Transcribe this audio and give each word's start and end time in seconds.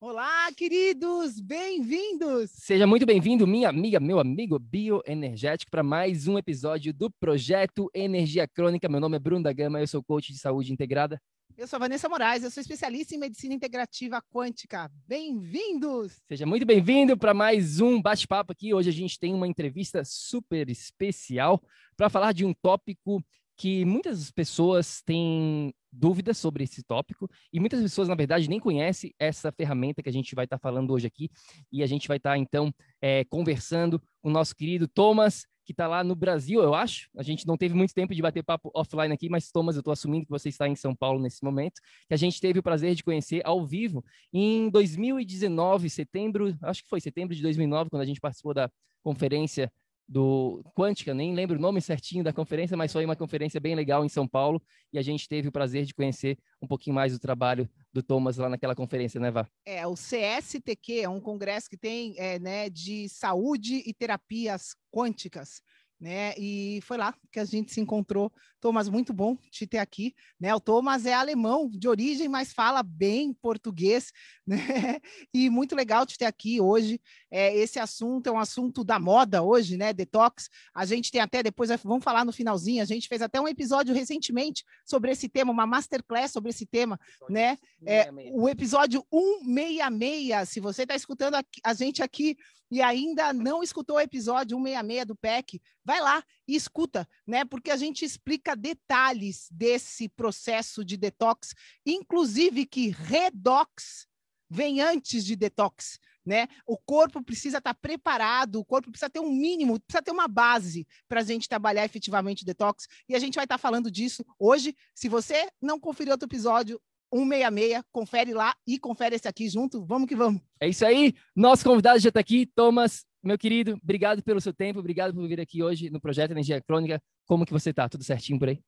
Olá, 0.00 0.48
queridos, 0.56 1.40
bem-vindos! 1.40 2.52
Seja 2.52 2.86
muito 2.86 3.04
bem-vindo, 3.04 3.48
minha 3.48 3.68
amiga, 3.68 3.98
meu 3.98 4.20
amigo 4.20 4.56
bioenergético, 4.56 5.72
para 5.72 5.82
mais 5.82 6.28
um 6.28 6.38
episódio 6.38 6.94
do 6.94 7.10
Projeto 7.10 7.90
Energia 7.92 8.46
Crônica. 8.46 8.88
Meu 8.88 9.00
nome 9.00 9.16
é 9.16 9.18
Bruno 9.18 9.42
da 9.42 9.52
Gama, 9.52 9.80
eu 9.80 9.88
sou 9.88 10.00
coach 10.00 10.32
de 10.32 10.38
saúde 10.38 10.72
integrada. 10.72 11.20
Eu 11.56 11.66
sou 11.66 11.78
a 11.78 11.80
Vanessa 11.80 12.08
Moraes, 12.08 12.44
eu 12.44 12.50
sou 12.52 12.60
especialista 12.60 13.16
em 13.16 13.18
medicina 13.18 13.54
integrativa 13.54 14.22
quântica. 14.32 14.88
Bem-vindos! 15.04 16.22
Seja 16.28 16.46
muito 16.46 16.64
bem-vindo 16.64 17.18
para 17.18 17.34
mais 17.34 17.80
um 17.80 18.00
bate-papo 18.00 18.52
aqui. 18.52 18.72
Hoje 18.72 18.90
a 18.90 18.92
gente 18.92 19.18
tem 19.18 19.34
uma 19.34 19.48
entrevista 19.48 20.04
super 20.04 20.70
especial 20.70 21.60
para 21.96 22.08
falar 22.08 22.30
de 22.30 22.44
um 22.44 22.54
tópico 22.54 23.20
que 23.56 23.84
muitas 23.84 24.30
pessoas 24.30 25.02
têm 25.02 25.74
dúvidas 25.92 26.38
sobre 26.38 26.64
esse 26.64 26.82
tópico 26.82 27.28
e 27.52 27.60
muitas 27.60 27.80
pessoas, 27.80 28.08
na 28.08 28.14
verdade, 28.14 28.48
nem 28.48 28.60
conhecem 28.60 29.14
essa 29.18 29.50
ferramenta 29.52 30.02
que 30.02 30.08
a 30.08 30.12
gente 30.12 30.34
vai 30.34 30.44
estar 30.44 30.58
tá 30.58 30.62
falando 30.62 30.92
hoje 30.92 31.06
aqui 31.06 31.30
e 31.72 31.82
a 31.82 31.86
gente 31.86 32.08
vai 32.08 32.16
estar, 32.16 32.30
tá, 32.30 32.38
então, 32.38 32.72
é, 33.00 33.24
conversando 33.24 34.00
com 34.20 34.28
o 34.28 34.32
nosso 34.32 34.54
querido 34.54 34.86
Thomas, 34.86 35.46
que 35.68 35.72
está 35.72 35.86
lá 35.86 36.02
no 36.02 36.14
Brasil, 36.14 36.62
eu 36.62 36.72
acho. 36.72 37.10
A 37.14 37.22
gente 37.22 37.46
não 37.46 37.54
teve 37.54 37.74
muito 37.74 37.92
tempo 37.92 38.14
de 38.14 38.22
bater 38.22 38.42
papo 38.42 38.70
offline 38.74 39.12
aqui, 39.12 39.28
mas 39.28 39.50
Thomas, 39.50 39.76
eu 39.76 39.80
estou 39.80 39.92
assumindo 39.92 40.24
que 40.24 40.30
você 40.30 40.48
está 40.48 40.66
em 40.66 40.74
São 40.74 40.96
Paulo 40.96 41.20
nesse 41.20 41.44
momento, 41.44 41.82
que 42.08 42.14
a 42.14 42.16
gente 42.16 42.40
teve 42.40 42.58
o 42.58 42.62
prazer 42.62 42.94
de 42.94 43.04
conhecer 43.04 43.42
ao 43.44 43.66
vivo 43.66 44.02
em 44.32 44.70
2019, 44.70 45.90
setembro, 45.90 46.56
acho 46.62 46.82
que 46.82 46.88
foi 46.88 47.02
setembro 47.02 47.36
de 47.36 47.42
2009, 47.42 47.90
quando 47.90 48.00
a 48.00 48.06
gente 48.06 48.18
participou 48.18 48.54
da 48.54 48.70
conferência 49.02 49.70
do 50.08 50.64
Quântica, 50.74 51.12
nem 51.12 51.34
lembro 51.34 51.58
o 51.58 51.60
nome 51.60 51.82
certinho 51.82 52.24
da 52.24 52.32
conferência, 52.32 52.76
mas 52.76 52.92
foi 52.92 53.04
uma 53.04 53.14
conferência 53.14 53.60
bem 53.60 53.74
legal 53.74 54.04
em 54.04 54.08
São 54.08 54.26
Paulo 54.26 54.62
e 54.92 54.98
a 54.98 55.02
gente 55.02 55.28
teve 55.28 55.48
o 55.48 55.52
prazer 55.52 55.84
de 55.84 55.92
conhecer 55.92 56.38
um 56.62 56.66
pouquinho 56.66 56.94
mais 56.94 57.12
do 57.12 57.18
trabalho 57.18 57.68
do 57.92 58.02
Thomas 58.02 58.38
lá 58.38 58.48
naquela 58.48 58.74
conferência, 58.74 59.20
né, 59.20 59.30
Vá? 59.30 59.46
É, 59.66 59.86
o 59.86 59.94
CSTQ 59.94 61.00
é 61.00 61.08
um 61.08 61.20
congresso 61.20 61.68
que 61.68 61.76
tem 61.76 62.14
é, 62.16 62.38
né, 62.38 62.70
de 62.70 63.08
saúde 63.08 63.82
e 63.84 63.92
terapias 63.92 64.74
quânticas 64.90 65.60
né? 66.00 66.32
E 66.38 66.80
foi 66.82 66.96
lá 66.96 67.14
que 67.32 67.40
a 67.40 67.44
gente 67.44 67.72
se 67.72 67.80
encontrou. 67.80 68.32
Thomas, 68.60 68.88
muito 68.88 69.12
bom 69.12 69.36
te 69.50 69.66
ter 69.66 69.78
aqui, 69.78 70.14
né? 70.38 70.54
O 70.54 70.60
Thomas 70.60 71.06
é 71.06 71.12
alemão 71.12 71.68
de 71.70 71.88
origem, 71.88 72.28
mas 72.28 72.52
fala 72.52 72.82
bem 72.82 73.32
português, 73.32 74.12
né? 74.46 75.00
E 75.32 75.48
muito 75.48 75.76
legal 75.76 76.04
te 76.04 76.18
ter 76.18 76.24
aqui 76.24 76.60
hoje. 76.60 77.00
É, 77.30 77.54
esse 77.56 77.78
assunto 77.78 78.28
é 78.28 78.32
um 78.32 78.38
assunto 78.38 78.82
da 78.82 78.98
moda 78.98 79.42
hoje, 79.42 79.76
né? 79.76 79.92
Detox. 79.92 80.48
A 80.74 80.84
gente 80.84 81.10
tem 81.10 81.20
até 81.20 81.42
depois 81.42 81.70
vamos 81.84 82.04
falar 82.04 82.24
no 82.24 82.32
finalzinho. 82.32 82.82
A 82.82 82.86
gente 82.86 83.08
fez 83.08 83.22
até 83.22 83.40
um 83.40 83.48
episódio 83.48 83.94
recentemente 83.94 84.64
sobre 84.84 85.12
esse 85.12 85.28
tema, 85.28 85.52
uma 85.52 85.66
masterclass 85.66 86.32
sobre 86.32 86.50
esse 86.50 86.66
tema, 86.66 86.98
né? 87.28 87.56
É, 87.86 88.10
o 88.32 88.48
episódio 88.48 89.04
166. 89.12 90.48
Se 90.48 90.60
você 90.60 90.82
está 90.82 90.94
escutando 90.94 91.36
a, 91.36 91.44
a 91.64 91.74
gente 91.74 92.02
aqui 92.02 92.36
e 92.70 92.82
ainda 92.82 93.32
não 93.32 93.62
escutou 93.62 93.96
o 93.96 94.00
episódio 94.00 94.56
166 94.58 95.06
do 95.06 95.16
PEC, 95.16 95.60
vai 95.88 96.02
lá 96.02 96.22
e 96.46 96.54
escuta, 96.54 97.08
né? 97.26 97.46
Porque 97.46 97.70
a 97.70 97.76
gente 97.78 98.04
explica 98.04 98.54
detalhes 98.54 99.48
desse 99.50 100.06
processo 100.06 100.84
de 100.84 100.98
detox, 100.98 101.54
inclusive 101.86 102.66
que 102.66 102.90
redox 102.90 104.06
vem 104.50 104.82
antes 104.82 105.24
de 105.24 105.34
detox, 105.34 105.98
né? 106.26 106.46
O 106.66 106.76
corpo 106.76 107.24
precisa 107.24 107.56
estar 107.56 107.72
tá 107.72 107.80
preparado, 107.80 108.56
o 108.56 108.64
corpo 108.66 108.90
precisa 108.90 109.08
ter 109.08 109.20
um 109.20 109.32
mínimo, 109.32 109.80
precisa 109.80 110.02
ter 110.02 110.10
uma 110.10 110.28
base 110.28 110.86
para 111.08 111.20
a 111.20 111.24
gente 111.24 111.48
trabalhar 111.48 111.86
efetivamente 111.86 112.44
detox. 112.44 112.86
E 113.08 113.14
a 113.14 113.18
gente 113.18 113.36
vai 113.36 113.46
estar 113.46 113.56
tá 113.56 113.58
falando 113.58 113.90
disso 113.90 114.22
hoje. 114.38 114.76
Se 114.94 115.08
você 115.08 115.48
não 115.58 115.80
conferiu 115.80 116.12
outro 116.12 116.28
episódio, 116.28 116.78
166, 117.10 117.82
confere 117.90 118.34
lá 118.34 118.54
e 118.66 118.78
confere 118.78 119.16
esse 119.16 119.26
aqui 119.26 119.48
junto. 119.48 119.86
Vamos 119.86 120.06
que 120.06 120.14
vamos. 120.14 120.42
É 120.60 120.68
isso 120.68 120.84
aí. 120.84 121.14
Nosso 121.34 121.64
convidado 121.64 121.98
já 121.98 122.10
está 122.10 122.20
aqui, 122.20 122.44
Thomas, 122.44 123.06
meu 123.22 123.38
querido. 123.38 123.78
Obrigado 123.82 124.22
pelo 124.22 124.40
seu 124.40 124.52
tempo, 124.52 124.78
obrigado 124.78 125.14
por 125.14 125.26
vir 125.26 125.40
aqui 125.40 125.62
hoje 125.62 125.90
no 125.90 126.00
projeto 126.00 126.30
Energia 126.30 126.62
Crônica. 126.62 127.02
Como 127.26 127.44
que 127.44 127.52
você 127.52 127.70
está? 127.70 127.88
Tudo 127.88 128.04
certinho 128.04 128.38
por 128.38 128.48
aí? 128.48 128.60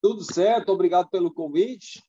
Tudo 0.00 0.22
certo, 0.22 0.70
obrigado 0.70 1.08
pelo 1.08 1.32
convite. 1.32 2.02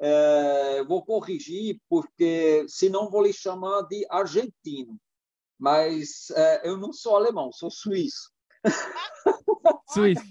É, 0.00 0.82
vou 0.84 1.04
corrigir, 1.04 1.78
porque 1.88 2.64
senão 2.66 3.10
vou 3.10 3.22
lhe 3.22 3.32
chamar 3.32 3.82
de 3.82 4.06
argentino. 4.10 4.98
Mas 5.58 6.30
é, 6.30 6.68
eu 6.68 6.76
não 6.76 6.92
sou 6.92 7.14
alemão, 7.14 7.52
sou 7.52 7.70
suíço. 7.70 8.32
suíço. 9.90 10.24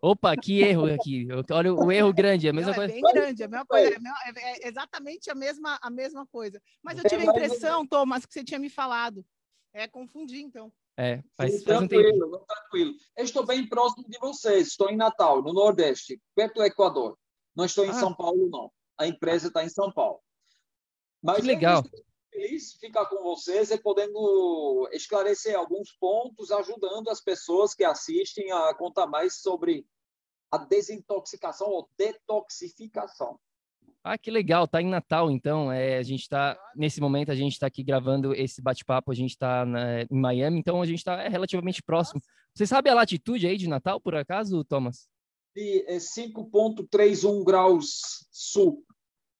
Opa, 0.00 0.34
que 0.36 0.60
erro 0.60 0.92
aqui. 0.92 1.28
Olha 1.52 1.72
o 1.72 1.92
erro 1.92 2.12
grande, 2.12 2.48
é 2.48 2.50
a 2.50 2.52
mesma 2.52 2.72
Não, 2.72 2.82
é 2.82 2.88
coisa. 2.88 2.92
É 2.92 3.00
bem 3.00 3.12
grande, 3.12 3.42
é 3.42 3.46
a 3.46 3.48
mesma 3.48 3.66
coisa, 3.66 3.94
é, 3.94 4.64
é 4.64 4.68
exatamente 4.68 5.30
a 5.30 5.34
mesma, 5.36 5.78
a 5.80 5.88
mesma 5.88 6.26
coisa. 6.26 6.60
Mas 6.82 6.98
eu 6.98 7.08
tive 7.08 7.22
a 7.22 7.30
impressão, 7.30 7.86
Thomas, 7.86 8.26
que 8.26 8.32
você 8.32 8.42
tinha 8.42 8.58
me 8.58 8.68
falado. 8.68 9.24
É 9.72 9.88
confundir, 9.88 10.40
então. 10.40 10.72
É, 10.96 11.22
faz, 11.34 11.52
Sim, 11.52 11.64
faz 11.64 11.78
tranquilo, 11.78 12.36
um 12.36 12.44
tranquilo. 12.44 12.94
Eu 13.16 13.24
estou 13.24 13.46
bem 13.46 13.66
próximo 13.66 14.08
de 14.08 14.18
vocês. 14.18 14.68
Estou 14.68 14.90
em 14.90 14.96
Natal, 14.96 15.42
no 15.42 15.52
Nordeste, 15.52 16.20
perto 16.34 16.56
do 16.56 16.64
Equador. 16.64 17.18
Não 17.56 17.64
estou 17.64 17.84
em 17.84 17.90
ah. 17.90 17.94
São 17.94 18.14
Paulo, 18.14 18.48
não. 18.50 18.70
A 18.98 19.06
empresa 19.06 19.48
está 19.48 19.64
em 19.64 19.68
São 19.68 19.90
Paulo. 19.90 20.20
Mas 21.22 21.38
que 21.38 21.46
legal. 21.46 21.82
Feliz 22.30 22.74
ficar 22.74 23.06
com 23.06 23.22
vocês 23.22 23.70
e 23.70 23.78
podendo 23.78 24.88
esclarecer 24.92 25.56
alguns 25.56 25.92
pontos, 25.92 26.50
ajudando 26.50 27.08
as 27.08 27.20
pessoas 27.20 27.74
que 27.74 27.84
assistem 27.84 28.50
a 28.50 28.74
contar 28.74 29.06
mais 29.06 29.40
sobre 29.40 29.86
a 30.50 30.58
desintoxicação 30.58 31.68
ou 31.68 31.88
detoxificação. 31.96 33.38
Ah, 34.04 34.18
que 34.18 34.32
legal, 34.32 34.66
tá 34.66 34.82
em 34.82 34.88
Natal, 34.88 35.30
então. 35.30 35.70
É, 35.70 35.96
a 35.96 36.02
gente 36.02 36.22
está 36.22 36.58
nesse 36.74 37.00
momento, 37.00 37.30
a 37.30 37.36
gente 37.36 37.52
está 37.52 37.68
aqui 37.68 37.84
gravando 37.84 38.34
esse 38.34 38.60
bate-papo, 38.60 39.12
a 39.12 39.14
gente 39.14 39.30
está 39.30 39.64
em 40.10 40.18
Miami, 40.18 40.58
então 40.58 40.82
a 40.82 40.86
gente 40.86 40.98
está 40.98 41.22
é, 41.22 41.28
relativamente 41.28 41.82
próximo. 41.82 42.20
Você 42.52 42.66
sabe 42.66 42.90
a 42.90 42.94
latitude 42.94 43.46
aí 43.46 43.56
de 43.56 43.68
Natal, 43.68 44.00
por 44.00 44.16
acaso, 44.16 44.64
Thomas? 44.64 45.08
De 45.54 45.86
5,31 45.88 47.44
graus 47.44 48.26
sul. 48.32 48.84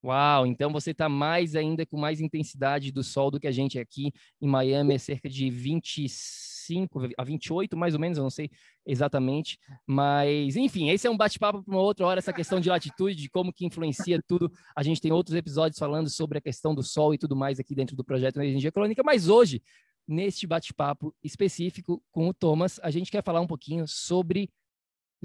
Uau, 0.05 0.47
então 0.47 0.73
você 0.73 0.91
está 0.93 1.09
mais 1.09 1.55
ainda 1.55 1.85
com 1.87 1.97
mais 1.97 2.21
intensidade 2.21 2.93
do 2.93 3.03
sol 3.03 3.31
do 3.31 3.39
que 3.39 3.47
a 3.47 3.53
gente 3.53 3.79
aqui 3.79 4.13
em 4.41 4.49
Miami, 4.49 4.95
é 4.95 4.99
cerca 4.99 5.29
de 5.29 5.49
25 5.49 6.52
25 6.63 7.09
a 7.17 7.25
28, 7.25 7.77
mais 7.77 7.95
ou 7.95 8.01
menos, 8.01 8.19
eu 8.19 8.23
não 8.23 8.31
sei 8.31 8.51
exatamente. 8.87 9.59
Mas, 9.87 10.57
enfim, 10.57 10.91
esse 10.91 11.07
é 11.07 11.11
um 11.11 11.17
bate-papo 11.17 11.63
para 11.63 11.75
uma 11.75 11.83
outra 11.83 12.07
hora, 12.07 12.19
essa 12.19 12.33
questão 12.33 12.61
de 12.61 12.69
latitude, 12.69 13.17
de 13.17 13.29
como 13.29 13.53
que 13.53 13.67
influencia 13.67 14.21
tudo. 14.27 14.51
A 14.77 14.83
gente 14.83 15.01
tem 15.01 15.13
outros 15.13 15.37
episódios 15.37 15.79
falando 15.79 16.09
sobre 16.09 16.39
a 16.39 16.41
questão 16.41 16.75
do 16.75 16.83
Sol 16.83 17.13
e 17.13 17.19
tudo 17.19 17.37
mais 17.37 17.59
aqui 17.59 17.75
dentro 17.75 17.97
do 17.97 18.05
projeto 18.05 18.41
Energia 18.41 18.73
Crônica, 18.73 19.03
mas 19.05 19.29
hoje, 19.29 19.63
neste 20.07 20.47
bate-papo 20.47 21.15
específico 21.23 22.03
com 22.11 22.29
o 22.29 22.35
Thomas, 22.35 22.79
a 22.83 22.91
gente 22.91 23.11
quer 23.11 23.23
falar 23.23 23.41
um 23.41 23.47
pouquinho 23.47 23.87
sobre 23.87 24.49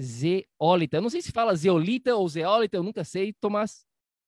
zeólita. 0.00 0.96
Eu 0.96 1.02
não 1.02 1.10
sei 1.10 1.22
se 1.22 1.32
fala 1.32 1.54
zeolita 1.54 2.14
ou 2.14 2.28
zeólita, 2.28 2.76
eu 2.76 2.82
nunca 2.82 3.04
sei, 3.04 3.32
Tomás. 3.32 3.86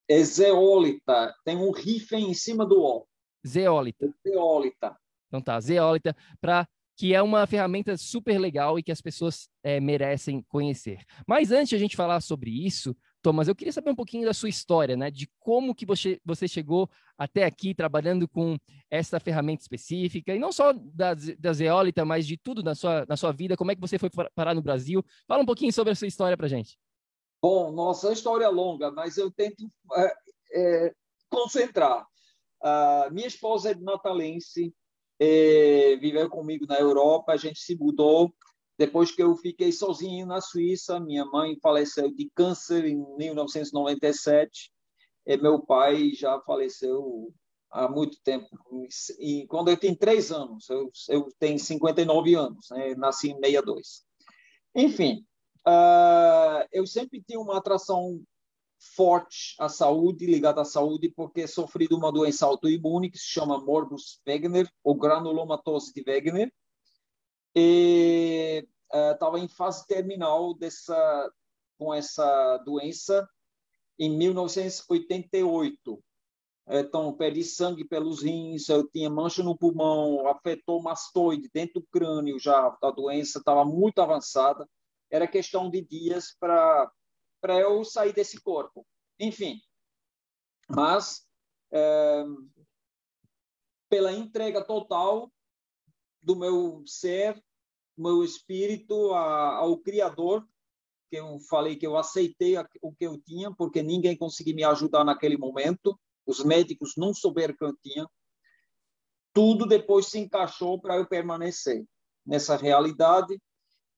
É 0.08 0.22
zeólita, 0.24 1.32
tem 1.44 1.56
um 1.56 1.70
riff 1.70 2.14
em 2.16 2.34
cima 2.34 2.66
do 2.66 2.82
O. 2.82 3.06
Zeólita. 3.46 4.12
Zeólita. 4.26 4.96
Então 5.28 5.40
tá, 5.40 5.60
zeólita, 5.60 6.16
para 6.40 6.68
que 7.00 7.14
é 7.14 7.22
uma 7.22 7.46
ferramenta 7.46 7.96
super 7.96 8.38
legal 8.38 8.78
e 8.78 8.82
que 8.82 8.92
as 8.92 9.00
pessoas 9.00 9.48
é, 9.62 9.80
merecem 9.80 10.42
conhecer. 10.42 11.02
Mas 11.26 11.50
antes 11.50 11.70
de 11.70 11.74
a 11.76 11.78
gente 11.78 11.96
falar 11.96 12.20
sobre 12.20 12.50
isso, 12.50 12.94
Thomas, 13.22 13.48
eu 13.48 13.54
queria 13.54 13.72
saber 13.72 13.90
um 13.90 13.94
pouquinho 13.94 14.26
da 14.26 14.34
sua 14.34 14.50
história, 14.50 14.94
né? 14.98 15.10
De 15.10 15.26
como 15.38 15.74
que 15.74 15.86
você, 15.86 16.20
você 16.22 16.46
chegou 16.46 16.90
até 17.16 17.44
aqui 17.44 17.74
trabalhando 17.74 18.28
com 18.28 18.58
essa 18.90 19.18
ferramenta 19.18 19.62
específica, 19.62 20.34
e 20.34 20.38
não 20.38 20.52
só 20.52 20.74
da, 20.74 21.14
da 21.38 21.54
zeólita, 21.54 22.04
mas 22.04 22.26
de 22.26 22.36
tudo 22.36 22.62
na 22.62 22.74
sua, 22.74 23.06
na 23.08 23.16
sua 23.16 23.32
vida, 23.32 23.56
como 23.56 23.70
é 23.70 23.74
que 23.74 23.80
você 23.80 23.98
foi 23.98 24.10
parar 24.34 24.54
no 24.54 24.60
Brasil. 24.60 25.02
Fala 25.26 25.42
um 25.42 25.46
pouquinho 25.46 25.72
sobre 25.72 25.92
a 25.92 25.96
sua 25.96 26.06
história 26.06 26.36
para 26.36 26.48
gente. 26.48 26.78
Bom, 27.40 27.72
nossa 27.72 28.12
história 28.12 28.44
é 28.44 28.48
longa, 28.48 28.90
mas 28.90 29.16
eu 29.16 29.30
tento 29.30 29.72
é, 29.96 30.14
é, 30.52 30.94
concentrar. 31.30 32.06
Uh, 32.62 33.10
minha 33.10 33.26
esposa 33.26 33.70
é 33.70 33.74
natalense, 33.74 34.74
é, 35.20 35.96
viveu 36.00 36.28
comigo 36.28 36.66
na 36.66 36.80
Europa, 36.80 37.32
a 37.32 37.36
gente 37.36 37.60
se 37.60 37.76
mudou 37.76 38.32
depois 38.80 39.12
que 39.12 39.22
eu 39.22 39.36
fiquei 39.36 39.70
sozinho 39.72 40.24
na 40.24 40.40
Suíça, 40.40 40.98
minha 40.98 41.26
mãe 41.26 41.54
faleceu 41.62 42.10
de 42.10 42.30
câncer 42.34 42.86
em 42.86 42.96
1997 43.18 44.72
e 45.26 45.36
meu 45.36 45.60
pai 45.60 46.12
já 46.14 46.40
faleceu 46.40 47.30
há 47.70 47.86
muito 47.90 48.18
tempo. 48.24 48.48
E 49.18 49.46
quando 49.48 49.68
eu 49.68 49.76
tinha 49.76 49.94
três 49.94 50.32
anos, 50.32 50.66
eu, 50.70 50.90
eu 51.10 51.28
tenho 51.38 51.58
59 51.58 52.34
anos, 52.34 52.68
né? 52.70 52.94
nasci 52.94 53.32
em 53.32 53.34
62. 53.34 54.02
Enfim, 54.74 55.26
uh, 55.68 56.66
eu 56.72 56.86
sempre 56.86 57.22
tinha 57.22 57.38
uma 57.38 57.58
atração 57.58 58.22
forte 58.80 59.54
à 59.58 59.68
saúde, 59.68 60.26
ligada 60.26 60.62
à 60.62 60.64
saúde, 60.64 61.10
porque 61.10 61.46
sofri 61.46 61.86
de 61.86 61.94
uma 61.94 62.10
doença 62.10 62.46
autoimune 62.46 63.10
que 63.10 63.18
se 63.18 63.28
chama 63.28 63.60
morbus 63.60 64.20
Wegener, 64.26 64.70
ou 64.82 64.94
granulomatose 64.94 65.92
de 65.92 66.02
Wegener, 66.06 66.52
e 67.54 68.66
estava 69.12 69.36
uh, 69.36 69.38
em 69.38 69.48
fase 69.48 69.86
terminal 69.86 70.54
dessa 70.54 71.30
com 71.78 71.94
essa 71.94 72.58
doença 72.58 73.28
em 73.98 74.10
1988. 74.10 76.02
Então, 76.68 77.12
perdi 77.14 77.42
sangue 77.42 77.84
pelos 77.84 78.22
rins, 78.22 78.68
eu 78.68 78.86
tinha 78.88 79.10
mancha 79.10 79.42
no 79.42 79.56
pulmão, 79.56 80.26
afetou 80.28 80.82
mastoide 80.82 81.50
dentro 81.52 81.80
do 81.80 81.86
crânio 81.90 82.38
já, 82.38 82.76
a 82.82 82.90
doença 82.90 83.38
estava 83.38 83.64
muito 83.64 84.00
avançada. 84.00 84.68
Era 85.10 85.26
questão 85.26 85.68
de 85.70 85.82
dias 85.82 86.36
para 86.38 86.90
para 87.40 87.58
eu 87.58 87.84
sair 87.84 88.12
desse 88.12 88.40
corpo. 88.40 88.86
Enfim, 89.18 89.60
mas 90.68 91.26
é, 91.72 92.24
pela 93.88 94.12
entrega 94.12 94.64
total 94.64 95.32
do 96.22 96.36
meu 96.36 96.82
ser, 96.86 97.42
meu 97.96 98.22
espírito 98.22 99.12
a, 99.12 99.56
ao 99.56 99.78
Criador, 99.78 100.46
que 101.10 101.16
eu 101.16 101.40
falei 101.40 101.76
que 101.76 101.86
eu 101.86 101.96
aceitei 101.96 102.54
o 102.80 102.92
que 102.92 103.04
eu 103.04 103.20
tinha, 103.20 103.52
porque 103.52 103.82
ninguém 103.82 104.16
conseguia 104.16 104.54
me 104.54 104.64
ajudar 104.64 105.04
naquele 105.04 105.36
momento, 105.36 105.98
os 106.24 106.44
médicos 106.44 106.94
não 106.96 107.12
souberam 107.12 107.56
que 107.56 107.64
eu 107.64 107.76
tinha. 107.82 108.08
Tudo 109.32 109.66
depois 109.66 110.06
se 110.06 110.18
encaixou 110.18 110.80
para 110.80 110.96
eu 110.96 111.06
permanecer 111.06 111.84
nessa 112.24 112.56
realidade, 112.56 113.40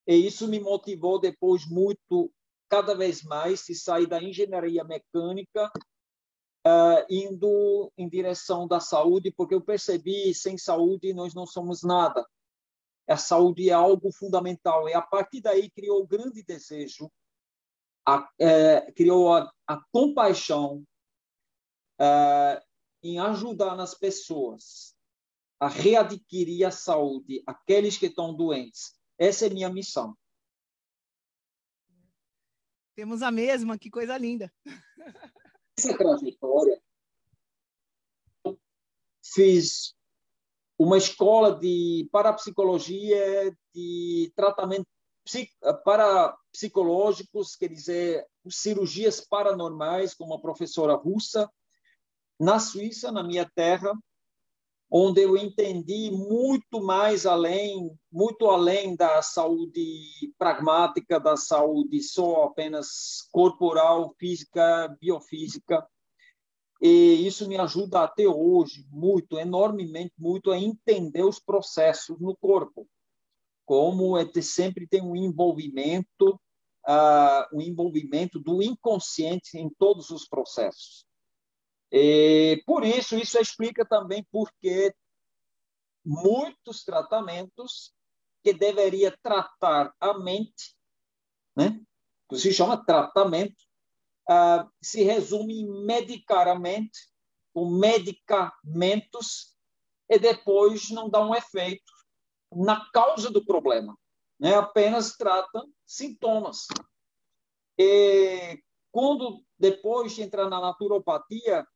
e 0.06 0.15
isso 0.15 0.49
me 0.49 0.59
motivou 0.59 1.19
depois 1.19 1.69
muito, 1.69 2.33
cada 2.73 2.95
vez 2.95 3.23
mais, 3.23 3.61
se 3.61 3.75
sair 3.75 4.07
da 4.07 4.23
engenharia 4.23 4.83
mecânica 4.85 5.71
Uh, 6.65 7.03
indo 7.11 7.93
em 7.99 8.09
direção 8.09 8.69
da 8.69 8.79
saúde, 8.79 9.33
porque 9.33 9.53
eu 9.53 9.61
percebi 9.61 10.33
sem 10.33 10.57
saúde 10.57 11.13
nós 11.13 11.35
não 11.35 11.45
somos 11.45 11.83
nada 11.83 12.25
a 13.09 13.17
saúde 13.17 13.69
é 13.69 13.73
algo 13.73 14.13
fundamental. 14.13 14.89
E 14.89 14.95
a 14.95 15.03
partir 15.03 15.41
daí 15.41 15.71
criou 15.71 16.03
o 16.03 16.07
grande 16.07 16.43
desejo, 16.43 17.11
a, 18.07 18.29
é, 18.39 18.93
criou 18.93 19.33
a, 19.35 19.53
a 19.67 19.81
compaixão 19.93 20.85
é, 22.01 22.63
em 23.03 23.19
ajudar 23.19 23.77
nas 23.77 23.95
pessoas 23.95 24.95
a 25.61 25.69
readquirir 25.69 26.67
a 26.67 26.73
saúde, 26.73 27.43
aqueles 27.47 27.97
que 27.97 28.07
estão 28.07 28.35
doentes. 28.35 28.99
Essa 29.17 29.47
é 29.47 29.51
minha 29.51 29.69
missão. 29.69 30.17
Temos 32.94 33.23
a 33.23 33.31
mesma, 33.31 33.79
que 33.79 33.91
coisa 33.91 34.17
linda. 34.19 34.53
Essa 35.79 35.97
trajetória, 35.97 36.81
fiz 39.23 39.94
uma 40.79 40.99
escola 40.99 41.59
de 41.59 42.09
parapsicologia, 42.12 43.56
de 43.75 44.33
tratamento 44.37 44.87
para 45.85 46.37
psicológicos, 46.53 47.55
quer 47.55 47.69
dizer, 47.69 48.27
cirurgias 48.50 49.21
paranormais, 49.21 50.15
com 50.15 50.25
uma 50.25 50.41
professora 50.41 50.95
russa, 50.95 51.50
na 52.38 52.59
Suíça, 52.59 53.12
na 53.12 53.23
minha 53.23 53.49
terra, 53.55 53.93
onde 54.94 55.23
eu 55.23 55.39
entendi 55.39 56.11
muito 56.11 56.83
mais 56.83 57.25
além, 57.25 57.91
muito 58.12 58.50
além 58.50 58.94
da 58.94 59.23
saúde 59.23 60.31
pragmática, 60.37 61.19
da 61.19 61.35
saúde 61.35 62.03
só 62.03 62.44
apenas 62.44 63.27
corporal, 63.33 64.15
física, 64.19 64.94
biofísica, 65.00 65.83
e 66.79 67.27
isso 67.27 67.49
me 67.49 67.56
ajuda 67.56 68.03
até 68.03 68.27
hoje 68.27 68.85
muito, 68.91 69.39
enormemente 69.39 70.12
muito, 70.19 70.50
a 70.50 70.59
entender 70.59 71.23
os 71.23 71.38
processos 71.38 72.21
no 72.21 72.37
corpo. 72.37 72.87
Como 73.65 74.19
é 74.19 74.27
sempre 74.43 74.87
tem 74.87 75.00
um 75.00 75.17
envolvimento, 75.17 76.38
uh, 76.87 77.56
um 77.56 77.62
envolvimento 77.62 78.38
do 78.38 78.62
inconsciente 78.62 79.56
em 79.56 79.71
todos 79.71 80.11
os 80.11 80.29
processos. 80.29 81.06
E, 81.93 82.62
por 82.65 82.85
isso, 82.85 83.17
isso 83.19 83.39
explica 83.39 83.85
também 83.85 84.27
porque 84.33 84.94
muitos 86.03 86.85
tratamentos 86.85 87.93
que 88.43 88.55
deveria 88.55 89.17
tratar 89.23 89.94
a 90.00 90.19
mente, 90.19 90.75
né? 91.55 91.79
que 92.29 92.39
se 92.39 92.53
chama 92.53 92.83
tratamento, 92.83 93.62
uh, 94.28 94.66
se 94.81 95.02
resume 95.02 95.61
em 95.61 95.85
medicar 95.85 96.49
a 96.49 96.59
mente, 96.59 96.99
com 97.52 97.71
medicamentos, 97.71 99.55
e 100.09 100.19
depois 100.19 100.90
não 100.90 101.11
dá 101.11 101.21
um 101.21 101.35
efeito 101.35 101.93
na 102.50 102.90
causa 102.90 103.31
do 103.31 103.45
problema. 103.45 103.97
Né? 104.40 104.55
Apenas 104.55 105.14
trata 105.16 105.62
sintomas. 105.87 106.66
E 107.78 108.62
quando 108.90 109.45
depois 109.59 110.12
de 110.12 110.23
entrar 110.23 110.49
na 110.49 110.61
naturopatia, 110.61 111.66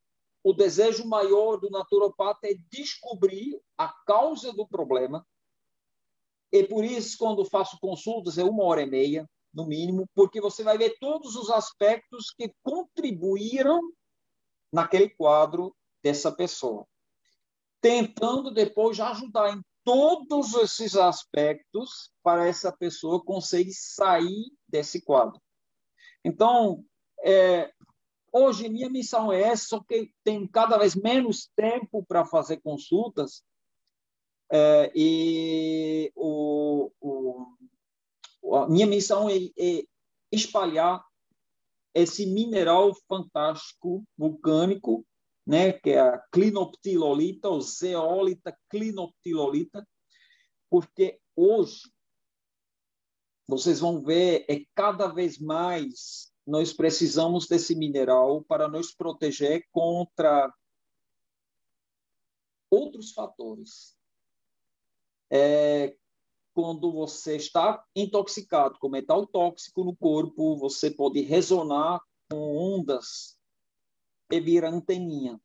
o 0.47 0.53
desejo 0.53 1.05
maior 1.05 1.57
do 1.57 1.69
naturopata 1.69 2.47
é 2.47 2.55
descobrir 2.71 3.61
a 3.77 3.89
causa 4.05 4.53
do 4.53 4.65
problema. 4.65 5.27
E 6.49 6.63
por 6.63 6.85
isso, 6.85 7.17
quando 7.17 7.43
faço 7.43 7.77
consultas, 7.81 8.37
é 8.37 8.45
uma 8.45 8.63
hora 8.63 8.81
e 8.81 8.85
meia, 8.85 9.29
no 9.53 9.67
mínimo, 9.67 10.07
porque 10.15 10.39
você 10.39 10.63
vai 10.63 10.77
ver 10.77 10.97
todos 11.01 11.35
os 11.35 11.49
aspectos 11.49 12.31
que 12.31 12.49
contribuíram 12.63 13.81
naquele 14.71 15.09
quadro 15.09 15.75
dessa 16.01 16.31
pessoa. 16.31 16.87
Tentando 17.81 18.49
depois 18.49 18.97
ajudar 19.01 19.53
em 19.53 19.61
todos 19.83 20.53
esses 20.53 20.95
aspectos 20.95 22.09
para 22.23 22.47
essa 22.47 22.71
pessoa 22.71 23.21
conseguir 23.21 23.73
sair 23.73 24.49
desse 24.65 25.03
quadro. 25.03 25.41
Então, 26.23 26.85
é, 27.21 27.69
hoje 28.37 28.69
minha 28.69 28.89
missão 28.89 29.31
é 29.31 29.41
essa, 29.41 29.67
só 29.67 29.79
que 29.83 30.11
tem 30.23 30.47
cada 30.47 30.77
vez 30.77 30.95
menos 30.95 31.49
tempo 31.55 32.05
para 32.05 32.25
fazer 32.25 32.57
consultas. 32.57 33.43
É, 34.49 34.91
e 34.95 36.11
o, 36.15 36.91
o 37.01 37.57
a 38.55 38.67
minha 38.67 38.87
missão 38.87 39.29
é, 39.29 39.35
é 39.57 39.83
espalhar 40.31 41.03
esse 41.93 42.25
mineral 42.25 42.93
fantástico 43.07 44.05
vulcânico, 44.17 45.05
né, 45.45 45.73
que 45.73 45.91
é 45.91 45.99
a 45.99 46.19
clinoptilolita, 46.31 47.49
ou 47.49 47.59
zeólita 47.61 48.57
clinoptilolita, 48.69 49.85
porque 50.69 51.19
hoje 51.35 51.91
vocês 53.47 53.79
vão 53.79 54.03
ver 54.03 54.45
é 54.47 54.63
cada 54.75 55.07
vez 55.07 55.39
mais 55.39 56.31
nós 56.47 56.71
precisamos 56.71 57.45
desse 57.45 57.75
mineral 57.75 58.41
para 58.41 58.69
nos 58.69 58.93
proteger 58.93 59.67
contra 59.69 60.51
outros 62.71 63.11
fatores. 63.11 63.97
É, 65.29 65.93
quando 66.53 66.89
você 66.89 67.35
está 67.35 67.85
intoxicado 67.93 68.79
com 68.79 68.87
metal 68.87 69.27
tóxico 69.27 69.83
no 69.83 69.93
corpo, 69.93 70.55
você 70.55 70.89
pode 70.89 71.19
ressonar 71.19 72.01
com 72.31 72.57
ondas 72.57 73.37
e 74.31 74.39
vir 74.39 74.63
anteninha. 74.63 75.39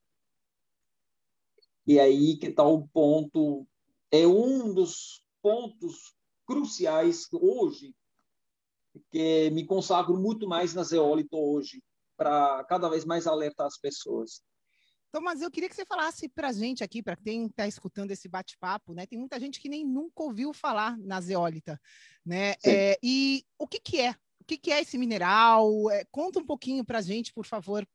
E 1.85 1.99
aí 1.99 2.37
que 2.37 2.47
está 2.47 2.63
o 2.63 2.87
ponto, 2.87 3.67
é 4.09 4.25
um 4.25 4.73
dos 4.73 5.25
pontos 5.43 6.15
cruciais 6.47 7.27
hoje, 7.33 7.93
que 9.11 9.51
me 9.51 9.67
consagro 9.67 10.17
muito 10.17 10.49
mais 10.49 10.75
na 10.75 10.83
zeólita 10.83 11.37
hoje, 11.37 11.83
para 12.17 12.65
cada 12.65 12.89
vez 12.89 13.05
mais 13.05 13.27
alertar 13.27 13.67
as 13.67 13.79
pessoas. 13.79 14.43
Tomás, 15.13 15.43
eu 15.43 15.51
queria 15.51 15.69
que 15.69 15.77
você 15.77 15.85
falasse 15.85 16.27
para 16.29 16.49
a 16.49 16.53
gente 16.53 16.83
aqui, 16.83 17.03
para 17.03 17.17
quem 17.17 17.47
está 17.47 17.67
escutando 17.67 18.11
esse 18.13 18.29
bate-papo, 18.29 18.95
né? 18.95 19.07
Tem 19.07 19.19
muita 19.19 19.39
gente 19.39 19.61
que 19.61 19.69
nem 19.69 19.85
nunca 19.85 20.23
ouviu 20.23 20.55
falar 20.55 20.97
na 20.99 21.21
zeólita, 21.21 21.79
né? 22.25 22.55
É, 22.65 22.99
e 23.03 23.45
o 23.59 23.69
que, 23.69 23.79
que 23.79 24.01
é? 24.01 24.13
O 24.41 24.45
que, 24.47 24.57
que 24.57 24.73
é 24.73 24.81
esse 24.81 24.97
mineral? 24.97 25.91
É, 25.91 26.05
conta 26.11 26.39
um 26.39 26.47
pouquinho 26.47 26.85
para 26.85 26.99
a 26.99 27.03
gente, 27.03 27.33
por 27.33 27.45
favor. 27.45 27.87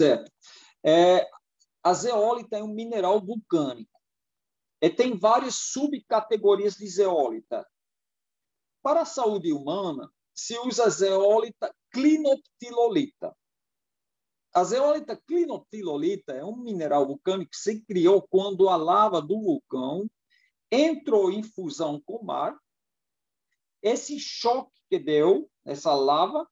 Certo. 0.00 0.30
É, 0.84 1.24
a 1.82 1.94
zeólita 1.94 2.58
é 2.58 2.62
um 2.64 2.74
mineral 2.74 3.24
vulcânico. 3.24 4.00
E 4.82 4.90
tem 4.90 5.16
várias 5.16 5.54
subcategorias 5.54 6.74
de 6.74 6.86
zeólita. 6.88 7.64
Para 8.84 9.00
a 9.00 9.06
saúde 9.06 9.50
humana, 9.50 10.12
se 10.34 10.58
usa 10.58 10.90
zeólita 10.90 11.74
clinoptilolita. 11.90 13.34
A 14.52 14.62
zeólita 14.62 15.16
clinoptilolita 15.26 16.34
é 16.34 16.44
um 16.44 16.54
mineral 16.54 17.06
vulcânico 17.06 17.52
que 17.52 17.56
se 17.56 17.80
criou 17.80 18.20
quando 18.28 18.68
a 18.68 18.76
lava 18.76 19.22
do 19.22 19.40
vulcão 19.40 20.06
entrou 20.70 21.32
em 21.32 21.42
fusão 21.42 21.98
com 22.04 22.16
o 22.16 22.24
mar. 22.26 22.54
Esse 23.82 24.20
choque 24.20 24.78
que 24.90 24.98
deu, 24.98 25.50
essa 25.64 25.94
lava, 25.94 26.46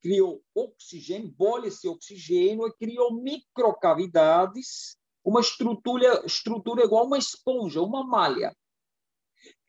criou 0.00 0.42
oxigênio, 0.54 1.30
bolha 1.32 1.68
esse 1.68 1.86
oxigênio 1.86 2.66
e 2.66 2.72
criou 2.72 3.12
microcavidades, 3.12 4.96
uma 5.22 5.42
estrutura, 5.42 6.24
estrutura 6.24 6.82
igual 6.82 7.04
uma 7.04 7.18
esponja, 7.18 7.82
uma 7.82 8.02
malha. 8.02 8.56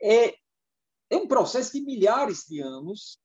É, 0.02 0.34
é 1.13 1.17
um 1.17 1.27
processo 1.27 1.74
de 1.74 1.82
milhares 1.82 2.46
de 2.48 2.62
anos. 2.62 3.20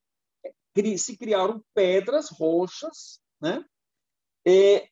Se 0.97 1.17
criaram 1.17 1.65
pedras, 1.75 2.29
rochas, 2.31 3.21
né? 3.41 3.65
é, 4.47 4.89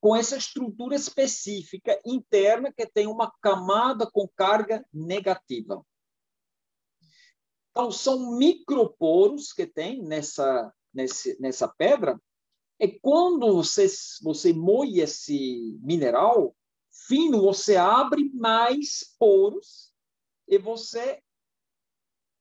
com 0.00 0.14
essa 0.14 0.36
estrutura 0.36 0.94
específica 0.94 1.98
interna 2.04 2.72
que 2.72 2.86
tem 2.86 3.06
uma 3.06 3.32
camada 3.40 4.06
com 4.10 4.28
carga 4.36 4.84
negativa. 4.92 5.84
Então, 7.70 7.90
são 7.90 8.36
microporos 8.36 9.52
que 9.52 9.66
tem 9.66 10.02
nessa, 10.02 10.72
nessa, 10.92 11.36
nessa 11.40 11.68
pedra, 11.68 12.20
e 12.78 12.88
quando 13.00 13.54
você, 13.54 13.86
você 14.22 14.52
moe 14.52 15.00
esse 15.00 15.78
mineral 15.80 16.54
fino, 17.08 17.40
você 17.40 17.76
abre 17.76 18.30
mais 18.34 19.14
poros 19.18 19.92
e 20.46 20.58
você 20.58 21.22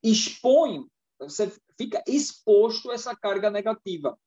expõe, 0.04 0.86
você 1.20 1.52
fica 1.78 2.04
exposto 2.08 2.92
a 2.92 2.94
essa 2.94 3.16
carga 3.16 3.50
negativa. 3.50 4.20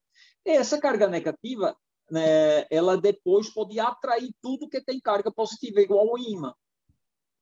E 0.44 0.50
essa 0.50 0.80
carga 0.80 1.06
negativa 1.06 1.76
né, 2.10 2.66
ela 2.70 2.96
depois 2.96 3.52
pode 3.52 3.78
atrair 3.80 4.34
tudo 4.40 4.68
que 4.68 4.80
tem 4.80 5.00
carga 5.00 5.30
positiva, 5.30 5.80
igual 5.80 6.06
o 6.06 6.18
imã. 6.18 6.54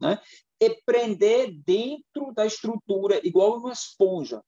Né? 0.01 0.21
E 0.61 0.83
prender 0.85 1.53
dentro 1.65 2.33
da 2.35 2.47
estrutura, 2.47 3.21
igual 3.27 3.59
uma 3.59 3.73
esponja. 3.73 4.43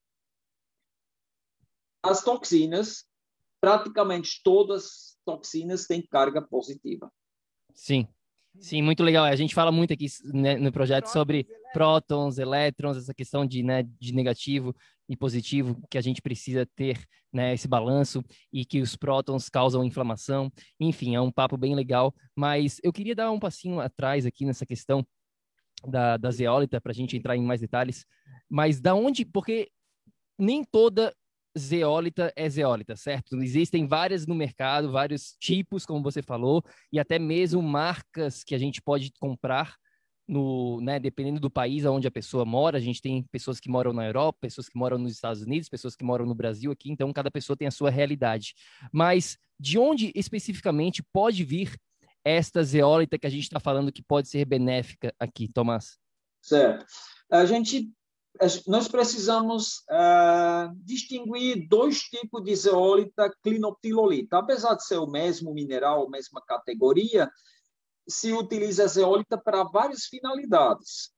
As 2.02 2.22
toxinas, 2.22 3.06
praticamente 3.60 4.40
todas 4.42 4.84
as 4.84 5.18
toxinas 5.24 5.86
têm 5.86 6.06
carga 6.06 6.40
positiva. 6.40 7.12
Sim. 7.74 8.08
Sim, 8.60 8.82
muito 8.82 9.02
legal. 9.02 9.24
A 9.24 9.36
gente 9.36 9.54
fala 9.54 9.70
muito 9.70 9.92
aqui 9.92 10.06
né, 10.32 10.56
no 10.56 10.72
projeto 10.72 11.06
sobre 11.06 11.46
prótons, 11.72 12.38
elétrons, 12.38 12.96
essa 12.96 13.14
questão 13.14 13.46
de, 13.46 13.62
né, 13.62 13.82
de 14.00 14.12
negativo 14.12 14.74
e 15.08 15.16
positivo, 15.16 15.80
que 15.90 15.98
a 15.98 16.00
gente 16.00 16.20
precisa 16.20 16.66
ter 16.74 16.98
né, 17.32 17.54
esse 17.54 17.68
balanço 17.68 18.24
e 18.52 18.64
que 18.64 18.80
os 18.80 18.96
prótons 18.96 19.48
causam 19.48 19.84
inflamação. 19.84 20.50
Enfim, 20.80 21.14
é 21.14 21.20
um 21.20 21.30
papo 21.30 21.56
bem 21.56 21.74
legal. 21.74 22.14
Mas 22.34 22.80
eu 22.82 22.92
queria 22.92 23.14
dar 23.14 23.30
um 23.30 23.38
passinho 23.38 23.80
atrás 23.80 24.26
aqui 24.26 24.44
nessa 24.44 24.66
questão 24.66 25.06
da, 25.86 26.16
da 26.16 26.30
zeólita, 26.30 26.80
para 26.80 26.92
a 26.92 26.94
gente 26.94 27.16
entrar 27.16 27.36
em 27.36 27.42
mais 27.42 27.60
detalhes. 27.60 28.04
Mas 28.48 28.80
da 28.80 28.94
onde. 28.94 29.24
Porque 29.24 29.70
nem 30.38 30.64
toda 30.64 31.14
zeólita 31.58 32.32
é 32.36 32.48
zeólita, 32.48 32.96
certo? 32.96 33.40
Existem 33.42 33.86
várias 33.86 34.26
no 34.26 34.34
mercado, 34.34 34.92
vários 34.92 35.36
tipos, 35.40 35.86
como 35.86 36.02
você 36.02 36.22
falou, 36.22 36.62
e 36.92 36.98
até 36.98 37.18
mesmo 37.18 37.62
marcas 37.62 38.44
que 38.44 38.54
a 38.54 38.58
gente 38.58 38.82
pode 38.82 39.12
comprar 39.18 39.76
no, 40.28 40.80
né, 40.80 40.98
dependendo 40.98 41.38
do 41.38 41.50
país 41.50 41.84
onde 41.84 42.08
a 42.08 42.10
pessoa 42.10 42.44
mora, 42.44 42.78
a 42.78 42.80
gente 42.80 43.00
tem 43.00 43.22
pessoas 43.30 43.60
que 43.60 43.70
moram 43.70 43.92
na 43.92 44.04
Europa, 44.04 44.38
pessoas 44.40 44.68
que 44.68 44.76
moram 44.76 44.98
nos 44.98 45.12
Estados 45.12 45.42
Unidos, 45.42 45.68
pessoas 45.68 45.94
que 45.94 46.04
moram 46.04 46.26
no 46.26 46.34
Brasil 46.34 46.72
aqui, 46.72 46.90
então 46.90 47.12
cada 47.12 47.30
pessoa 47.30 47.56
tem 47.56 47.68
a 47.68 47.70
sua 47.70 47.90
realidade. 47.90 48.54
Mas 48.92 49.38
de 49.58 49.78
onde 49.78 50.12
especificamente 50.14 51.02
pode 51.12 51.44
vir 51.44 51.78
esta 52.24 52.62
zeólita 52.64 53.18
que 53.18 53.26
a 53.26 53.30
gente 53.30 53.44
está 53.44 53.60
falando 53.60 53.92
que 53.92 54.02
pode 54.02 54.28
ser 54.28 54.44
benéfica 54.44 55.14
aqui, 55.18 55.48
Tomás? 55.48 55.96
Certo. 56.42 56.84
A 57.30 57.46
gente 57.46 57.88
nós 58.66 58.88
precisamos 58.88 59.78
uh, 59.90 60.74
distinguir 60.84 61.66
dois 61.68 62.00
tipos 62.00 62.42
de 62.44 62.54
zeólita 62.54 63.30
clinoptilolita. 63.42 64.38
Apesar 64.38 64.74
de 64.74 64.84
ser 64.84 64.98
o 64.98 65.06
mesmo 65.06 65.52
mineral, 65.52 66.08
mesma 66.08 66.42
categoria, 66.42 67.30
se 68.08 68.32
utiliza 68.32 68.84
a 68.84 68.88
zeólita 68.88 69.36
para 69.36 69.64
várias 69.64 70.06
finalidades. 70.06 71.12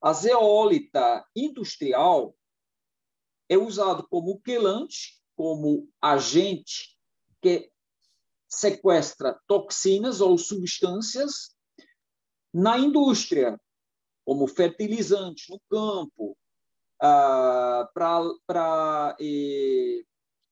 A 0.00 0.12
zeólita 0.12 1.24
industrial 1.34 2.34
é 3.48 3.56
usado 3.56 4.06
como 4.08 4.40
quelante, 4.40 5.20
como 5.36 5.88
agente 6.00 6.96
que 7.40 7.70
sequestra 8.48 9.38
toxinas 9.46 10.20
ou 10.20 10.38
substâncias 10.38 11.54
na 12.52 12.78
indústria, 12.78 13.60
como 14.24 14.46
fertilizante 14.46 15.50
no 15.50 15.60
campo, 15.68 16.36
ah, 17.00 17.88
para 17.92 19.16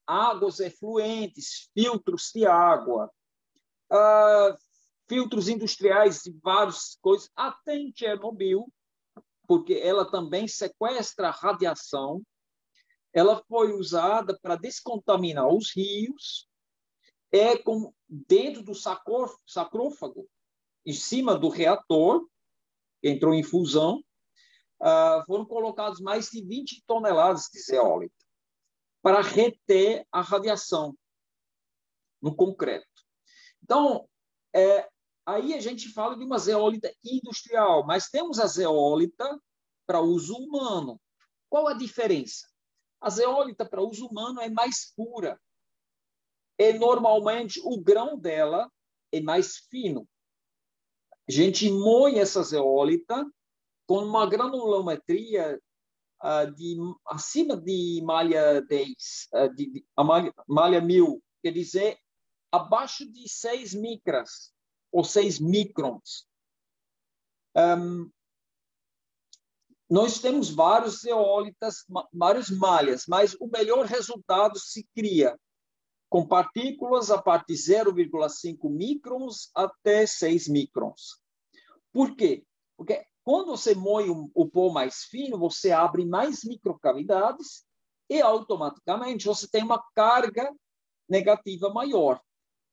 águas 0.06 0.60
efluentes, 0.60 1.70
filtros 1.74 2.30
de 2.34 2.46
água, 2.46 3.10
ah, 3.90 4.56
filtros 5.08 5.48
industriais 5.48 6.22
de 6.22 6.32
várias 6.42 6.96
coisas, 7.00 7.30
até 7.34 7.76
em 7.76 7.92
Chernobyl, 7.94 8.66
porque 9.46 9.74
ela 9.74 10.10
também 10.10 10.46
sequestra 10.48 11.30
radiação. 11.30 12.22
Ela 13.12 13.42
foi 13.46 13.72
usada 13.72 14.38
para 14.40 14.56
descontaminar 14.56 15.46
os 15.48 15.74
rios, 15.74 16.48
é 17.30 17.56
com 17.56 17.92
dentro 18.08 18.62
do 18.62 18.74
sacrófago, 18.74 20.28
em 20.84 20.92
cima 20.92 21.38
do 21.38 21.48
reator, 21.48 22.26
entrou 23.02 23.34
em 23.34 23.42
fusão, 23.42 24.02
uh, 24.80 25.24
foram 25.26 25.44
colocados 25.44 26.00
mais 26.00 26.28
de 26.28 26.42
20 26.44 26.84
toneladas 26.86 27.48
de 27.52 27.60
zeólita 27.60 28.14
para 29.02 29.20
reter 29.20 30.06
a 30.12 30.20
radiação 30.20 30.96
no 32.20 32.34
concreto. 32.34 32.86
Então, 33.62 34.08
é, 34.54 34.88
aí 35.26 35.54
a 35.54 35.60
gente 35.60 35.92
fala 35.92 36.16
de 36.16 36.24
uma 36.24 36.38
zeólita 36.38 36.92
industrial, 37.04 37.84
mas 37.84 38.08
temos 38.08 38.38
a 38.38 38.46
zeólita 38.46 39.40
para 39.86 40.00
uso 40.00 40.36
humano. 40.36 41.00
Qual 41.48 41.66
a 41.66 41.74
diferença? 41.74 42.48
A 43.00 43.10
zeólita 43.10 43.68
para 43.68 43.82
uso 43.82 44.06
humano 44.06 44.40
é 44.40 44.48
mais 44.48 44.92
pura. 44.94 45.40
E 46.58 46.72
normalmente 46.74 47.60
o 47.64 47.80
grão 47.80 48.16
dela 48.16 48.70
é 49.10 49.20
mais 49.20 49.56
fino. 49.68 50.08
A 51.32 51.34
gente 51.34 51.70
moe 51.70 52.18
essa 52.18 52.42
zeólita 52.42 53.24
com 53.86 54.04
uma 54.04 54.28
granulometria 54.28 55.58
uh, 56.22 56.54
de 56.54 56.76
acima 57.06 57.56
de 57.56 58.02
malha 58.04 58.60
10, 58.60 58.88
uh, 59.32 59.54
de, 59.54 59.70
de, 59.70 59.86
a 59.96 60.04
malha, 60.04 60.34
malha 60.46 60.78
1000, 60.82 61.22
quer 61.42 61.52
dizer, 61.52 61.96
abaixo 62.52 63.10
de 63.10 63.26
6 63.26 63.72
micras 63.72 64.52
ou 64.92 65.02
6 65.02 65.40
microns. 65.40 66.26
Um, 67.56 68.10
nós 69.88 70.18
temos 70.18 70.50
vários 70.50 71.00
zeólitas, 71.00 71.86
várias 72.12 72.50
malhas, 72.50 73.06
mas 73.08 73.34
o 73.40 73.46
melhor 73.46 73.86
resultado 73.86 74.58
se 74.58 74.86
cria 74.94 75.34
com 76.10 76.28
partículas 76.28 77.10
a 77.10 77.22
partir 77.22 77.54
de 77.54 77.72
0,5 77.72 78.68
microns 78.68 79.50
até 79.54 80.04
6 80.04 80.48
microns. 80.48 81.21
Por 81.92 82.16
quê? 82.16 82.44
Porque 82.76 83.06
Quando 83.24 83.56
você 83.56 83.74
moe 83.74 84.10
o 84.10 84.48
pó 84.48 84.72
mais 84.72 85.04
fino, 85.04 85.38
você 85.38 85.70
abre 85.70 86.04
mais 86.04 86.42
microcavidades 86.42 87.64
e 88.10 88.20
automaticamente 88.20 89.26
você 89.26 89.48
tem 89.48 89.62
uma 89.62 89.82
carga 89.94 90.52
negativa 91.08 91.72
maior. 91.72 92.20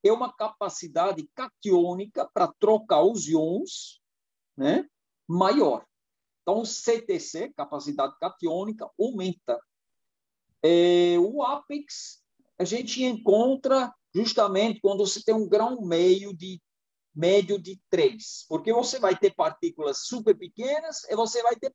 É 0.04 0.12
uma 0.12 0.34
capacidade 0.34 1.30
catiônica 1.36 2.28
para 2.34 2.52
trocar 2.60 3.04
os 3.04 3.28
íons 3.28 4.02
né, 4.58 4.88
maior. 5.28 5.86
Então, 6.42 6.62
o 6.62 6.66
CTC, 6.66 7.54
capacidade 7.54 8.18
catiônica, 8.18 8.90
aumenta. 9.00 9.62
É, 10.64 11.16
o 11.20 11.44
Apex, 11.44 12.24
a 12.58 12.64
gente 12.64 13.04
encontra 13.04 13.94
justamente 14.14 14.82
quando 14.82 15.06
você 15.06 15.24
tem 15.24 15.36
um 15.36 15.48
grão 15.48 15.82
meio 15.82 16.36
de 16.36 16.60
médio 17.16 17.60
de 17.60 17.80
3, 17.90 18.46
porque 18.48 18.72
você 18.72 19.00
vai 19.00 19.16
ter 19.18 19.34
partículas 19.34 20.06
super 20.06 20.36
pequenas 20.36 21.04
e 21.10 21.16
você 21.16 21.42
vai 21.44 21.56
ter 21.56 21.72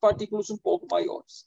partículas 0.00 0.50
um 0.50 0.56
pouco 0.56 0.86
maiores. 0.90 1.46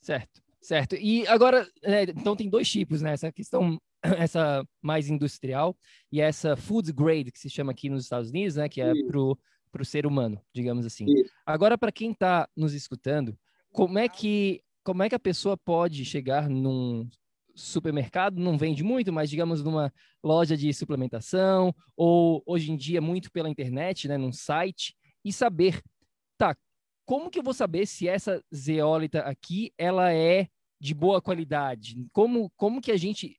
Certo, 0.00 0.42
certo. 0.60 0.96
E 0.96 1.26
agora, 1.26 1.68
é, 1.82 2.02
então 2.04 2.36
tem 2.36 2.48
dois 2.48 2.68
tipos, 2.68 3.02
né? 3.02 3.12
Essa 3.12 3.32
questão, 3.32 3.78
essa 4.02 4.64
mais 4.82 5.08
industrial 5.08 5.76
e 6.10 6.20
essa 6.20 6.56
food 6.56 6.92
grade, 6.92 7.32
que 7.32 7.38
se 7.38 7.50
chama 7.50 7.72
aqui 7.72 7.88
nos 7.88 8.04
Estados 8.04 8.30
Unidos, 8.30 8.56
né? 8.56 8.68
Que 8.68 8.80
é 8.80 8.92
para 9.06 9.82
o 9.82 9.84
ser 9.84 10.06
humano, 10.06 10.40
digamos 10.54 10.84
assim. 10.84 11.06
Isso. 11.08 11.32
Agora, 11.46 11.78
para 11.78 11.92
quem 11.92 12.12
está 12.12 12.48
nos 12.56 12.74
escutando, 12.74 13.38
como 13.72 13.98
é 13.98 14.08
que 14.08 14.62
como 14.82 15.02
é 15.02 15.08
que 15.08 15.14
a 15.14 15.20
pessoa 15.20 15.56
pode 15.56 16.04
chegar 16.04 16.48
num 16.48 17.08
supermercado 17.60 18.40
não 18.40 18.56
vende 18.56 18.82
muito, 18.82 19.12
mas 19.12 19.30
digamos 19.30 19.62
numa 19.62 19.92
loja 20.22 20.56
de 20.56 20.72
suplementação 20.72 21.74
ou 21.96 22.42
hoje 22.46 22.72
em 22.72 22.76
dia 22.76 23.00
muito 23.00 23.30
pela 23.30 23.48
internet, 23.48 24.08
né, 24.08 24.16
num 24.16 24.32
site 24.32 24.96
e 25.24 25.32
saber, 25.32 25.82
tá, 26.38 26.56
como 27.04 27.30
que 27.30 27.38
eu 27.38 27.42
vou 27.42 27.54
saber 27.54 27.86
se 27.86 28.08
essa 28.08 28.42
zeólita 28.54 29.20
aqui 29.20 29.72
ela 29.76 30.12
é 30.12 30.48
de 30.80 30.94
boa 30.94 31.20
qualidade? 31.20 32.06
Como 32.12 32.50
como 32.56 32.80
que 32.80 32.92
a 32.92 32.96
gente 32.96 33.36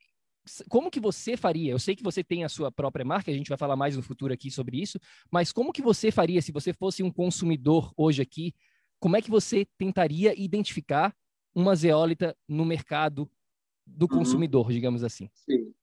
como 0.69 0.89
que 0.89 0.99
você 0.99 1.37
faria? 1.37 1.71
Eu 1.71 1.79
sei 1.79 1.95
que 1.95 2.03
você 2.03 2.23
tem 2.23 2.43
a 2.43 2.49
sua 2.49 2.71
própria 2.71 3.05
marca, 3.05 3.31
a 3.31 3.33
gente 3.33 3.49
vai 3.49 3.57
falar 3.57 3.75
mais 3.75 3.95
no 3.95 4.03
futuro 4.03 4.33
aqui 4.33 4.49
sobre 4.49 4.81
isso, 4.81 4.99
mas 5.31 5.51
como 5.51 5.71
que 5.71 5.81
você 5.81 6.11
faria 6.11 6.41
se 6.41 6.51
você 6.51 6.73
fosse 6.73 7.03
um 7.03 7.11
consumidor 7.11 7.91
hoje 7.95 8.21
aqui? 8.21 8.53
Como 8.99 9.15
é 9.15 9.21
que 9.21 9.29
você 9.29 9.65
tentaria 9.77 10.39
identificar 10.39 11.15
uma 11.53 11.75
zeólita 11.75 12.35
no 12.47 12.65
mercado 12.65 13.29
do 13.91 14.07
uhum. 14.09 14.19
consumidor, 14.19 14.65
uhum. 14.67 14.71
digamos 14.71 15.03
assim? 15.03 15.29
Sim. 15.33 15.73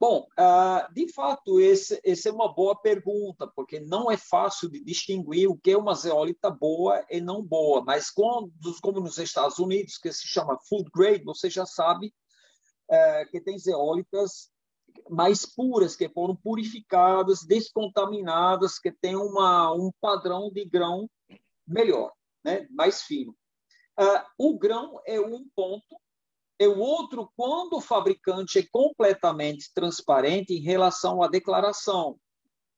Bom, 0.00 0.28
uh, 0.38 0.94
de 0.94 1.12
fato, 1.12 1.58
esse, 1.58 2.00
é 2.04 2.30
uma 2.30 2.54
boa 2.54 2.80
pergunta, 2.80 3.48
porque 3.48 3.80
não 3.80 4.08
é 4.08 4.16
fácil 4.16 4.70
de 4.70 4.82
distinguir 4.84 5.48
o 5.48 5.58
que 5.58 5.72
é 5.72 5.76
uma 5.76 5.94
zeólita 5.94 6.50
boa 6.50 7.04
e 7.10 7.20
não 7.20 7.42
boa, 7.42 7.82
mas 7.84 8.08
quando, 8.08 8.52
como 8.80 9.00
nos 9.00 9.18
Estados 9.18 9.58
Unidos, 9.58 9.98
que 9.98 10.12
se 10.12 10.28
chama 10.28 10.56
food 10.68 10.88
grade, 10.94 11.24
você 11.24 11.50
já 11.50 11.66
sabe 11.66 12.14
uh, 12.88 13.30
que 13.30 13.40
tem 13.40 13.58
zeólitas 13.58 14.52
mais 15.10 15.44
puras, 15.44 15.96
que 15.96 16.08
foram 16.08 16.36
purificadas, 16.36 17.42
descontaminadas, 17.42 18.78
que 18.78 18.92
tem 18.92 19.16
uma, 19.16 19.72
um 19.72 19.90
padrão 20.00 20.48
de 20.50 20.64
grão 20.64 21.10
melhor, 21.66 22.12
né? 22.44 22.68
mais 22.70 23.02
fino. 23.02 23.34
Uh, 23.98 24.22
o 24.38 24.56
grão 24.56 25.00
é 25.04 25.20
um 25.20 25.44
ponto 25.56 25.96
e 26.58 26.66
o 26.66 26.78
outro, 26.78 27.30
quando 27.36 27.74
o 27.76 27.80
fabricante 27.80 28.58
é 28.58 28.66
completamente 28.70 29.72
transparente 29.72 30.52
em 30.52 30.60
relação 30.60 31.22
à 31.22 31.28
declaração, 31.28 32.18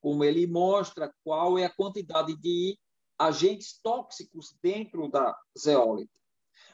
como 0.01 0.23
ele 0.23 0.47
mostra 0.47 1.13
qual 1.25 1.59
é 1.59 1.65
a 1.65 1.75
quantidade 1.75 2.37
de 2.37 2.79
agentes 3.19 3.79
tóxicos 3.83 4.55
dentro 4.63 5.09
da 5.09 5.35
zeólita. 5.59 6.13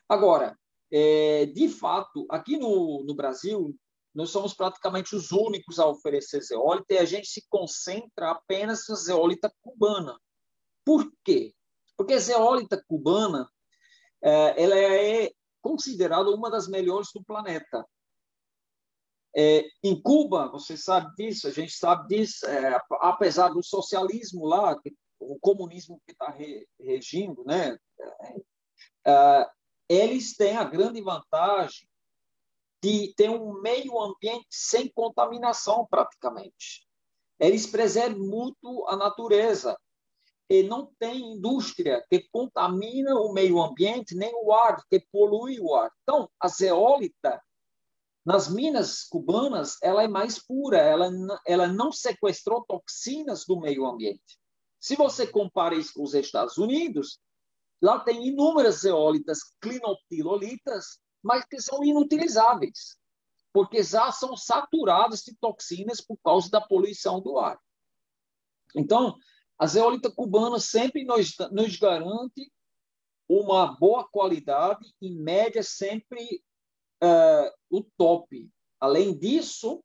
Agora, 0.08 0.58
é, 0.90 1.46
de 1.46 1.68
fato, 1.68 2.26
aqui 2.28 2.56
no, 2.56 3.04
no 3.04 3.14
Brasil, 3.14 3.74
nós 4.14 4.30
somos 4.30 4.54
praticamente 4.54 5.14
os 5.14 5.30
únicos 5.30 5.78
a 5.78 5.86
oferecer 5.86 6.40
zeólita 6.42 6.94
e 6.94 6.98
a 6.98 7.04
gente 7.04 7.28
se 7.28 7.44
concentra 7.48 8.30
apenas 8.30 8.88
na 8.88 8.94
zeólita 8.94 9.52
cubana. 9.60 10.18
Por 10.84 11.12
quê? 11.24 11.52
Porque 11.96 12.14
a 12.14 12.18
zeólita 12.18 12.82
cubana 12.88 13.48
é, 14.22 14.62
ela 14.62 14.76
é 14.76 15.32
considerada 15.66 16.30
uma 16.30 16.48
das 16.48 16.68
melhores 16.68 17.08
do 17.12 17.24
planeta. 17.24 17.84
É, 19.36 19.64
em 19.82 20.00
Cuba, 20.00 20.48
você 20.48 20.76
sabe 20.76 21.12
disso, 21.16 21.48
a 21.48 21.50
gente 21.50 21.72
sabe 21.72 22.06
disso, 22.06 22.46
é, 22.46 22.80
apesar 23.00 23.48
do 23.48 23.62
socialismo 23.62 24.46
lá, 24.46 24.80
o 25.18 25.38
comunismo 25.40 26.00
que 26.06 26.12
está 26.12 26.30
re, 26.30 26.66
regindo, 26.78 27.44
né? 27.44 27.76
É, 29.04 29.50
eles 29.88 30.36
têm 30.36 30.56
a 30.56 30.64
grande 30.64 31.02
vantagem 31.02 31.88
de 32.82 33.12
ter 33.16 33.28
um 33.28 33.60
meio 33.60 34.00
ambiente 34.00 34.46
sem 34.50 34.88
contaminação, 34.88 35.86
praticamente. 35.90 36.86
Eles 37.40 37.66
preservam 37.66 38.20
muito 38.20 38.86
a 38.88 38.96
natureza 38.96 39.76
e 40.48 40.62
não 40.62 40.92
tem 40.98 41.32
indústria 41.32 42.04
que 42.08 42.28
contamina 42.30 43.14
o 43.16 43.32
meio 43.32 43.60
ambiente, 43.60 44.14
nem 44.14 44.32
o 44.34 44.52
ar, 44.52 44.84
que 44.88 45.00
polui 45.10 45.58
o 45.60 45.74
ar. 45.74 45.90
Então, 46.02 46.30
a 46.40 46.48
zeólita, 46.48 47.42
nas 48.24 48.48
minas 48.48 49.04
cubanas, 49.04 49.76
ela 49.82 50.02
é 50.02 50.08
mais 50.08 50.38
pura, 50.38 50.78
ela, 50.78 51.10
ela 51.46 51.66
não 51.66 51.90
sequestrou 51.90 52.64
toxinas 52.64 53.44
do 53.44 53.60
meio 53.60 53.86
ambiente. 53.86 54.38
Se 54.80 54.94
você 54.94 55.26
compara 55.26 55.74
isso 55.74 55.94
com 55.94 56.02
os 56.02 56.14
Estados 56.14 56.58
Unidos, 56.58 57.18
lá 57.82 57.98
tem 58.00 58.28
inúmeras 58.28 58.80
zeólitas 58.80 59.38
clinoptilolitas, 59.60 61.00
mas 61.22 61.44
que 61.44 61.60
são 61.60 61.82
inutilizáveis, 61.82 62.96
porque 63.52 63.82
já 63.82 64.12
são 64.12 64.36
saturadas 64.36 65.22
de 65.22 65.34
toxinas 65.40 66.00
por 66.00 66.16
causa 66.18 66.48
da 66.50 66.60
poluição 66.60 67.20
do 67.20 67.38
ar. 67.38 67.58
Então, 68.76 69.16
a 69.58 69.66
zeólita 69.66 70.10
cubana 70.10 70.58
sempre 70.58 71.04
nos, 71.04 71.34
nos 71.50 71.76
garante 71.76 72.52
uma 73.28 73.66
boa 73.66 74.04
qualidade, 74.04 74.94
em 75.00 75.16
média, 75.16 75.62
sempre 75.62 76.42
uh, 77.02 77.50
o 77.70 77.82
top. 77.96 78.48
Além 78.78 79.16
disso, 79.18 79.82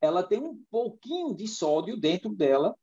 ela 0.00 0.22
tem 0.22 0.38
um 0.38 0.62
pouquinho 0.70 1.34
de 1.34 1.48
sódio 1.48 1.96
dentro 1.96 2.34
dela, 2.34 2.76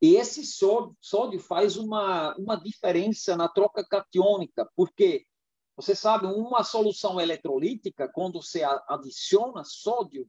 e 0.00 0.16
esse 0.16 0.44
sódio, 0.44 0.96
sódio 1.00 1.40
faz 1.40 1.76
uma, 1.76 2.34
uma 2.36 2.56
diferença 2.56 3.36
na 3.36 3.48
troca 3.48 3.84
catiônica, 3.84 4.68
porque 4.76 5.26
você 5.76 5.94
sabe, 5.94 6.26
uma 6.26 6.64
solução 6.64 7.20
eletrolítica, 7.20 8.08
quando 8.08 8.40
você 8.40 8.62
adiciona 8.88 9.62
sódio, 9.62 10.26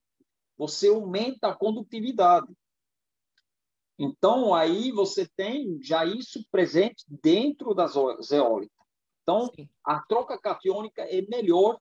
você 0.57 0.89
aumenta 0.89 1.47
a 1.47 1.55
condutividade. 1.55 2.47
Então, 3.99 4.53
aí 4.53 4.91
você 4.91 5.27
tem 5.35 5.79
já 5.81 6.05
isso 6.05 6.45
presente 6.51 7.03
dentro 7.23 7.73
da 7.73 7.87
zeólita. 7.87 8.73
Então, 9.23 9.51
Sim. 9.55 9.67
a 9.83 9.99
troca 10.01 10.37
catiônica 10.39 11.01
é 11.01 11.21
melhor 11.23 11.77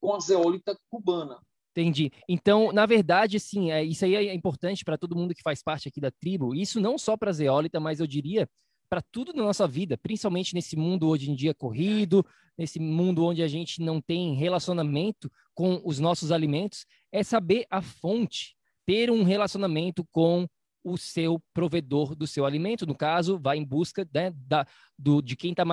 com 0.00 0.14
a 0.14 0.20
zeólita 0.20 0.78
cubana. 0.88 1.40
Entendi. 1.72 2.10
Então, 2.28 2.72
na 2.72 2.86
verdade, 2.86 3.38
sim, 3.38 3.70
é, 3.70 3.84
isso 3.84 4.04
aí 4.04 4.14
é 4.14 4.34
importante 4.34 4.84
para 4.84 4.98
todo 4.98 5.14
mundo 5.14 5.34
que 5.34 5.42
faz 5.42 5.62
parte 5.62 5.88
aqui 5.88 6.00
da 6.00 6.10
tribo. 6.10 6.54
Isso 6.54 6.80
não 6.80 6.96
só 6.96 7.16
para 7.16 7.30
a 7.30 7.32
zeólita, 7.32 7.78
mas 7.78 8.00
eu 8.00 8.06
diria 8.06 8.48
para 8.88 9.02
tudo 9.12 9.32
na 9.32 9.44
nossa 9.44 9.66
vida, 9.66 9.98
principalmente 9.98 10.54
nesse 10.54 10.76
mundo 10.76 11.08
hoje 11.08 11.30
em 11.30 11.34
dia 11.34 11.54
corrido, 11.54 12.24
nesse 12.56 12.80
mundo 12.80 13.24
onde 13.24 13.42
a 13.42 13.48
gente 13.48 13.80
não 13.80 14.00
tem 14.00 14.34
relacionamento 14.34 15.30
com 15.54 15.80
os 15.84 15.98
nossos 15.98 16.32
alimentos, 16.32 16.86
é 17.12 17.22
saber 17.22 17.66
a 17.70 17.82
fonte, 17.82 18.56
ter 18.86 19.10
um 19.10 19.22
relacionamento 19.22 20.04
com 20.10 20.48
o 20.88 20.96
seu 20.96 21.42
provedor 21.52 22.14
do 22.14 22.26
seu 22.26 22.44
alimento. 22.44 22.86
No 22.86 22.96
caso, 22.96 23.38
vai 23.38 23.58
em 23.58 23.64
busca 23.64 24.08
né, 24.12 24.30
da, 24.34 24.66
do, 24.98 25.20
de 25.22 25.36
quem 25.36 25.52
está 25.52 25.64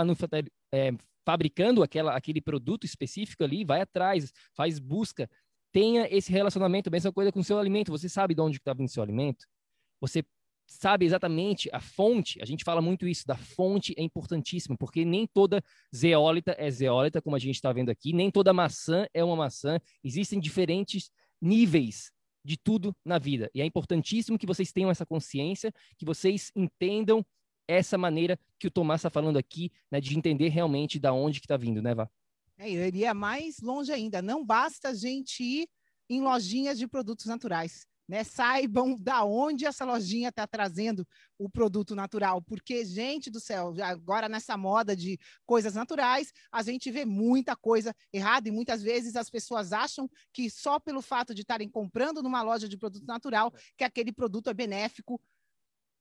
é, 0.71 0.91
fabricando 1.25 1.84
aquela, 1.84 2.15
aquele 2.15 2.41
produto 2.41 2.86
específico 2.86 3.43
ali, 3.43 3.65
vai 3.65 3.82
atrás, 3.82 4.32
faz 4.56 4.80
busca. 4.80 5.30
Tenha 5.71 6.08
esse 6.10 6.32
relacionamento, 6.32 6.91
mesma 6.91 7.12
coisa 7.12 7.32
com 7.32 7.39
o 7.39 7.43
seu 7.43 7.58
alimento. 7.58 7.91
Você 7.91 8.08
sabe 8.08 8.34
de 8.36 8.41
onde 8.41 8.58
está 8.58 8.73
vindo 8.73 8.88
o 8.88 8.91
seu 8.91 9.04
alimento? 9.04 9.45
Você 9.99 10.23
sabe 10.67 11.06
exatamente 11.06 11.69
a 11.71 11.80
fonte, 11.80 12.41
a 12.41 12.45
gente 12.45 12.63
fala 12.63 12.82
muito 12.82 13.08
isso, 13.08 13.25
da 13.25 13.36
fonte 13.36 13.93
é 13.97 14.01
importantíssimo, 14.01 14.75
porque 14.78 15.06
nem 15.06 15.28
toda 15.28 15.63
zeólita 15.95 16.56
é 16.58 16.69
zeólita, 16.71 17.21
como 17.21 17.36
a 17.36 17.39
gente 17.39 17.56
está 17.56 17.71
vendo 17.71 17.89
aqui, 17.89 18.12
nem 18.13 18.32
toda 18.32 18.51
maçã 18.51 19.06
é 19.13 19.23
uma 19.23 19.36
maçã, 19.36 19.80
existem 20.04 20.39
diferentes 20.39 21.12
níveis 21.39 22.12
de 22.45 22.55
tudo 22.55 22.95
na 23.03 23.17
vida. 23.17 23.49
E 23.53 23.62
é 23.62 23.65
importantíssimo 23.65 24.38
que 24.38 24.45
vocês 24.45 24.71
tenham 24.71 24.91
essa 24.91 25.05
consciência, 25.05 25.73
que 25.97 26.05
vocês 26.05 26.51
entendam 26.55 27.25
essa 27.67 27.97
maneira 27.97 28.39
que 28.60 28.67
o 28.67 28.71
Tomás 28.71 28.99
está 28.99 29.10
falando 29.10 29.38
aqui, 29.38 29.71
né, 29.91 29.99
de 29.99 30.15
entender 30.15 30.49
realmente 30.49 30.99
da 30.99 31.12
onde 31.12 31.39
que 31.39 31.45
está 31.45 31.58
vindo, 31.58 31.81
né, 31.81 31.95
Vá? 31.95 32.08
É, 32.58 32.69
eu 32.69 32.86
iria 32.88 33.13
mais 33.13 33.60
longe 33.60 33.91
ainda. 33.91 34.21
Não 34.21 34.45
basta 34.45 34.89
a 34.89 34.93
gente 34.93 35.43
ir 35.43 35.67
em 36.10 36.21
lojinhas 36.21 36.77
de 36.77 36.88
produtos 36.88 37.25
naturais. 37.25 37.86
Né, 38.08 38.24
saibam 38.24 38.96
da 39.00 39.24
onde 39.24 39.65
essa 39.65 39.86
lojinha 39.86 40.30
está 40.30 40.48
trazendo 40.48 41.08
o 41.38 41.50
produto 41.50 41.96
natural, 41.96 42.41
porque, 42.41 42.86
gente 42.86 43.30
do 43.30 43.39
céu, 43.39 43.74
agora 43.84 44.30
nessa 44.30 44.56
moda 44.56 44.96
de 44.96 45.20
coisas 45.46 45.74
naturais, 45.74 46.32
a 46.52 46.62
gente 46.63 46.89
vê 46.91 47.06
muita 47.06 47.56
coisa 47.56 47.94
errada 48.13 48.48
e 48.48 48.52
muitas 48.52 48.82
vezes 48.82 49.15
as 49.15 49.30
pessoas 49.30 49.74
acham 49.74 50.10
que 50.32 50.50
só 50.50 50.80
pelo 50.80 51.02
fato 51.02 51.34
de 51.34 51.41
estarem 51.41 51.70
comprando 51.70 52.24
numa 52.24 52.41
loja 52.41 52.70
de 52.70 52.78
produto 52.78 53.06
natural, 53.06 53.54
que 53.78 53.84
aquele 53.84 54.12
produto 54.12 54.50
é 54.50 54.54
benéfico. 54.54 55.22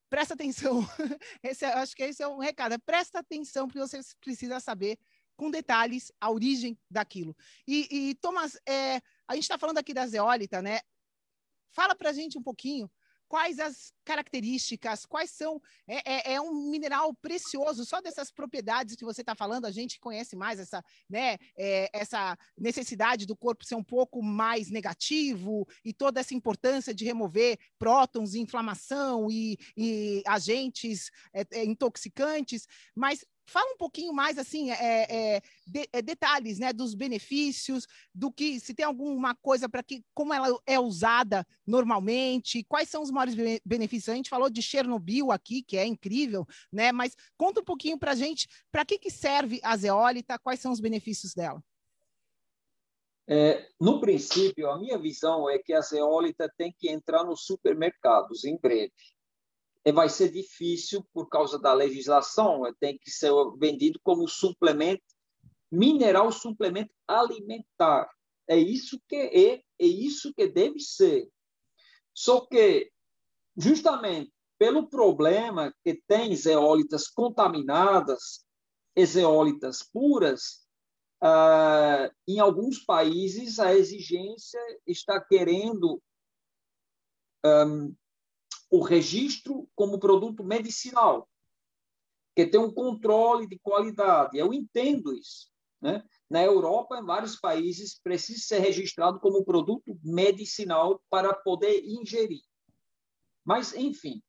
Presta 0.09 0.35
atenção, 0.35 0.87
esse, 1.43 1.64
é, 1.64 1.73
acho 1.73 1.97
que 1.97 2.03
esse 2.05 2.23
é 2.23 2.29
um 2.29 2.38
recado, 2.38 2.79
presta 2.81 3.19
atenção, 3.19 3.67
porque 3.67 3.81
você 3.81 3.99
precisa 4.21 4.61
saber 4.61 4.97
com 5.37 5.51
detalhes 5.51 6.12
a 6.21 6.31
origem 6.31 6.79
daquilo. 6.88 7.37
E, 7.67 7.88
e 7.90 8.14
Thomas, 8.17 8.57
é, 8.67 9.01
a 9.27 9.35
gente 9.35 9.45
está 9.45 9.59
falando 9.59 9.79
aqui 9.79 9.93
da 9.93 10.07
zeólita, 10.07 10.62
né? 10.62 10.79
Fala 11.74 11.94
para 11.94 12.10
a 12.10 12.12
gente 12.12 12.38
um 12.38 12.42
pouquinho 12.42 12.90
quais 13.34 13.58
as 13.58 13.92
características, 14.04 15.04
quais 15.04 15.30
são. 15.30 15.60
É, 15.88 16.32
é, 16.32 16.34
é, 16.34 16.40
um 16.40 16.70
mineral 16.70 17.12
precioso, 17.14 17.84
só 17.84 18.00
dessas 18.00 18.30
propriedades 18.30 18.94
que 18.96 19.04
você 19.04 19.22
está 19.22 19.34
falando, 19.34 19.64
a 19.64 19.70
gente 19.70 19.98
conhece 19.98 20.37
mais 20.37 20.60
essa, 20.60 20.82
né, 21.10 21.37
é, 21.56 21.90
essa 21.92 22.38
necessidade 22.56 23.26
do 23.26 23.37
corpo 23.37 23.64
ser 23.64 23.74
um 23.74 23.82
pouco 23.82 24.22
mais 24.22 24.70
negativo 24.70 25.66
e 25.84 25.92
toda 25.92 26.20
essa 26.20 26.34
importância 26.34 26.94
de 26.94 27.04
remover 27.04 27.58
prótons, 27.78 28.34
inflamação 28.34 29.28
e, 29.30 29.58
e 29.76 30.22
agentes 30.26 31.10
é, 31.32 31.44
é 31.52 31.64
intoxicantes, 31.64 32.66
mas 32.94 33.24
Fala 33.46 33.72
um 33.72 33.76
pouquinho 33.76 34.12
mais, 34.12 34.38
assim, 34.38 34.70
é, 34.70 35.37
é, 35.37 35.42
de, 35.66 35.88
é, 35.92 36.00
detalhes, 36.00 36.59
né, 36.59 36.72
dos 36.72 36.94
benefícios, 36.94 37.87
do 38.14 38.33
que, 38.33 38.59
se 38.59 38.74
tem 38.74 38.85
alguma 38.85 39.35
coisa 39.35 39.68
para 39.68 39.83
que, 39.83 40.02
como 40.14 40.33
ela 40.33 40.48
é 40.66 40.80
usada 40.80 41.46
normalmente, 41.66 42.64
quais 42.64 42.88
são 42.88 43.02
os 43.02 43.11
maiores 43.11 43.35
benefícios? 43.64 44.09
A 44.09 44.16
gente 44.16 44.30
falou 44.30 44.48
de 44.48 44.62
Chernobyl 44.62 45.30
aqui, 45.30 45.62
que 45.62 45.76
é 45.76 45.85
incrível, 45.85 46.46
né, 46.72 46.90
mas 46.90 47.14
conta 47.37 47.61
um 47.61 47.64
pouquinho 47.64 47.98
para 47.98 48.12
a 48.12 48.16
gente, 48.16 48.48
para 48.72 48.85
que, 48.85 48.98
que 48.98 49.11
serve 49.11 49.61
a 49.62 49.76
zeólita, 49.76 50.38
quais 50.38 50.61
são 50.61 50.72
os 50.72 50.80
benefícios 50.80 51.35
dela? 51.35 51.62
É, 53.26 53.66
no 53.80 54.00
princípio, 54.00 54.68
a 54.68 54.78
minha 54.78 54.98
visão 54.98 55.48
é 55.48 55.59
que 55.59 55.72
a 55.72 55.80
zeólita 55.80 56.50
tem 56.59 56.74
que 56.78 56.90
entrar 56.90 57.24
nos 57.24 57.46
supermercados 57.46 58.44
em 58.44 58.59
breve 58.59 58.92
vai 59.92 60.09
ser 60.09 60.31
difícil 60.31 61.05
por 61.12 61.29
causa 61.29 61.59
da 61.59 61.73
legislação, 61.73 62.62
tem 62.81 62.99
que 62.99 63.11
ser 63.11 63.33
vendido 63.59 64.01
como 64.03 64.27
suplemento 64.27 65.05
mineral, 65.70 66.33
suplemento 66.33 66.92
alimentar. 67.07 68.09
É 68.49 68.57
isso 68.57 68.99
que 69.09 69.16
é, 69.16 69.55
é 69.57 69.87
isso 69.87 70.33
que 70.35 70.47
deve 70.47 70.81
ser. 70.81 71.29
Só 72.14 72.47
que 72.47 72.90
justamente 73.57 74.33
pelo 74.59 74.88
problema 74.88 75.75
que 75.83 76.01
tem 76.07 76.35
zeólitas 76.35 77.09
contaminadas 77.09 78.44
zeólitas 79.03 79.83
puras, 79.83 80.64
uh, 81.23 82.14
em 82.29 82.38
alguns 82.38 82.79
países 82.79 83.59
a 83.59 83.75
exigência 83.75 84.61
está 84.87 85.20
querendo 85.20 86.01
um, 87.44 87.94
o 88.74 88.82
registro 88.82 89.70
como 89.76 90.00
produto 90.00 90.42
medicinal, 90.42 91.30
que 92.34 92.44
tem 92.44 92.58
um 92.58 92.74
controle 92.74 93.46
de 93.46 93.56
qualidade. 93.60 94.37
Eu 94.37 94.52
entendo 94.52 95.14
isso. 95.14 95.48
Né? 95.80 96.04
Na 96.28 96.42
Europa, 96.42 96.98
em 96.98 97.04
vários 97.04 97.37
países, 97.37 98.00
precisa 98.00 98.40
ser 98.40 98.58
registrado 98.58 99.20
como 99.20 99.44
produto 99.44 99.96
medicinal 100.02 101.00
para 101.08 101.32
poder 101.32 101.84
ingerir. 101.84 102.42
Mas, 103.44 103.72
enfim, 103.74 104.20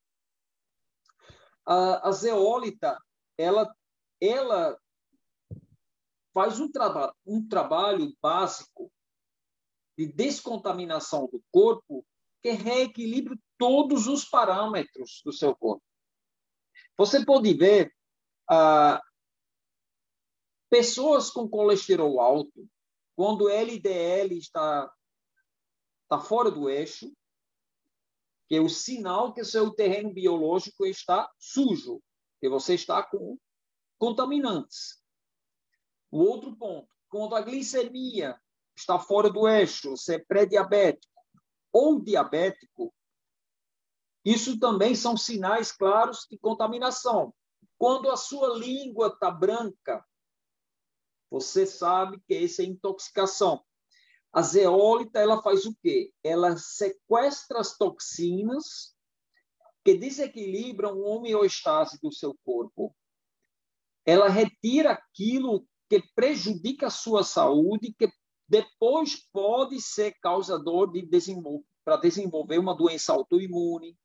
a, 1.66 2.08
a 2.08 2.12
zeólita, 2.12 3.00
ela, 3.40 3.76
ela 4.22 4.80
faz 6.36 6.60
um, 6.60 6.72
traba 6.72 7.16
um 7.26 7.48
trabalho 7.48 8.16
básico 8.22 8.92
de 9.98 10.06
descontaminação 10.06 11.28
do 11.32 11.44
corpo 11.52 12.06
que 12.44 12.52
reequilibra 12.52 13.36
todos 13.58 14.08
os 14.08 14.26
parâmetros 14.26 15.22
do 15.24 15.32
seu 15.32 15.56
corpo. 15.56 15.84
Você 16.98 17.26
pode 17.26 17.54
ver 17.54 17.94
ah, 18.50 19.02
pessoas 20.70 21.30
com 21.30 21.48
colesterol 21.48 22.20
alto, 22.20 22.68
quando 23.16 23.46
o 23.46 23.50
LDL 23.50 24.38
está, 24.38 24.92
está 26.04 26.20
fora 26.20 26.52
do 26.52 26.70
eixo, 26.70 27.12
que 28.48 28.56
é 28.56 28.60
o 28.60 28.70
sinal 28.70 29.34
que 29.34 29.42
o 29.42 29.46
seu 29.46 29.72
terreno 29.72 30.14
biológico 30.14 30.86
está 30.86 31.32
sujo, 31.40 32.02
que 32.40 32.50
você 32.50 32.76
está 32.76 33.02
com 33.04 33.38
contaminantes. 33.98 35.02
O 36.12 36.20
outro 36.20 36.56
ponto, 36.56 36.88
quando 37.10 37.36
a 37.36 37.42
glicemia 37.42 38.40
está 38.76 39.00
fora 39.00 39.30
do 39.30 39.48
eixo, 39.48 39.92
você 39.92 40.16
é 40.16 40.20
pré-diabético 40.20 41.14
ou 41.72 42.02
diabético, 42.02 42.94
isso 44.26 44.60
também 44.60 44.96
são 44.96 45.16
sinais 45.16 45.72
claros 45.72 46.26
de 46.30 46.38
contaminação. 46.38 47.32
Quando 47.78 48.10
a 48.10 48.18
sua 48.18 48.58
língua 48.58 49.08
está 49.08 49.30
branca, 49.30 50.04
você 51.30 51.66
sabe 51.66 52.20
que 52.28 52.36
isso 52.36 52.62
é 52.62 52.66
intoxicação. 52.66 53.64
A 54.34 54.42
zeólita 54.42 55.20
ela 55.20 55.42
faz 55.44 55.66
o 55.66 55.76
quê? 55.82 56.12
Ela 56.24 56.58
sequestra 56.58 57.60
as 57.60 57.78
toxinas 57.78 58.96
que 59.84 59.96
desequilibram 59.96 60.98
o 60.98 61.04
homeostase 61.04 62.00
do 62.02 62.12
seu 62.12 62.36
corpo. 62.44 62.96
Ela 64.04 64.28
retira 64.28 64.92
aquilo 64.92 65.68
que 65.88 66.02
prejudica 66.16 66.88
a 66.88 66.92
sua 66.92 67.24
saúde, 67.24 67.94
que 67.98 68.10
depois 68.48 69.28
pode 69.32 69.80
ser 69.80 70.18
causador 70.20 70.92
de 70.92 71.06
desenvolver 71.06 71.66
para 71.86 71.98
desenvolver 71.98 72.58
uma 72.58 72.76
doença 72.76 73.14
autoimune, 73.14 73.96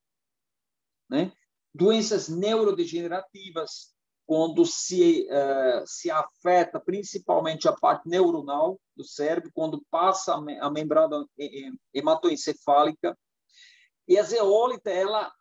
né? 1.10 1.32
Doenças 1.74 2.28
neurodegenerativas, 2.28 3.94
quando 4.26 4.64
se, 4.64 5.26
uh, 5.28 5.84
se 5.84 6.10
afeta 6.10 6.78
principalmente 6.78 7.68
a 7.68 7.72
parte 7.72 8.08
neuronal 8.08 8.80
do 8.96 9.04
cérebro, 9.04 9.50
quando 9.52 9.84
passa 9.90 10.34
a 10.34 10.70
membrana 10.70 11.26
hematoencefálica. 11.92 13.18
E 14.06 14.16
a 14.16 14.22
zeólita, 14.22 14.90
ela 14.90 15.32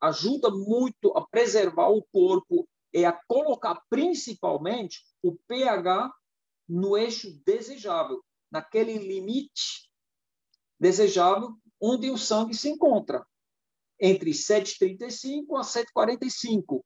ajuda 0.00 0.50
muito 0.50 1.12
a 1.16 1.26
preservar 1.26 1.90
o 1.90 2.02
corpo 2.10 2.66
e 2.92 3.04
a 3.04 3.12
colocar 3.28 3.82
principalmente 3.90 5.04
o 5.22 5.36
pH 5.46 6.10
no 6.66 6.96
eixo 6.96 7.38
desejável, 7.44 8.24
naquele 8.50 8.96
limite 8.96 9.90
desejável 10.78 11.54
onde 11.80 12.10
o 12.10 12.16
sangue 12.16 12.54
se 12.54 12.70
encontra 12.70 13.26
entre 14.00 14.30
7,35 14.30 15.56
a 15.56 15.62
7,45. 15.62 16.82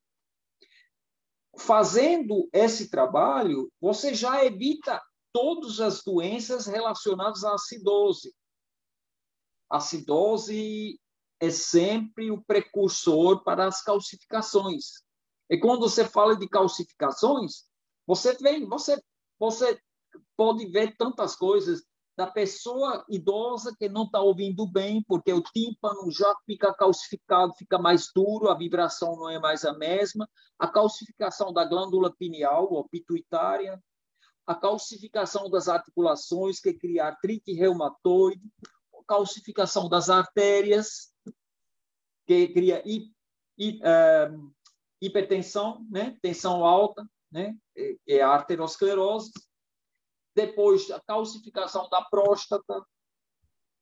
Fazendo 1.57 2.49
esse 2.53 2.91
trabalho, 2.91 3.71
você 3.81 4.13
já 4.13 4.45
evita 4.45 5.01
todas 5.33 5.81
as 5.81 6.03
doenças 6.03 6.67
relacionadas 6.67 7.45
à 7.45 7.55
acidose. 7.55 8.35
A 9.71 9.77
acidose 9.77 10.99
é 11.41 11.51
sempre 11.51 12.31
o 12.31 12.43
precursor 12.43 13.43
para 13.45 13.67
as 13.67 13.83
calcificações. 13.83 15.05
E 15.49 15.59
quando 15.59 15.81
você 15.81 16.05
fala 16.05 16.37
de 16.37 16.49
calcificações, 16.49 17.65
você 18.07 18.35
vem, 18.39 18.67
você, 18.67 19.01
você 19.39 19.79
pode 20.37 20.67
ver 20.67 20.97
tantas 20.97 21.37
coisas 21.37 21.85
da 22.17 22.27
pessoa 22.29 23.05
idosa 23.09 23.75
que 23.77 23.89
não 23.89 24.05
está 24.05 24.21
ouvindo 24.21 24.67
bem, 24.67 25.03
porque 25.03 25.33
o 25.33 25.43
tímpano 25.43 26.11
já 26.13 26.33
fica 26.47 26.73
calcificado, 26.73 27.55
fica 27.55 27.77
mais 27.77 28.11
duro, 28.15 28.49
a 28.49 28.57
vibração 28.57 29.17
não 29.17 29.29
é 29.29 29.39
mais 29.39 29.65
a 29.65 29.73
mesma, 29.73 30.29
a 30.59 30.69
calcificação 30.69 31.53
da 31.53 31.65
glândula 31.65 32.15
pineal 32.17 32.73
ou 32.73 32.89
pituitária, 32.89 33.83
a 34.47 34.55
calcificação 34.55 35.51
das 35.51 35.69
articulações, 35.69 36.61
que 36.61 36.73
cria 36.75 37.07
artrite 37.07 37.53
reumatoide, 37.53 38.43
a 38.95 39.05
calcificação 39.07 39.89
das 39.89 40.09
artérias, 40.09 41.13
que 42.27 42.49
cria 42.49 42.83
hi, 42.87 43.11
hi, 43.59 43.81
uh, 43.81 44.53
hipertensão, 45.01 45.85
né? 45.91 46.17
tensão 46.23 46.65
alta, 46.65 47.05
né? 47.31 47.57
é 48.07 48.23
a 48.23 48.29
arteriosclerose, 48.29 49.33
depois 50.35 50.91
a 50.91 51.01
calcificação 51.01 51.89
da 51.89 52.03
próstata, 52.03 52.85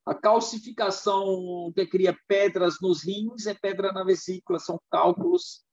a 0.04 0.14
calcificação 0.14 1.72
que 1.74 1.86
cria 1.86 2.16
pedras 2.26 2.76
nos 2.80 3.04
rins 3.04 3.46
é 3.46 3.54
pedra 3.54 3.92
na 3.92 4.04
vesícula, 4.04 4.58
são 4.58 4.80
cálculos. 4.90 5.64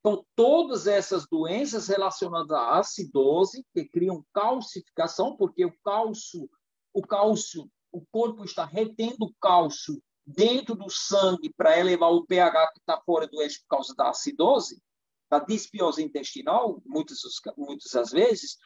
Então, 0.00 0.24
todas 0.34 0.86
essas 0.86 1.26
doenças 1.28 1.88
relacionadas 1.88 2.50
à 2.50 2.78
acidose, 2.78 3.64
que 3.72 3.84
criam 3.84 4.24
calcificação, 4.32 5.36
porque 5.36 5.64
o 5.64 5.74
cálcio, 5.84 6.48
o 6.92 7.02
cálcio, 7.02 7.70
o 7.92 8.04
corpo 8.10 8.44
está 8.44 8.64
retendo 8.64 9.32
cálcio 9.40 10.02
dentro 10.26 10.74
do 10.74 10.90
sangue 10.90 11.52
para 11.56 11.78
elevar 11.78 12.10
o 12.12 12.26
pH 12.26 12.72
que 12.72 12.80
está 12.80 13.00
fora 13.00 13.26
do 13.26 13.40
eixo 13.40 13.60
por 13.62 13.76
causa 13.76 13.94
da 13.94 14.10
acidose, 14.10 14.82
da 15.30 15.38
disbiose 15.38 16.02
intestinal, 16.02 16.82
muitas, 16.84 17.18
muitas 17.56 17.90
das 17.92 18.10
vezes, 18.10 18.58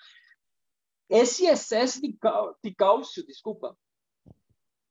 esse 1.12 1.44
excesso 1.44 2.00
de, 2.00 2.16
de 2.64 2.74
cálcio, 2.74 3.26
desculpa, 3.26 3.76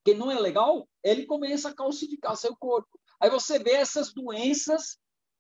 que 0.06 0.14
não 0.14 0.32
é 0.32 0.40
legal, 0.40 0.88
ele 1.04 1.26
começa 1.26 1.70
a 1.70 1.74
calcificar 1.74 2.38
seu 2.38 2.56
corpo. 2.56 3.00
Aí 3.20 3.28
você 3.28 3.58
vê 3.58 3.72
essas 3.72 4.14
doenças 4.14 5.00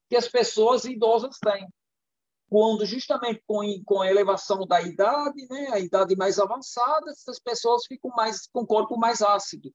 que 0.10 0.16
as 0.16 0.28
pessoas 0.28 0.86
idosas 0.86 1.38
têm. 1.38 1.68
Quando 2.50 2.84
justamente 2.84 3.44
com, 3.46 3.62
com 3.86 4.02
a 4.02 4.10
elevação 4.10 4.66
da 4.66 4.82
idade, 4.82 5.48
né, 5.50 5.70
a 5.72 5.80
idade 5.80 6.16
mais 6.16 6.40
avançada, 6.40 7.12
essas 7.12 7.40
pessoas 7.40 7.86
ficam 7.86 8.10
mais 8.16 8.48
com 8.48 8.62
o 8.62 8.68
corpo 8.68 8.98
mais 8.98 9.22
ácido. 9.22 9.72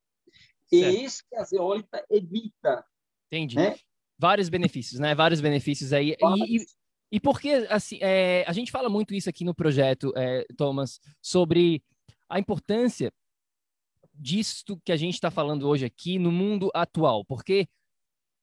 E 0.73 0.81
certo. 0.81 0.99
isso 0.99 1.23
que 1.31 1.37
a 1.37 1.45
zeólita 1.45 2.05
evita. 2.11 2.85
Entendi. 3.29 3.55
Né? 3.55 3.77
Vários 4.19 4.49
benefícios, 4.49 4.99
né? 4.99 5.15
Vários 5.15 5.41
benefícios 5.41 5.93
aí. 5.93 6.17
E, 6.21 6.57
e, 6.57 6.67
e 7.11 7.21
porque, 7.21 7.67
assim, 7.71 7.99
é, 8.01 8.45
a 8.47 8.53
gente 8.53 8.71
fala 8.71 8.89
muito 8.89 9.15
isso 9.15 9.29
aqui 9.29 9.45
no 9.45 9.55
projeto, 9.55 10.13
é, 10.17 10.45
Thomas, 10.57 11.01
sobre 11.23 11.83
a 12.29 12.39
importância 12.39 13.13
disto 14.13 14.81
que 14.85 14.93
a 14.93 14.97
gente 14.97 15.15
está 15.15 15.31
falando 15.31 15.69
hoje 15.69 15.85
aqui 15.85 16.19
no 16.19 16.33
mundo 16.33 16.71
atual, 16.75 17.25
porque 17.25 17.69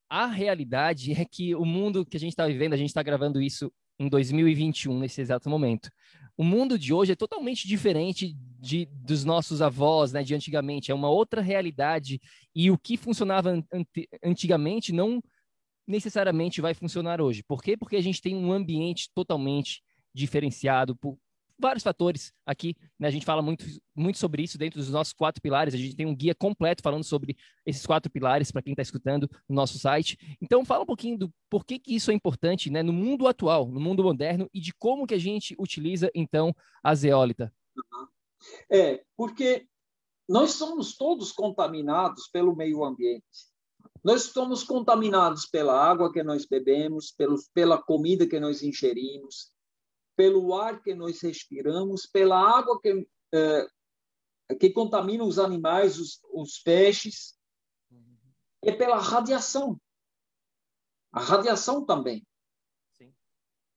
a 0.10 0.28
realidade 0.28 1.12
é 1.14 1.26
que 1.26 1.56
o 1.56 1.66
mundo 1.66 2.06
que 2.06 2.16
a 2.16 2.20
gente 2.20 2.34
está 2.34 2.48
vivendo, 2.48 2.74
a 2.74 2.78
gente 2.78 2.90
está 2.90 3.02
gravando 3.02 3.42
isso 3.42 3.72
em 4.00 4.08
2021, 4.08 5.00
nesse 5.00 5.22
exato 5.22 5.50
momento. 5.50 5.90
O 6.38 6.44
mundo 6.44 6.80
de 6.80 6.94
hoje 6.94 7.12
é 7.12 7.16
totalmente 7.16 7.68
diferente 7.68 8.36
de, 8.60 8.88
dos 8.92 9.24
nossos 9.24 9.62
avós, 9.62 10.12
né, 10.12 10.24
de 10.24 10.34
antigamente. 10.34 10.92
É 10.92 10.96
uma 10.96 11.10
outra 11.10 11.42
realidade 11.42 12.20
e 12.56 12.72
o 12.72 12.78
que 12.78 12.98
funcionava 12.98 13.64
antigamente 14.24 14.92
não 14.92 15.22
necessariamente 15.88 16.62
vai 16.62 16.74
funcionar 16.74 17.22
hoje. 17.22 17.44
Por 17.44 17.62
quê? 17.62 17.78
Porque 17.78 17.96
a 17.96 18.02
gente 18.02 18.22
tem 18.22 18.36
um 18.36 18.52
ambiente 18.52 19.10
totalmente 19.14 19.84
diferenciado 20.14 20.96
por 20.96 21.18
vários 21.58 21.84
fatores 21.84 22.34
aqui, 22.46 22.76
né? 23.00 23.08
A 23.08 23.12
gente 23.12 23.26
fala 23.26 23.42
muito, 23.42 23.66
muito 23.96 24.18
sobre 24.18 24.44
isso 24.44 24.58
dentro 24.58 24.80
dos 24.80 24.90
nossos 24.90 25.14
quatro 25.14 25.42
pilares. 25.42 25.74
A 25.74 25.78
gente 25.78 25.96
tem 25.96 26.06
um 26.06 26.16
guia 26.16 26.36
completo 26.36 26.82
falando 26.82 27.04
sobre 27.04 27.38
esses 27.66 27.86
quatro 27.86 28.12
pilares 28.12 28.52
para 28.52 28.62
quem 28.62 28.74
está 28.74 28.82
escutando 28.82 29.30
no 29.48 29.56
nosso 29.56 29.80
site. 29.80 30.18
Então, 30.42 30.66
fala 30.66 30.84
um 30.84 30.88
pouquinho 30.88 31.18
do 31.18 31.34
porquê 31.50 31.80
que 31.80 31.96
isso 31.96 32.12
é 32.12 32.14
importante, 32.14 32.70
né? 32.70 32.84
No 32.84 32.94
mundo 32.94 33.28
atual, 33.28 33.68
no 33.68 33.80
mundo 33.80 34.04
moderno 34.04 34.50
e 34.54 34.60
de 34.60 34.74
como 34.74 35.08
que 35.08 35.14
a 35.14 35.20
gente 35.20 35.56
utiliza 35.58 36.12
então 36.14 36.54
a 36.84 36.94
zeólita. 36.96 37.54
É, 38.70 39.04
porque 39.16 39.68
nós 40.28 40.52
somos 40.52 40.98
todos 40.98 41.32
contaminados 41.32 42.28
pelo 42.28 42.56
meio 42.56 42.84
ambiente. 42.84 43.53
Nós 44.04 44.24
somos 44.24 44.64
contaminados 44.64 45.46
pela 45.46 45.82
água 45.82 46.12
que 46.12 46.22
nós 46.22 46.46
bebemos, 46.46 47.12
pelos, 47.12 47.48
pela 47.50 47.82
comida 47.82 48.28
que 48.28 48.40
nós 48.40 48.62
ingerimos, 48.62 49.52
pelo 50.16 50.54
ar 50.54 50.82
que 50.82 50.94
nós 50.94 51.22
respiramos, 51.22 52.06
pela 52.06 52.38
água 52.38 52.80
que, 52.82 53.08
é, 53.34 53.68
que 54.60 54.70
contamina 54.72 55.24
os 55.24 55.40
animais, 55.40 55.98
os, 55.98 56.20
os 56.34 56.60
peixes, 56.60 57.38
e 58.62 58.72
pela 58.72 58.98
radiação. 58.98 59.80
A 61.12 61.20
radiação 61.22 61.86
também. 61.86 62.26
Sim. 62.94 63.14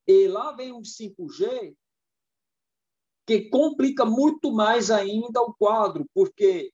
E 0.07 0.27
lá 0.27 0.53
vem 0.53 0.73
o 0.73 0.81
5G, 0.81 1.77
que 3.27 3.51
complica 3.51 4.05
muito 4.05 4.53
mais 4.53 4.91
ainda 4.91 5.41
o 5.43 5.53
quadro, 5.55 6.09
porque 6.15 6.73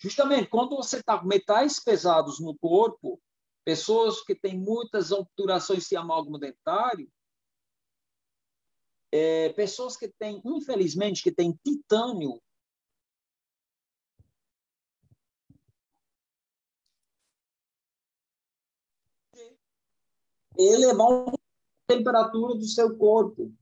justamente 0.00 0.48
quando 0.48 0.76
você 0.76 0.98
está 0.98 1.18
com 1.18 1.26
metais 1.26 1.78
pesados 1.78 2.40
no 2.40 2.56
corpo, 2.58 3.20
pessoas 3.64 4.22
que 4.22 4.34
têm 4.34 4.58
muitas 4.58 5.12
obturações 5.12 5.86
de 5.86 5.96
amálgama 5.96 6.38
dentário, 6.38 7.10
é, 9.12 9.50
pessoas 9.50 9.96
que 9.96 10.08
têm, 10.08 10.40
infelizmente, 10.44 11.22
que 11.22 11.32
têm 11.32 11.58
titânio 11.64 12.40
elevar 20.56 21.28
a 21.28 21.32
temperatura 21.86 22.54
do 22.54 22.64
seu 22.64 22.96
corpo. 22.96 23.52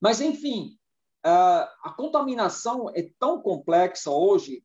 Mas, 0.00 0.20
enfim, 0.20 0.78
a 1.22 1.94
contaminação 1.96 2.90
é 2.94 3.10
tão 3.18 3.40
complexa 3.40 4.10
hoje, 4.10 4.64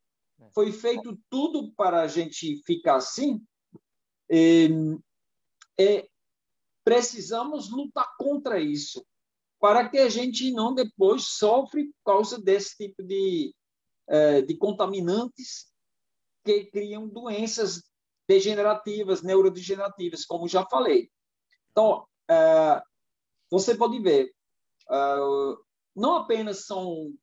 foi 0.57 0.71
feito 0.71 1.15
tudo 1.29 1.71
para 1.73 2.01
a 2.01 2.07
gente 2.07 2.63
ficar 2.65 2.95
assim, 2.95 3.45
e, 4.27 4.67
e 5.77 6.09
precisamos 6.83 7.69
lutar 7.69 8.17
contra 8.17 8.59
isso 8.59 9.05
para 9.59 9.87
que 9.87 9.99
a 9.99 10.09
gente 10.09 10.51
não 10.51 10.73
depois 10.73 11.27
sofre 11.27 11.85
por 11.85 12.11
causa 12.11 12.41
desse 12.41 12.75
tipo 12.75 13.03
de, 13.03 13.53
é, 14.07 14.41
de 14.41 14.57
contaminantes 14.57 15.71
que 16.43 16.65
criam 16.71 17.07
doenças 17.07 17.83
degenerativas, 18.27 19.21
neurodegenerativas, 19.21 20.25
como 20.25 20.47
já 20.47 20.65
falei. 20.65 21.07
Então, 21.69 22.03
é, 22.27 22.81
você 23.47 23.77
pode 23.77 23.99
ver, 23.99 24.33
é, 24.89 25.15
não 25.95 26.15
apenas 26.15 26.65
são, 26.65 27.13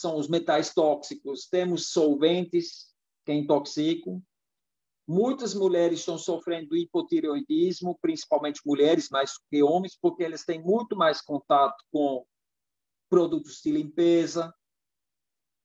são 0.00 0.16
os 0.16 0.28
metais 0.28 0.72
tóxicos, 0.72 1.46
temos 1.46 1.88
solventes 1.88 2.92
que 3.24 3.32
intoxicam, 3.32 4.22
Muitas 5.06 5.54
mulheres 5.54 6.00
estão 6.00 6.16
sofrendo 6.16 6.74
hipotireoidismo, 6.74 7.98
principalmente 8.00 8.62
mulheres 8.64 9.10
mais 9.10 9.36
que 9.50 9.62
homens, 9.62 9.98
porque 10.00 10.22
eles 10.22 10.46
têm 10.46 10.62
muito 10.62 10.96
mais 10.96 11.20
contato 11.20 11.84
com 11.92 12.26
produtos 13.10 13.60
de 13.62 13.70
limpeza, 13.70 14.54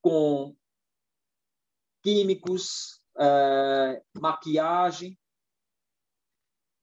com 0.02 0.54
químicos, 2.02 3.02
é, 3.18 4.02
maquiagem. 4.14 5.18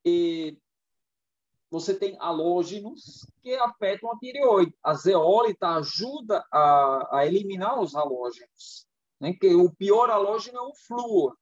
E 0.04 0.58
você 1.70 1.94
tem 1.94 2.18
halógenos 2.20 3.28
que 3.42 3.54
afetam 3.56 4.12
a 4.12 4.18
tireoide. 4.18 4.74
A 4.84 4.94
zeólita 4.94 5.70
ajuda 5.76 6.46
a, 6.52 7.20
a 7.20 7.26
eliminar 7.26 7.80
os 7.80 7.96
halógenos. 7.96 8.88
Né? 9.20 9.34
Que 9.34 9.54
o 9.54 9.70
pior 9.76 10.10
halógeno 10.10 10.58
é 10.58 10.62
o 10.62 10.74
flúor 10.88 11.36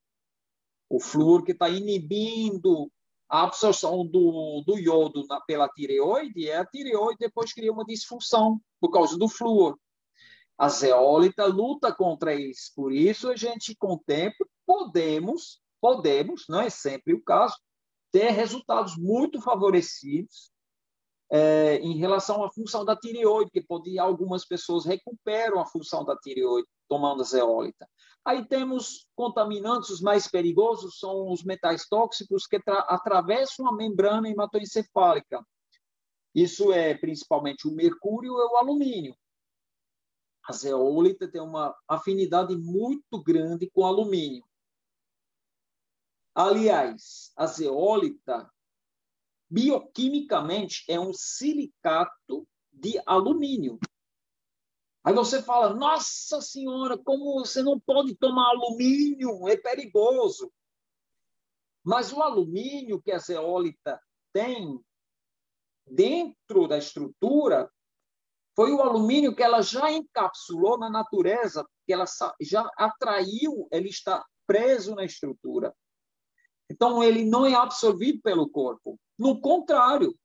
o 0.90 1.00
flúor 1.00 1.44
que 1.44 1.52
está 1.52 1.70
inibindo 1.70 2.92
a 3.28 3.44
absorção 3.44 4.06
do, 4.06 4.64
do 4.66 4.78
iodo 4.78 5.26
na, 5.28 5.42
pela 5.42 5.68
tireoide, 5.68 6.42
e 6.42 6.52
a 6.52 6.66
tireoide 6.66 7.18
depois 7.20 7.54
cria 7.54 7.72
uma 7.72 7.86
disfunção 7.86 8.62
por 8.80 8.92
causa 8.92 9.18
do 9.18 9.28
flúor. 9.28 9.78
A 10.58 10.70
zeólita 10.70 11.46
luta 11.46 11.94
contra 11.94 12.34
isso. 12.34 12.72
Por 12.76 12.94
isso, 12.94 13.30
a 13.30 13.36
gente, 13.36 13.76
com 13.76 13.94
o 13.94 14.00
tempo, 14.06 14.48
podemos, 14.66 15.60
podemos, 15.82 16.46
não 16.48 16.62
é 16.62 16.70
sempre 16.70 17.14
o 17.14 17.22
caso, 17.22 17.56
ter 18.16 18.32
resultados 18.32 18.96
muito 18.96 19.42
favorecidos 19.42 20.50
é, 21.30 21.80
em 21.80 21.98
relação 21.98 22.46
à 22.46 22.50
função 22.50 22.86
da 22.86 22.96
tireoide, 22.96 23.52
que 23.52 23.62
pode, 23.62 24.00
algumas 24.00 24.46
pessoas 24.46 24.86
recuperam 24.86 25.60
a 25.60 25.66
função 25.66 26.06
da 26.06 26.16
tireoide 26.16 26.66
tomando 26.88 27.24
a 27.24 27.26
zeólita. 27.26 27.86
Aí 28.24 28.48
temos 28.48 29.06
contaminantes, 29.18 29.90
os 29.90 30.00
mais 30.00 30.30
perigosos 30.30 30.98
são 30.98 31.30
os 31.30 31.44
metais 31.44 31.90
tóxicos 31.90 32.48
que 32.48 32.58
atravessam 32.88 33.68
a 33.68 33.76
membrana 33.76 34.30
hematoencefálica. 34.30 35.46
Isso 36.34 36.72
é 36.72 36.94
principalmente 36.94 37.68
o 37.68 37.76
mercúrio 37.76 38.32
e 38.32 38.46
o 38.46 38.56
alumínio. 38.56 39.14
A 40.48 40.54
zeólita 40.54 41.30
tem 41.30 41.42
uma 41.42 41.76
afinidade 41.86 42.56
muito 42.56 43.22
grande 43.22 43.70
com 43.72 43.82
o 43.82 43.86
alumínio. 43.86 44.46
Aliás, 46.36 47.32
a 47.38 47.48
zeólita, 47.48 48.52
bioquimicamente, 49.50 50.84
é 50.90 51.00
um 51.00 51.14
silicato 51.14 52.46
de 52.74 53.02
alumínio. 53.06 53.80
Aí 55.02 55.14
você 55.14 55.42
fala, 55.42 55.74
nossa 55.74 56.42
senhora, 56.42 56.98
como 56.98 57.40
você 57.40 57.64
não 57.64 57.80
pode 57.80 58.16
tomar 58.16 58.50
alumínio, 58.50 59.48
é 59.48 59.56
perigoso. 59.56 60.52
Mas 61.82 62.12
o 62.12 62.22
alumínio 62.22 63.02
que 63.02 63.14
a 63.14 63.20
zeólita 63.20 64.02
tem 64.34 64.84
dentro 65.88 66.68
da 66.68 66.78
estrutura 66.78 67.72
foi 68.56 68.74
o 68.74 68.82
alumínio 68.82 69.34
que 69.34 69.44
ela 69.44 69.62
já 69.62 69.90
encapsulou 69.90 70.78
na 70.78 70.90
natureza, 70.90 71.66
que 71.86 71.94
ela 71.94 72.06
já 72.42 72.70
atraiu, 72.76 73.70
ele 73.72 73.88
está 73.88 74.26
preso 74.46 74.96
na 74.96 75.06
estrutura. 75.06 75.74
Então, 76.70 77.04
ele 77.04 77.24
não 77.24 77.46
é 77.46 77.54
absorvido 77.54 78.22
pelo 78.22 78.50
corpo. 78.50 79.00
No 79.18 79.40
contrário, 79.40 80.18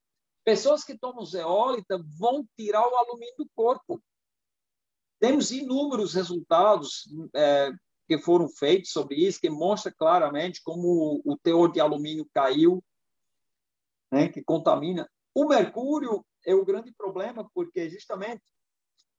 pessoas 0.45 0.83
que 0.83 0.99
tomam 0.99 1.25
zeólita 1.25 2.03
vão 2.19 2.47
tirar 2.57 2.87
o 2.87 2.97
alumínio 2.97 3.35
do 3.39 3.49
corpo. 3.55 4.03
Temos 5.21 5.51
inúmeros 5.51 6.15
resultados 6.15 7.05
é, 7.35 7.71
que 8.09 8.19
foram 8.19 8.49
feitos 8.49 8.91
sobre 8.91 9.17
isso, 9.17 9.41
que 9.41 9.51
mostra 9.51 9.93
claramente 9.93 10.63
como 10.63 11.21
o 11.25 11.37
teor 11.37 11.71
de 11.71 11.79
alumínio 11.79 12.27
caiu, 12.33 12.83
né, 14.11 14.29
que 14.29 14.43
contamina. 14.43 15.09
O 15.35 15.47
mercúrio 15.47 16.25
é 16.45 16.55
o 16.55 16.65
grande 16.65 16.93
problema, 16.93 17.49
porque 17.55 17.89
justamente 17.89 18.43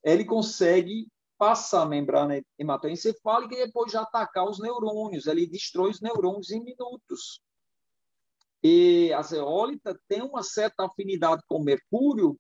ele 0.04 0.26
consegue 0.26 1.08
passar 1.42 1.82
a 1.82 1.86
membrana 1.88 2.40
hematoencefálica 2.60 3.56
e 3.56 3.66
depois 3.66 3.92
já 3.92 4.04
atacar 4.04 4.48
os 4.48 4.60
neurônios. 4.60 5.26
Ele 5.26 5.48
destrói 5.48 5.90
os 5.90 6.00
neurônios 6.00 6.52
em 6.52 6.64
minutos. 6.64 7.42
E 8.64 9.12
a 9.12 9.24
zeólita 9.24 10.00
tem 10.08 10.22
uma 10.22 10.44
certa 10.44 10.86
afinidade 10.86 11.42
com 11.48 11.64
mercúrio, 11.64 12.40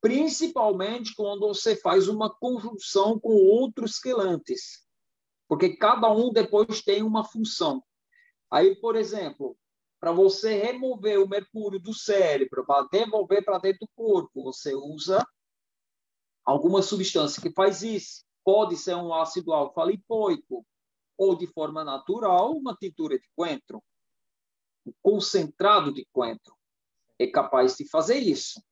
principalmente 0.00 1.12
quando 1.16 1.48
você 1.48 1.74
faz 1.74 2.06
uma 2.06 2.32
conjunção 2.32 3.18
com 3.18 3.32
outros 3.32 3.98
quelantes, 3.98 4.86
porque 5.48 5.76
cada 5.76 6.12
um 6.12 6.32
depois 6.32 6.80
tem 6.80 7.02
uma 7.02 7.24
função. 7.24 7.82
Aí, 8.48 8.76
por 8.76 8.94
exemplo, 8.94 9.58
para 9.98 10.12
você 10.12 10.62
remover 10.62 11.20
o 11.20 11.28
mercúrio 11.28 11.80
do 11.80 11.92
cérebro, 11.92 12.64
para 12.64 12.86
devolver 12.86 13.44
para 13.44 13.58
dentro 13.58 13.80
do 13.80 13.90
corpo, 13.96 14.44
você 14.44 14.72
usa 14.76 15.26
alguma 16.44 16.82
substância 16.82 17.40
que 17.40 17.52
faz 17.52 17.82
isso. 17.82 18.24
Pode 18.44 18.76
ser 18.76 18.94
um 18.96 19.12
ácido 19.14 19.52
alfa-lipoico 19.52 20.64
ou, 21.16 21.36
de 21.36 21.46
forma 21.46 21.84
natural, 21.84 22.52
uma 22.52 22.74
tintura 22.74 23.18
de 23.18 23.28
coentro. 23.36 23.82
Um 24.86 24.92
concentrado 25.02 25.92
de 25.92 26.06
coentro 26.12 26.54
é 27.18 27.26
capaz 27.26 27.76
de 27.76 27.88
fazer 27.88 28.18
isso. 28.18 28.62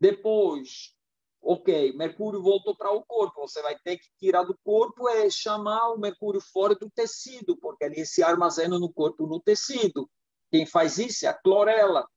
Depois, 0.00 0.94
ok, 1.42 1.92
mercúrio 1.92 2.42
voltou 2.42 2.74
para 2.74 2.90
o 2.90 3.04
corpo, 3.04 3.46
você 3.46 3.60
vai 3.60 3.78
ter 3.78 3.98
que 3.98 4.08
tirar 4.18 4.44
do 4.44 4.56
corpo 4.64 5.08
e 5.10 5.30
chamar 5.30 5.90
o 5.90 5.98
mercúrio 5.98 6.40
fora 6.40 6.74
do 6.74 6.90
tecido, 6.90 7.56
porque 7.58 7.84
ele 7.84 8.06
se 8.06 8.22
armazena 8.22 8.78
no 8.78 8.90
corpo, 8.90 9.26
no 9.26 9.38
tecido. 9.38 10.10
Quem 10.50 10.64
faz 10.64 10.98
isso 10.98 11.26
é 11.26 11.28
a 11.28 11.34
clorela. 11.34 12.08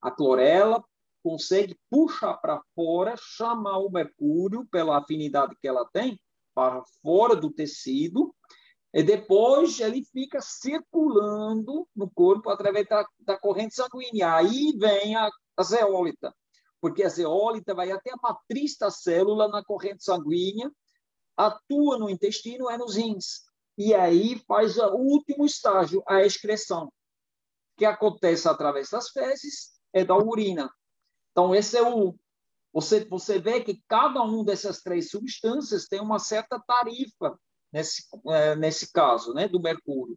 A 0.00 0.10
clorela 0.10 0.82
consegue 1.24 1.76
puxar 1.90 2.34
para 2.34 2.62
fora, 2.74 3.14
chamar 3.16 3.78
o 3.78 3.90
mercúrio, 3.90 4.66
pela 4.70 4.98
afinidade 4.98 5.56
que 5.60 5.66
ela 5.66 5.88
tem, 5.92 6.20
para 6.54 6.84
fora 7.02 7.34
do 7.34 7.50
tecido, 7.50 8.34
e 8.92 9.02
depois 9.02 9.80
ele 9.80 10.04
fica 10.12 10.38
circulando 10.40 11.88
no 11.96 12.08
corpo 12.10 12.50
através 12.50 12.86
da, 12.86 13.04
da 13.20 13.36
corrente 13.36 13.74
sanguínea. 13.74 14.36
Aí 14.36 14.72
vem 14.78 15.16
a, 15.16 15.28
a 15.56 15.62
zeólita 15.64 16.32
porque 16.84 17.02
a 17.02 17.08
zeólita 17.08 17.74
vai 17.74 17.90
até 17.90 18.10
a 18.12 18.18
matriz 18.22 18.76
da 18.76 18.90
célula 18.90 19.48
na 19.48 19.64
corrente 19.64 20.04
sanguínea, 20.04 20.70
atua 21.34 21.98
no 21.98 22.10
intestino, 22.10 22.68
é 22.68 22.76
nos 22.76 22.96
rins. 22.96 23.40
E 23.78 23.94
aí 23.94 24.38
faz 24.46 24.76
o 24.76 24.94
último 24.96 25.46
estágio, 25.46 26.02
a 26.06 26.22
excreção, 26.26 26.92
que 27.78 27.86
acontece 27.86 28.46
através 28.46 28.90
das 28.90 29.08
fezes 29.08 29.80
e 29.94 30.04
da 30.04 30.14
urina. 30.14 30.70
Então, 31.34 31.52
esse 31.52 31.76
é 31.76 31.82
o. 31.82 32.14
Você, 32.72 33.04
você 33.04 33.40
vê 33.40 33.60
que 33.60 33.82
cada 33.88 34.22
uma 34.22 34.44
dessas 34.44 34.80
três 34.80 35.10
substâncias 35.10 35.86
tem 35.86 36.00
uma 36.00 36.20
certa 36.20 36.60
tarifa 36.60 37.36
nesse, 37.72 38.04
é, 38.28 38.54
nesse 38.54 38.92
caso, 38.92 39.34
né, 39.34 39.48
do 39.48 39.60
mercúrio. 39.60 40.16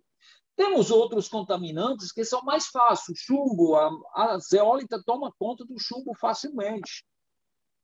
Temos 0.56 0.92
outros 0.92 1.28
contaminantes 1.28 2.12
que 2.12 2.24
são 2.24 2.44
mais 2.44 2.68
fáceis. 2.68 3.18
Chumbo, 3.20 3.76
a, 3.76 3.90
a 4.14 4.40
zeólita 4.40 5.02
toma 5.04 5.34
conta 5.40 5.66
do 5.66 5.80
chumbo 5.80 6.14
facilmente. 6.16 7.04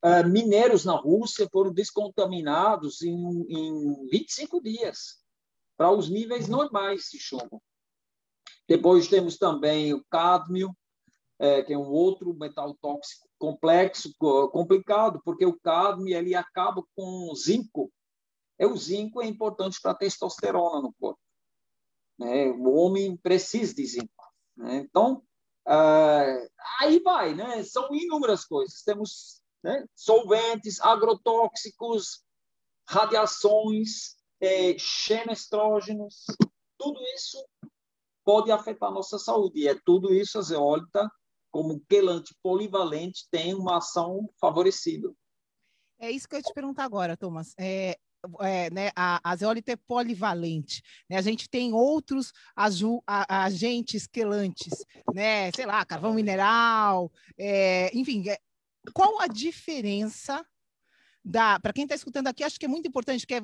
Uh, 0.04 0.28
mineiros 0.28 0.86
na 0.86 0.96
Rússia 0.96 1.48
foram 1.52 1.74
descontaminados 1.74 3.02
em, 3.02 3.46
em 3.48 4.08
25 4.10 4.62
dias, 4.62 5.24
para 5.78 5.92
os 5.92 6.10
níveis 6.10 6.48
normais 6.48 7.10
de 7.12 7.20
chumbo. 7.20 7.64
Depois 8.68 9.08
temos 9.08 9.38
também 9.38 9.94
o 9.94 10.04
cádmio, 10.10 10.76
é, 11.44 11.62
que 11.62 11.74
é 11.74 11.78
um 11.78 11.92
outro 11.92 12.34
metal 12.34 12.74
tóxico 12.82 13.28
complexo, 13.38 14.14
complicado, 14.18 15.22
porque 15.26 15.46
o 15.46 15.60
cádmio 15.60 16.16
ele 16.18 16.34
acaba 16.34 16.82
com 16.96 17.30
o 17.30 17.36
zinco. 17.36 17.92
É, 18.58 18.66
o 18.66 18.78
zinco 18.78 19.22
é 19.22 19.28
importante 19.28 19.78
para 19.82 19.92
a 19.92 19.96
testosterona 19.96 20.82
no 20.82 20.94
corpo. 20.94 21.20
Né? 22.18 22.50
O 22.52 22.74
homem 22.76 23.18
precisa 23.18 23.76
de 23.76 23.86
zinco. 23.86 24.34
Né? 24.56 24.78
Então, 24.78 25.22
ah, 25.68 26.48
aí 26.80 27.02
vai, 27.02 27.36
né? 27.36 27.62
São 27.64 27.94
inúmeras 27.94 28.46
coisas. 28.46 28.82
Temos 28.82 29.42
né? 29.62 29.86
solventes, 29.94 30.80
agrotóxicos, 30.80 32.24
radiações, 32.88 34.16
é, 34.40 34.78
xenestrógenos, 34.78 36.26
tudo 36.78 37.02
isso 37.16 37.46
pode 38.24 38.50
afetar 38.50 38.88
a 38.88 38.94
nossa 38.94 39.20
saúde. 39.20 39.60
E 39.60 39.68
é 39.68 39.78
tudo 39.84 40.14
isso 40.14 40.40
a 40.40 40.42
zeólita, 40.42 41.12
como 41.54 41.80
quelante 41.88 42.36
polivalente, 42.42 43.28
tem 43.30 43.54
uma 43.54 43.78
ação 43.78 44.28
favorecida. 44.42 45.14
É 46.00 46.10
isso 46.10 46.28
que 46.28 46.34
eu 46.34 46.40
ia 46.40 46.44
te 46.44 46.52
perguntar 46.52 46.84
agora, 46.84 47.16
Thomas. 47.16 47.54
É, 47.60 47.96
é, 48.40 48.72
né, 48.72 48.90
a, 48.96 49.22
a 49.24 49.36
zeólita 49.36 49.72
é 49.72 49.76
polivalente. 49.76 50.82
Né? 51.08 51.16
A 51.16 51.22
gente 51.22 51.48
tem 51.48 51.72
outros 51.72 52.34
aju, 52.56 53.04
a, 53.06 53.44
agentes 53.44 54.08
quelantes, 54.08 54.84
né? 55.14 55.52
sei 55.52 55.68
lá, 55.68 55.86
carvão 55.86 56.16
mineral, 56.16 57.12
é, 57.38 57.96
enfim. 57.96 58.28
É, 58.28 58.40
qual 58.92 59.22
a 59.22 59.28
diferença 59.28 60.44
da. 61.24 61.60
Para 61.60 61.72
quem 61.72 61.84
está 61.84 61.94
escutando 61.94 62.30
aqui, 62.30 62.44
acho 62.44 62.60
que 62.60 62.66
é 62.66 62.70
muito 62.70 62.88
importante, 62.88 63.28
porque 63.28 63.40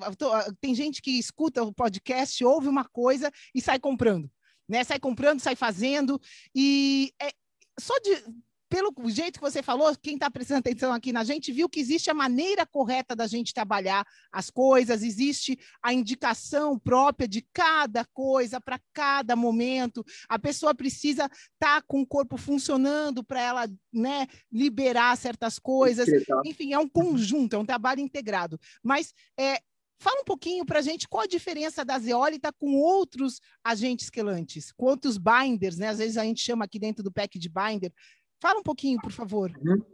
tem 0.60 0.74
gente 0.74 1.00
que 1.00 1.12
escuta 1.12 1.62
o 1.64 1.72
podcast, 1.72 2.44
ouve 2.44 2.68
uma 2.68 2.86
coisa 2.86 3.32
e 3.54 3.62
sai 3.62 3.80
comprando. 3.80 4.30
Né, 4.68 4.84
sai 4.84 5.00
comprando, 5.00 5.40
sai 5.40 5.56
fazendo, 5.56 6.22
e 6.54 7.12
é, 7.20 7.32
só 7.80 7.98
de 8.00 8.24
pelo 8.70 8.94
jeito 9.10 9.40
que 9.40 9.42
você 9.42 9.64
falou, 9.64 9.94
quem 10.00 10.14
está 10.14 10.30
prestando 10.30 10.60
atenção 10.60 10.94
aqui 10.94 11.12
na 11.12 11.24
gente 11.24 11.52
viu 11.52 11.68
que 11.68 11.80
existe 11.80 12.12
a 12.12 12.14
maneira 12.14 12.66
correta 12.68 13.16
da 13.16 13.26
gente 13.26 13.54
trabalhar 13.54 14.06
as 14.32 14.52
coisas, 14.52 15.02
existe 15.02 15.60
a 15.82 15.92
indicação 15.92 16.78
própria 16.78 17.28
de 17.28 17.42
cada 17.52 18.06
coisa 18.06 18.62
para 18.62 18.80
cada 18.94 19.36
momento. 19.36 20.06
A 20.30 20.38
pessoa 20.38 20.76
precisa 20.76 21.26
estar 21.26 21.82
tá 21.82 21.84
com 21.86 22.02
o 22.02 22.08
corpo 22.08 22.38
funcionando 22.38 23.24
para 23.24 23.42
ela 23.42 23.68
né, 23.92 24.28
liberar 24.52 25.18
certas 25.18 25.58
coisas. 25.58 26.08
Enfim, 26.46 26.72
é 26.72 26.78
um 26.78 26.88
conjunto, 26.88 27.56
é 27.56 27.60
um 27.60 27.66
trabalho 27.66 28.02
integrado. 28.02 28.60
Mas 28.84 29.14
é, 29.38 29.60
Fala 30.02 30.22
um 30.22 30.26
pouquinho 30.26 30.66
para 30.66 30.80
a 30.80 30.82
gente 30.82 31.08
qual 31.08 31.24
a 31.24 31.28
diferença 31.28 31.84
da 31.84 32.00
zeólita 32.00 32.54
com 32.54 32.78
outros 32.78 33.42
agentes 33.64 34.10
quelantes, 34.10 34.74
outros 34.78 35.18
binders, 35.18 35.78
né? 35.78 35.90
Às 35.90 35.98
vezes 35.98 36.18
a 36.18 36.24
gente 36.24 36.42
chama 36.42 36.66
aqui 36.66 36.80
dentro 36.80 37.04
do 37.04 37.12
pack 37.12 37.38
de 37.38 37.50
binder, 37.50 37.94
Fala 38.42 38.60
um 38.60 38.64
pouquinho, 38.64 39.00
por 39.02 39.12
favor. 39.12 39.52
Uhum. 39.58 39.86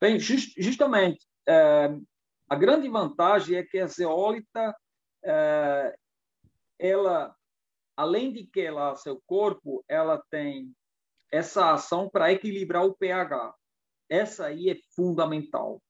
Bem, 0.00 0.18
just, 0.18 0.54
justamente, 0.58 1.26
é, 1.46 1.90
a 2.48 2.56
grande 2.56 2.88
vantagem 2.88 3.56
é 3.56 3.62
que 3.62 3.78
a 3.78 3.86
zeólita, 3.86 4.74
é, 5.22 5.94
ela, 6.78 7.34
além 7.96 8.32
de 8.32 8.46
que 8.46 8.60
ela, 8.60 8.96
seu 8.96 9.20
corpo, 9.26 9.84
ela 9.86 10.22
tem 10.30 10.72
essa 11.30 11.72
ação 11.72 12.08
para 12.08 12.32
equilibrar 12.32 12.84
o 12.84 12.94
pH. 12.94 13.54
Essa 14.08 14.46
aí 14.46 14.70
é 14.70 14.76
fundamental. 14.96 15.82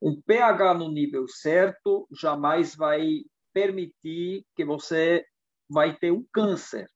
Um 0.00 0.20
pH 0.22 0.74
no 0.74 0.90
nível 0.90 1.28
certo 1.28 2.08
jamais 2.10 2.74
vai 2.74 3.22
permitir 3.52 4.46
que 4.56 4.64
você 4.64 5.24
vai 5.68 5.96
ter 5.96 6.10
um 6.10 6.24
câncer. 6.32 6.88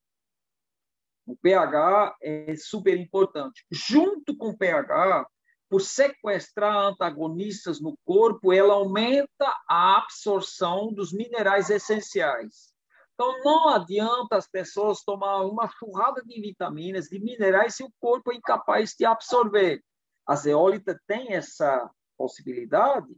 O 1.26 1.36
pH 1.36 2.16
é 2.22 2.54
super 2.56 2.98
importante. 2.98 3.64
Junto 3.70 4.36
com 4.36 4.50
o 4.50 4.56
pH, 4.56 5.26
por 5.68 5.80
sequestrar 5.80 6.76
antagonistas 6.76 7.80
no 7.80 7.96
corpo, 8.04 8.52
ela 8.52 8.74
aumenta 8.74 9.54
a 9.68 9.98
absorção 9.98 10.92
dos 10.92 11.12
minerais 11.12 11.70
essenciais. 11.70 12.74
Então, 13.14 13.32
não 13.44 13.68
adianta 13.68 14.36
as 14.36 14.48
pessoas 14.48 15.02
tomar 15.02 15.42
uma 15.42 15.68
churrada 15.68 16.22
de 16.22 16.40
vitaminas, 16.40 17.06
de 17.06 17.18
minerais, 17.20 17.76
se 17.76 17.84
o 17.84 17.92
corpo 18.00 18.32
é 18.32 18.36
incapaz 18.36 18.94
de 18.98 19.04
absorver. 19.04 19.82
A 20.26 20.34
zeólita 20.34 20.98
tem 21.06 21.32
essa 21.32 21.90
possibilidade 22.16 23.14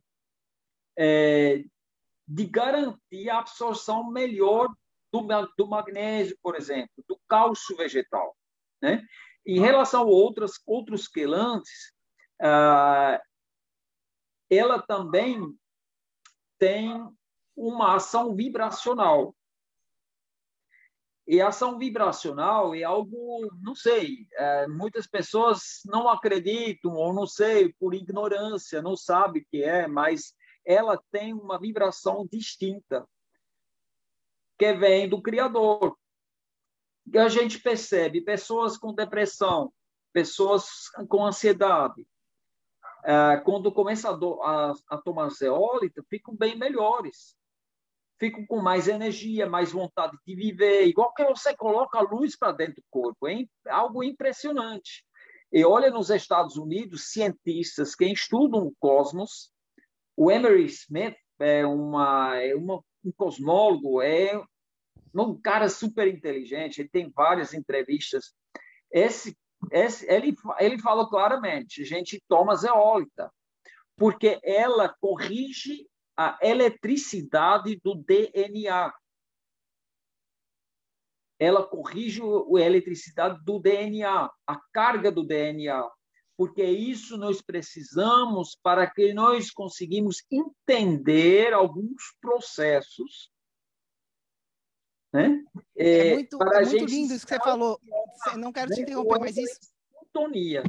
é, 0.98 1.64
de 2.26 2.46
garantir 2.46 3.30
a 3.30 3.38
absorção 3.38 4.10
melhor 4.10 4.68
do, 5.12 5.26
do 5.56 5.66
magnésio, 5.66 6.36
por 6.42 6.56
exemplo, 6.56 7.04
do 7.08 7.18
cálcio 7.28 7.76
vegetal. 7.76 8.36
Né? 8.82 9.04
Em 9.46 9.60
relação 9.60 10.02
a 10.02 10.06
outras, 10.06 10.60
outros 10.66 11.06
quelantes, 11.06 11.92
ah, 12.40 13.20
ela 14.50 14.82
também 14.82 15.56
tem 16.58 16.92
uma 17.54 17.94
ação 17.94 18.34
vibracional. 18.34 19.34
E 21.26 21.40
ação 21.40 21.76
vibracional 21.76 22.74
é 22.74 22.84
algo, 22.84 23.50
não 23.60 23.74
sei, 23.74 24.28
é, 24.34 24.68
muitas 24.68 25.08
pessoas 25.08 25.80
não 25.84 26.08
acreditam, 26.08 26.94
ou 26.94 27.12
não 27.12 27.26
sei, 27.26 27.72
por 27.80 27.94
ignorância, 27.94 28.80
não 28.80 28.96
sabem 28.96 29.42
o 29.42 29.46
que 29.50 29.62
é, 29.62 29.88
mas 29.88 30.34
ela 30.64 31.02
tem 31.10 31.34
uma 31.34 31.58
vibração 31.58 32.26
distinta 32.30 33.06
que 34.56 34.72
vem 34.74 35.08
do 35.08 35.20
Criador. 35.20 35.98
E 37.12 37.18
a 37.18 37.28
gente 37.28 37.58
percebe 37.60 38.20
pessoas 38.20 38.78
com 38.78 38.94
depressão, 38.94 39.72
pessoas 40.12 40.88
com 41.08 41.26
ansiedade, 41.26 42.06
é, 43.04 43.36
quando 43.38 43.70
começam 43.70 44.42
a, 44.42 44.70
a, 44.70 44.74
a 44.90 44.98
tomar 44.98 45.30
zeólita, 45.30 46.04
ficam 46.10 46.34
bem 46.34 46.56
melhores. 46.56 47.36
Ficam 48.18 48.46
com 48.46 48.62
mais 48.62 48.88
energia, 48.88 49.46
mais 49.46 49.72
vontade 49.72 50.16
de 50.26 50.34
viver, 50.34 50.86
igual 50.86 51.12
que 51.12 51.24
você 51.24 51.54
coloca 51.54 51.98
a 51.98 52.02
luz 52.02 52.36
para 52.36 52.52
dentro 52.52 52.76
do 52.76 52.84
corpo. 52.90 53.28
É 53.28 53.44
algo 53.68 54.02
impressionante. 54.02 55.04
E 55.52 55.64
olha 55.64 55.90
nos 55.90 56.10
Estados 56.10 56.56
Unidos, 56.56 57.10
cientistas 57.12 57.94
que 57.94 58.06
estudam 58.06 58.66
o 58.66 58.74
cosmos, 58.80 59.52
o 60.16 60.30
Emery 60.30 60.64
Smith 60.64 61.16
é, 61.38 61.64
uma, 61.66 62.36
é 62.36 62.54
uma, 62.54 62.82
um 63.04 63.12
cosmólogo, 63.12 64.00
é 64.00 64.42
um 65.14 65.38
cara 65.40 65.68
super 65.68 66.08
inteligente, 66.08 66.80
ele 66.80 66.88
tem 66.88 67.10
várias 67.10 67.54
entrevistas. 67.54 68.34
Esse, 68.90 69.36
esse, 69.70 70.10
ele, 70.10 70.34
ele 70.58 70.78
fala 70.78 71.08
claramente: 71.08 71.84
gente 71.84 72.22
toma 72.28 72.56
zeólita, 72.56 73.30
porque 73.96 74.40
ela 74.42 74.94
corrige 75.00 75.86
a 76.16 76.38
eletricidade 76.42 77.80
do 77.82 77.94
DNA. 77.94 78.92
Ela 81.38 81.66
corrige 81.66 82.22
a 82.22 82.60
eletricidade 82.60 83.44
do 83.44 83.58
DNA, 83.58 84.30
a 84.46 84.60
carga 84.72 85.12
do 85.12 85.22
DNA 85.22 85.86
porque 86.36 86.62
isso 86.62 87.16
nós 87.16 87.40
precisamos 87.40 88.56
para 88.62 88.88
que 88.88 89.14
nós 89.14 89.50
conseguimos 89.50 90.22
entender 90.30 91.54
alguns 91.54 92.14
processos. 92.20 93.32
Né? 95.12 95.42
É, 95.74 96.08
é 96.08 96.14
muito, 96.14 96.38
é 96.42 96.64
muito 96.64 96.84
lindo 96.84 97.14
isso 97.14 97.26
que 97.26 97.34
você 97.34 97.40
falou. 97.40 97.80
Não 98.36 98.52
quero 98.52 98.70
te 98.70 98.82
interromper, 98.82 99.18
mas 99.18 99.36
isso. 99.36 99.58
Sintonia. 100.04 100.62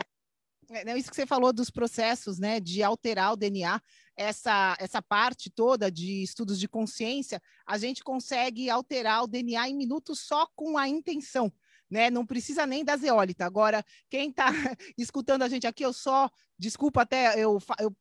É, 0.69 0.97
isso 0.97 1.09
que 1.09 1.15
você 1.15 1.25
falou 1.25 1.53
dos 1.53 1.69
processos, 1.69 2.37
né, 2.39 2.59
de 2.59 2.83
alterar 2.83 3.33
o 3.33 3.37
DNA, 3.37 3.81
essa, 4.17 4.75
essa 4.79 5.01
parte 5.01 5.49
toda 5.49 5.89
de 5.89 6.23
estudos 6.23 6.59
de 6.59 6.67
consciência, 6.67 7.41
a 7.65 7.77
gente 7.77 8.03
consegue 8.03 8.69
alterar 8.69 9.23
o 9.23 9.27
DNA 9.27 9.69
em 9.69 9.75
minutos 9.75 10.19
só 10.19 10.47
com 10.55 10.77
a 10.77 10.87
intenção 10.87 11.51
né? 11.89 12.09
Não 12.09 12.25
precisa 12.25 12.65
nem 12.65 12.83
da 12.83 12.97
zeólita. 12.97 13.45
Agora, 13.45 13.83
quem 14.09 14.29
está 14.29 14.47
escutando 14.97 15.43
a 15.43 15.49
gente 15.49 15.65
aqui, 15.65 15.83
eu 15.83 15.93
só, 15.93 16.29
desculpa 16.59 17.01
até, 17.01 17.41
eu, 17.41 17.59
eu 17.79 17.95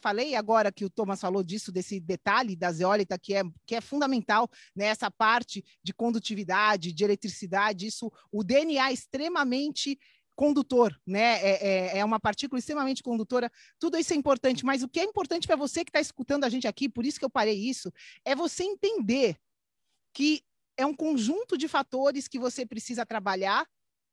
falei 0.00 0.36
agora 0.36 0.70
que 0.70 0.84
o 0.84 0.90
Thomas 0.90 1.20
falou 1.20 1.42
disso, 1.42 1.72
desse 1.72 1.98
detalhe 1.98 2.54
da 2.54 2.70
zeólita, 2.70 3.18
que 3.18 3.34
é, 3.34 3.42
que 3.66 3.74
é 3.74 3.80
fundamental 3.80 4.48
nessa 4.76 5.06
né? 5.06 5.12
parte 5.16 5.64
de 5.82 5.92
condutividade, 5.92 6.92
de 6.92 7.04
eletricidade, 7.04 7.86
isso, 7.86 8.10
o 8.30 8.44
DNA 8.44 8.90
é 8.90 8.92
extremamente 8.92 9.98
condutor, 10.34 10.98
né? 11.06 11.40
É, 11.42 11.66
é, 11.66 11.98
é, 11.98 12.04
uma 12.04 12.18
partícula 12.18 12.58
extremamente 12.58 13.02
condutora. 13.02 13.50
Tudo 13.78 13.98
isso 13.98 14.12
é 14.12 14.16
importante, 14.16 14.64
mas 14.64 14.82
o 14.82 14.88
que 14.88 15.00
é 15.00 15.04
importante 15.04 15.46
para 15.46 15.56
você 15.56 15.84
que 15.84 15.90
está 15.90 16.00
escutando 16.00 16.44
a 16.44 16.48
gente 16.48 16.66
aqui, 16.66 16.88
por 16.88 17.04
isso 17.04 17.18
que 17.18 17.24
eu 17.24 17.30
parei 17.30 17.58
isso, 17.58 17.92
é 18.24 18.34
você 18.34 18.64
entender 18.64 19.36
que 20.12 20.42
é 20.76 20.86
um 20.86 20.94
conjunto 20.94 21.56
de 21.56 21.68
fatores 21.68 22.28
que 22.28 22.38
você 22.38 22.66
precisa 22.66 23.04
trabalhar 23.04 23.66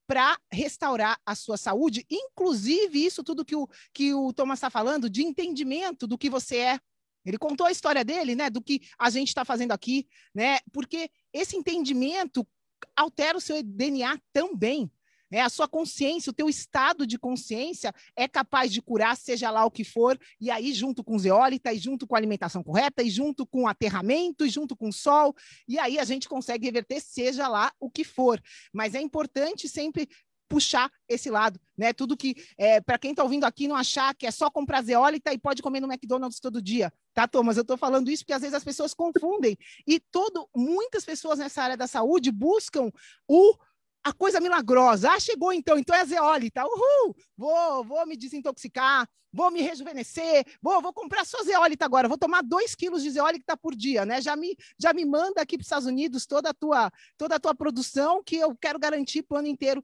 para 0.08 0.40
restaurar 0.52 1.20
a 1.24 1.36
sua 1.36 1.56
saúde, 1.56 2.04
inclusive 2.10 3.06
isso 3.06 3.24
tudo 3.24 3.46
que 3.46 3.56
o, 3.56 3.68
que 3.94 4.12
o 4.14 4.34
Thomas 4.34 4.58
está 4.58 4.70
falando, 4.70 5.08
de 5.08 5.24
entendimento 5.24 6.08
do 6.08 6.18
que 6.18 6.30
você 6.30 6.58
é. 6.58 6.80
Ele 7.24 7.38
contou 7.38 7.68
a 7.68 7.72
história 7.72 8.04
dele, 8.04 8.34
né, 8.34 8.50
do 8.50 8.62
que 8.62 8.82
a 8.98 9.10
gente 9.12 9.28
está 9.28 9.46
fazendo 9.46 9.72
aqui, 9.72 10.08
né, 10.34 10.58
porque 10.74 11.12
esse 11.32 11.56
entendimento 11.56 12.48
altera 12.96 13.38
o 13.38 13.42
seu 13.42 13.62
DNA 13.62 14.20
também. 14.34 14.92
Né? 15.30 15.42
A 15.42 15.50
sua 15.50 15.68
consciência, 15.68 16.30
o 16.30 16.34
teu 16.34 16.50
estado 16.50 17.06
de 17.06 17.18
consciência 17.18 17.94
é 18.16 18.28
capaz 18.28 18.72
de 18.72 18.82
curar, 18.82 19.16
seja 19.16 19.52
lá 19.52 19.66
o 19.66 19.72
que 19.72 19.84
for, 19.84 20.20
e 20.40 20.50
aí 20.50 20.74
junto 20.74 21.04
com 21.04 21.18
zeólita, 21.18 21.72
e 21.74 21.78
junto 21.78 22.08
com 22.08 22.16
a 22.16 22.18
alimentação 22.18 22.64
correta, 22.64 23.04
e 23.04 23.10
junto 23.10 23.46
com 23.46 23.68
aterramento, 23.68 24.46
e 24.46 24.50
junto 24.50 24.76
com 24.76 24.92
sol, 24.92 25.36
e 25.68 25.78
aí 25.78 26.00
a 26.00 26.04
gente 26.04 26.28
consegue 26.28 26.66
reverter, 26.66 27.00
seja 27.00 27.48
lá 27.48 27.72
o 27.80 27.90
que 27.90 28.04
for. 28.04 28.42
Mas 28.74 28.96
é 28.96 29.02
importante 29.02 29.68
sempre 29.68 30.08
puxar 30.50 30.92
esse 31.08 31.30
lado, 31.30 31.62
né? 31.78 31.94
Tudo 31.94 32.18
que, 32.18 32.36
é, 32.58 32.82
para 32.82 32.98
quem 32.98 33.12
está 33.12 33.24
ouvindo 33.24 33.44
aqui, 33.44 33.68
não 33.68 33.76
achar 33.76 34.16
que 34.16 34.26
é 34.26 34.32
só 34.32 34.50
comprar 34.50 34.82
zeólita 34.82 35.32
e 35.32 35.38
pode 35.38 35.62
comer 35.62 35.80
no 35.80 35.88
McDonald's 35.88 36.40
todo 36.40 36.62
dia, 36.62 36.92
tá, 37.14 37.28
Thomas? 37.28 37.56
Eu 37.56 37.62
estou 37.62 37.78
falando 37.78 38.10
isso 38.10 38.24
porque 38.24 38.34
às 38.34 38.42
vezes 38.42 38.56
as 38.56 38.64
pessoas 38.64 38.94
confundem. 38.96 39.56
E 39.88 40.00
todo, 40.00 40.50
muitas 40.56 41.06
pessoas 41.06 41.38
nessa 41.38 41.62
área 41.62 41.78
da 41.78 41.86
saúde 41.86 42.32
buscam 42.32 42.92
o 43.28 43.56
a 44.04 44.14
coisa 44.14 44.40
milagrosa. 44.40 45.12
Ah, 45.12 45.20
chegou 45.20 45.52
então, 45.54 45.78
então 45.78 45.96
é 45.96 46.06
zeólita. 46.06 46.64
Uhul! 46.66 47.16
Vou, 47.38 47.84
vou 47.84 48.06
me 48.06 48.16
desintoxicar, 48.16 49.08
vou 49.32 49.52
me 49.52 49.62
rejuvenescer, 49.62 50.46
vou, 50.62 50.82
vou 50.82 50.94
comprar 50.94 51.26
só 51.26 51.44
zeólita 51.44 51.86
agora, 51.86 52.08
vou 52.08 52.18
tomar 52.18 52.42
dois 52.42 52.76
quilos 52.76 53.04
de 53.04 53.12
zeólita 53.12 53.56
por 53.58 53.76
dia, 53.76 54.06
né? 54.06 54.22
Já 54.22 54.36
me, 54.36 54.56
já 54.80 54.94
me 54.94 55.06
manda 55.06 55.42
aqui 55.42 55.58
para 55.58 55.62
os 55.62 55.68
Estados 55.68 55.88
Unidos 55.88 56.26
toda 56.26 56.50
a 56.50 56.54
tua, 56.54 56.92
toda 57.18 57.36
a 57.36 57.40
tua 57.40 57.54
produção 57.54 58.24
que 58.24 58.38
eu 58.38 58.56
quero 58.56 58.80
garantir 58.80 59.24
para 59.24 59.36
o 59.36 59.40
ano 59.40 59.48
inteiro. 59.48 59.84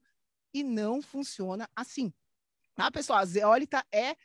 E 0.54 0.64
não 0.64 1.02
funciona 1.02 1.70
assim. 1.76 2.14
Tá, 2.76 2.90
pessoal? 2.90 3.20
A 3.20 3.26
zeólita 3.26 3.86
é 3.92 4.16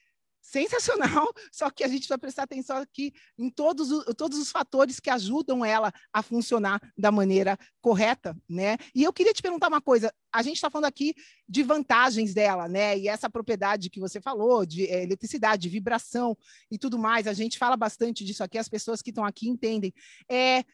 sensacional, 0.40 1.32
só 1.52 1.70
que 1.70 1.84
a 1.84 1.88
gente 1.88 2.08
vai 2.08 2.18
prestar 2.18 2.44
atenção 2.44 2.78
aqui 2.78 3.12
em 3.38 3.50
todos, 3.50 3.90
os, 3.90 4.04
todos 4.16 4.38
os 4.38 4.50
fatores 4.50 4.98
que 4.98 5.10
ajudam 5.10 5.64
ela 5.64 5.92
a 6.12 6.22
funcionar 6.22 6.80
da 6.96 7.12
maneira 7.12 7.58
correta, 7.80 8.36
né? 8.48 8.76
E 8.94 9.02
eu 9.02 9.12
queria 9.12 9.32
te 9.32 9.42
perguntar 9.42 9.68
uma 9.68 9.80
coisa, 9.80 10.12
a 10.32 10.42
gente 10.42 10.56
está 10.56 10.70
falando 10.70 10.86
aqui 10.86 11.14
de 11.48 11.62
vantagens 11.62 12.32
dela, 12.32 12.68
né? 12.68 12.98
E 12.98 13.08
essa 13.08 13.28
propriedade 13.28 13.90
que 13.90 14.00
você 14.00 14.20
falou, 14.20 14.64
de 14.64 14.86
é, 14.86 15.02
eletricidade, 15.02 15.62
de 15.62 15.68
vibração 15.68 16.36
e 16.70 16.78
tudo 16.78 16.98
mais, 16.98 17.26
a 17.26 17.32
gente 17.32 17.58
fala 17.58 17.76
bastante 17.76 18.24
disso 18.24 18.42
aqui, 18.42 18.58
as 18.58 18.68
pessoas 18.68 19.02
que 19.02 19.10
estão 19.10 19.24
aqui 19.24 19.48
entendem. 19.48 19.92
É, 20.28 20.64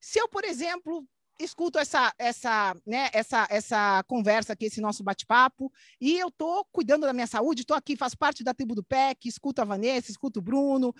se 0.00 0.18
eu, 0.18 0.28
por 0.28 0.44
exemplo, 0.44 1.06
escuto 1.44 1.78
essa, 1.78 2.14
essa, 2.18 2.76
né, 2.86 3.10
essa, 3.12 3.46
essa 3.50 4.02
conversa 4.04 4.52
aqui, 4.52 4.66
esse 4.66 4.80
nosso 4.80 5.02
bate-papo, 5.02 5.72
e 6.00 6.18
eu 6.18 6.28
estou 6.28 6.64
cuidando 6.66 7.06
da 7.06 7.12
minha 7.12 7.26
saúde, 7.26 7.62
estou 7.62 7.76
aqui, 7.76 7.96
faço 7.96 8.16
parte 8.16 8.44
da 8.44 8.54
tribo 8.54 8.74
do 8.74 8.84
PEC, 8.84 9.28
escuto 9.28 9.60
a 9.60 9.64
Vanessa, 9.64 10.10
escuto 10.10 10.40
o 10.40 10.42
Bruno, 10.42 10.94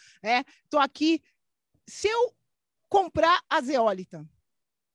estou 0.65 0.81
né, 0.81 0.85
aqui. 0.85 1.23
Se 1.87 2.09
eu 2.09 2.35
comprar 2.89 3.43
a 3.49 3.61
zeólita 3.61 4.29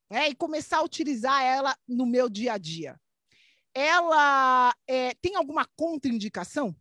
né, 0.10 0.30
e 0.30 0.36
começar 0.36 0.78
a 0.78 0.84
utilizar 0.84 1.44
ela 1.44 1.78
no 1.88 2.06
meu 2.06 2.30
dia 2.30 2.54
a 2.54 2.58
dia, 2.58 3.00
ela 3.74 4.74
é, 4.88 5.14
tem 5.16 5.36
alguma 5.36 5.66
contraindicação? 5.76 6.76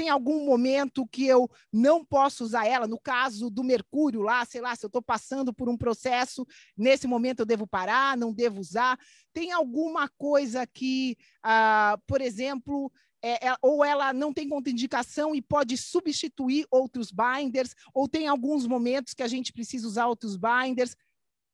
Tem 0.00 0.08
algum 0.08 0.46
momento 0.46 1.06
que 1.06 1.26
eu 1.26 1.46
não 1.70 2.02
posso 2.02 2.42
usar 2.42 2.66
ela? 2.66 2.86
No 2.86 2.98
caso 2.98 3.50
do 3.50 3.62
mercúrio 3.62 4.22
lá, 4.22 4.42
sei 4.46 4.62
lá, 4.62 4.74
se 4.74 4.82
eu 4.82 4.88
estou 4.88 5.02
passando 5.02 5.52
por 5.52 5.68
um 5.68 5.76
processo, 5.76 6.46
nesse 6.74 7.06
momento 7.06 7.40
eu 7.40 7.44
devo 7.44 7.66
parar, 7.66 8.16
não 8.16 8.32
devo 8.32 8.60
usar. 8.60 8.98
Tem 9.30 9.52
alguma 9.52 10.08
coisa 10.16 10.66
que, 10.66 11.18
ah, 11.42 11.98
por 12.06 12.22
exemplo, 12.22 12.90
é, 13.22 13.48
é, 13.48 13.54
ou 13.60 13.84
ela 13.84 14.14
não 14.14 14.32
tem 14.32 14.48
contraindicação 14.48 15.34
e 15.34 15.42
pode 15.42 15.76
substituir 15.76 16.66
outros 16.70 17.12
binders, 17.12 17.74
ou 17.92 18.08
tem 18.08 18.26
alguns 18.26 18.66
momentos 18.66 19.12
que 19.12 19.22
a 19.22 19.28
gente 19.28 19.52
precisa 19.52 19.86
usar 19.86 20.06
outros 20.06 20.34
binders. 20.34 20.96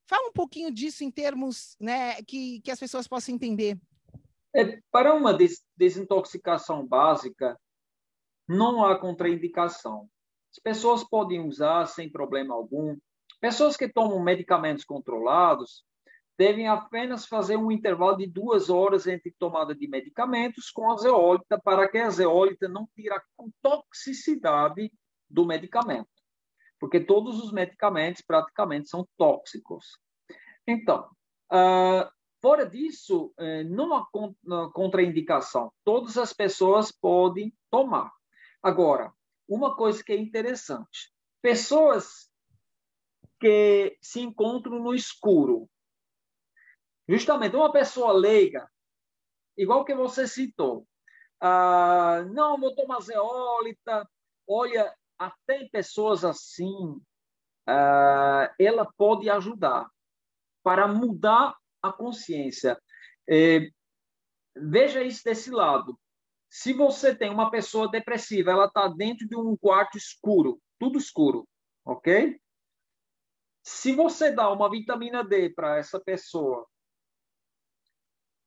Fala 0.08 0.28
um 0.28 0.32
pouquinho 0.32 0.70
disso 0.70 1.02
em 1.02 1.10
termos 1.10 1.74
né, 1.80 2.22
que, 2.22 2.60
que 2.60 2.70
as 2.70 2.78
pessoas 2.78 3.08
possam 3.08 3.34
entender. 3.34 3.76
É, 4.54 4.80
para 4.92 5.12
uma 5.12 5.34
des 5.34 5.64
desintoxicação 5.76 6.86
básica, 6.86 7.58
não 8.48 8.84
há 8.84 8.98
contraindicação. 8.98 10.08
As 10.52 10.58
pessoas 10.62 11.04
podem 11.04 11.40
usar 11.46 11.86
sem 11.86 12.10
problema 12.10 12.54
algum. 12.54 12.96
Pessoas 13.40 13.76
que 13.76 13.88
tomam 13.88 14.22
medicamentos 14.22 14.84
controlados 14.84 15.84
devem 16.38 16.68
apenas 16.68 17.26
fazer 17.26 17.56
um 17.56 17.70
intervalo 17.70 18.16
de 18.16 18.26
duas 18.26 18.68
horas 18.68 19.06
entre 19.06 19.34
tomada 19.38 19.74
de 19.74 19.88
medicamentos 19.88 20.70
com 20.70 20.90
a 20.90 20.96
zeólita, 20.96 21.58
para 21.58 21.88
que 21.88 21.98
a 21.98 22.10
zeólita 22.10 22.68
não 22.68 22.86
tire 22.94 23.12
a 23.12 23.22
toxicidade 23.62 24.92
do 25.28 25.46
medicamento. 25.46 26.08
Porque 26.78 27.00
todos 27.00 27.42
os 27.42 27.52
medicamentos 27.52 28.22
praticamente 28.22 28.88
são 28.88 29.08
tóxicos. 29.16 29.98
Então, 30.66 31.08
uh, 31.50 32.10
fora 32.42 32.68
disso, 32.68 33.32
eh, 33.38 33.64
não 33.64 33.94
há 33.94 34.06
contraindicação. 34.72 35.72
Todas 35.84 36.18
as 36.18 36.34
pessoas 36.34 36.92
podem 36.92 37.52
tomar. 37.70 38.10
Agora, 38.62 39.12
uma 39.48 39.76
coisa 39.76 40.02
que 40.02 40.12
é 40.12 40.16
interessante: 40.16 41.12
pessoas 41.42 42.30
que 43.40 43.96
se 44.00 44.20
encontram 44.20 44.78
no 44.82 44.94
escuro. 44.94 45.68
Justamente, 47.08 47.54
uma 47.54 47.70
pessoa 47.70 48.12
leiga, 48.12 48.68
igual 49.56 49.84
que 49.84 49.94
você 49.94 50.26
citou, 50.26 50.86
ah, 51.40 52.24
não, 52.32 52.58
vou 52.58 52.74
tomar 52.74 53.00
zeólita. 53.00 54.08
Olha, 54.48 54.94
até 55.18 55.68
pessoas 55.68 56.24
assim, 56.24 57.00
uh, 57.68 58.54
ela 58.58 58.90
pode 58.96 59.28
ajudar 59.28 59.88
para 60.62 60.88
mudar 60.88 61.56
a 61.82 61.92
consciência. 61.92 62.80
É, 63.28 63.70
veja 64.56 65.02
isso 65.02 65.22
desse 65.24 65.50
lado. 65.50 65.98
Se 66.58 66.72
você 66.72 67.14
tem 67.14 67.28
uma 67.28 67.50
pessoa 67.50 67.90
depressiva, 67.90 68.50
ela 68.50 68.64
está 68.64 68.88
dentro 68.88 69.28
de 69.28 69.36
um 69.36 69.54
quarto 69.58 69.98
escuro, 69.98 70.58
tudo 70.78 70.96
escuro, 70.96 71.46
ok? 71.84 72.40
Se 73.62 73.92
você 73.92 74.32
dá 74.32 74.50
uma 74.50 74.70
vitamina 74.70 75.22
D 75.22 75.50
para 75.50 75.76
essa 75.76 76.00
pessoa, 76.00 76.66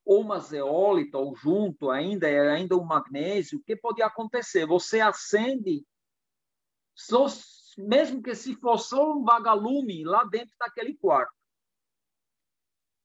ou 0.03 0.21
uma 0.21 0.39
zeólita, 0.39 1.19
ou 1.19 1.35
junto 1.35 1.91
ainda, 1.91 2.27
é 2.27 2.49
ainda 2.49 2.75
um 2.75 2.83
magnésio, 2.83 3.59
o 3.59 3.63
que 3.63 3.75
pode 3.75 4.01
acontecer? 4.01 4.65
Você 4.65 4.99
acende, 4.99 5.85
mesmo 7.77 8.23
que 8.23 8.33
se 8.33 8.55
fosse 8.55 8.89
só 8.89 9.13
um 9.13 9.23
vagalume 9.23 10.03
lá 10.03 10.23
dentro 10.23 10.55
daquele 10.57 10.97
quarto. 10.97 11.38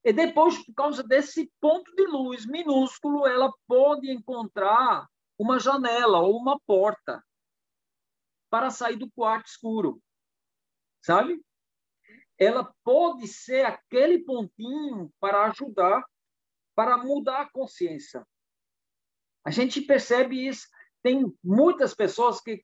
E 0.05 0.13
depois, 0.13 0.63
por 0.63 0.75
causa 0.75 1.01
desse 1.01 1.51
ponto 1.59 1.91
de 1.95 2.05
luz 2.05 2.45
minúsculo, 2.45 3.25
ela 3.25 3.51
pode 3.67 4.11
encontrar 4.11 5.09
uma 5.35 5.59
janela 5.59 6.19
ou 6.19 6.37
uma 6.37 6.59
porta 6.59 7.25
para 8.51 8.69
sair 8.69 8.97
do 8.97 9.09
quarto 9.09 9.47
escuro. 9.47 9.99
Sabe? 11.01 11.43
Ela 12.37 12.71
pode 12.83 13.27
ser 13.27 13.65
aquele 13.65 14.19
pontinho 14.19 15.11
para 15.19 15.45
ajudar, 15.45 16.05
para 16.75 16.97
mudar 16.97 17.41
a 17.41 17.49
consciência. 17.49 18.23
A 19.43 19.49
gente 19.49 19.81
percebe 19.81 20.47
isso. 20.47 20.67
Tem 21.01 21.25
muitas 21.43 21.95
pessoas 21.95 22.39
que 22.39 22.63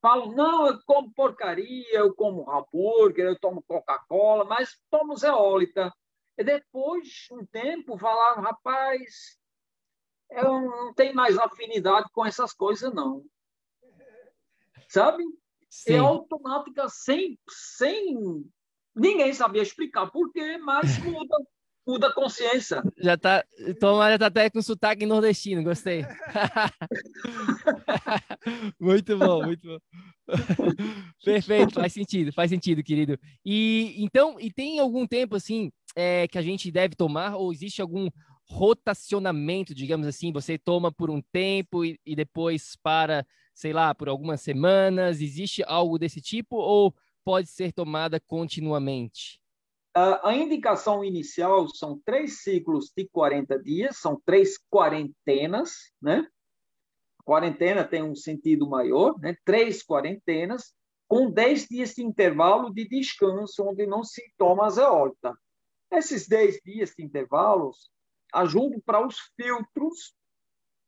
falam: 0.00 0.32
não, 0.32 0.68
eu 0.68 0.80
como 0.86 1.12
porcaria, 1.12 1.98
eu 1.98 2.14
como 2.14 2.50
hambúrguer, 2.50 3.26
eu 3.26 3.38
tomo 3.38 3.62
Coca-Cola, 3.62 4.46
mas 4.46 4.80
tomo 4.88 5.14
zeólita 5.16 5.92
e 6.38 6.44
depois, 6.44 7.26
um 7.32 7.44
tempo, 7.46 7.98
falaram, 7.98 8.42
rapaz, 8.42 9.38
eu 10.30 10.60
não 10.60 10.94
tenho 10.94 11.14
mais 11.14 11.38
afinidade 11.38 12.08
com 12.12 12.24
essas 12.24 12.52
coisas, 12.52 12.92
não. 12.92 13.24
Sabe? 14.88 15.24
Sim. 15.68 15.94
É 15.94 15.98
automática, 15.98 16.88
sem, 16.88 17.38
sem... 17.48 18.44
Ninguém 18.94 19.32
sabia 19.32 19.62
explicar 19.62 20.10
por 20.10 20.32
quê, 20.32 20.56
mas 20.58 20.98
muda, 20.98 21.36
muda 21.86 22.08
a 22.08 22.12
consciência. 22.12 22.82
Já 22.98 23.16
tá, 23.16 23.44
Tomara 23.78 24.14
já 24.14 24.18
tá 24.18 24.26
até 24.26 24.50
com 24.50 24.60
sotaque 24.60 25.06
nordestino, 25.06 25.62
gostei. 25.62 26.04
muito 28.80 29.16
bom, 29.16 29.44
muito 29.44 29.68
bom. 29.68 29.78
Perfeito, 31.24 31.74
faz 31.74 31.92
sentido, 31.92 32.32
faz 32.32 32.50
sentido, 32.50 32.82
querido. 32.82 33.18
E 33.44 33.94
então, 33.98 34.40
e 34.40 34.52
tem 34.52 34.80
algum 34.80 35.06
tempo 35.06 35.36
assim 35.36 35.70
é, 35.94 36.26
que 36.26 36.38
a 36.38 36.42
gente 36.42 36.70
deve 36.70 36.96
tomar, 36.96 37.36
ou 37.36 37.52
existe 37.52 37.80
algum 37.80 38.08
rotacionamento, 38.48 39.74
digamos 39.74 40.06
assim? 40.06 40.32
Você 40.32 40.58
toma 40.58 40.92
por 40.92 41.10
um 41.10 41.22
tempo 41.32 41.84
e, 41.84 41.98
e 42.04 42.16
depois 42.16 42.76
para, 42.82 43.24
sei 43.54 43.72
lá, 43.72 43.94
por 43.94 44.08
algumas 44.08 44.40
semanas? 44.40 45.20
Existe 45.20 45.62
algo 45.66 45.98
desse 45.98 46.20
tipo 46.20 46.56
ou 46.56 46.94
pode 47.24 47.48
ser 47.48 47.72
tomada 47.72 48.20
continuamente? 48.20 49.40
A 49.98 50.34
indicação 50.34 51.02
inicial 51.02 51.66
são 51.70 51.98
três 52.04 52.42
ciclos 52.42 52.92
de 52.94 53.08
40 53.08 53.58
dias, 53.58 53.96
são 53.96 54.20
três 54.26 54.58
quarentenas, 54.70 55.90
né? 56.02 56.28
Quarentena 57.24 57.82
tem 57.82 58.02
um 58.02 58.14
sentido 58.14 58.68
maior, 58.68 59.18
né? 59.18 59.38
Três 59.42 59.82
quarentenas, 59.82 60.74
com 61.08 61.30
10 61.30 61.68
dias 61.68 61.94
de 61.94 62.04
intervalo 62.04 62.74
de 62.74 62.86
descanso, 62.86 63.64
onde 63.66 63.86
não 63.86 64.04
se 64.04 64.22
toma 64.36 64.68
zeólita. 64.68 65.34
Esses 65.90 66.28
10 66.28 66.60
dias 66.62 66.90
de 66.90 67.02
intervalos 67.02 67.90
ajudam 68.34 68.78
para 68.84 69.06
os 69.06 69.16
filtros 69.34 70.14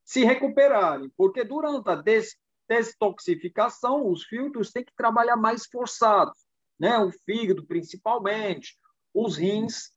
se 0.05 0.23
recuperarem, 0.23 1.11
porque 1.17 1.45
durante 1.45 1.89
a 1.89 1.95
des 1.95 2.37
desintoxicação, 2.69 4.07
os 4.11 4.25
filtros 4.25 4.71
têm 4.71 4.85
que 4.85 4.95
trabalhar 4.95 5.37
mais 5.37 5.65
forçados, 5.65 6.37
né? 6.79 6.99
o 6.99 7.11
fígado 7.11 7.65
principalmente, 7.67 8.77
os 9.25 9.37
rins, 9.37 9.91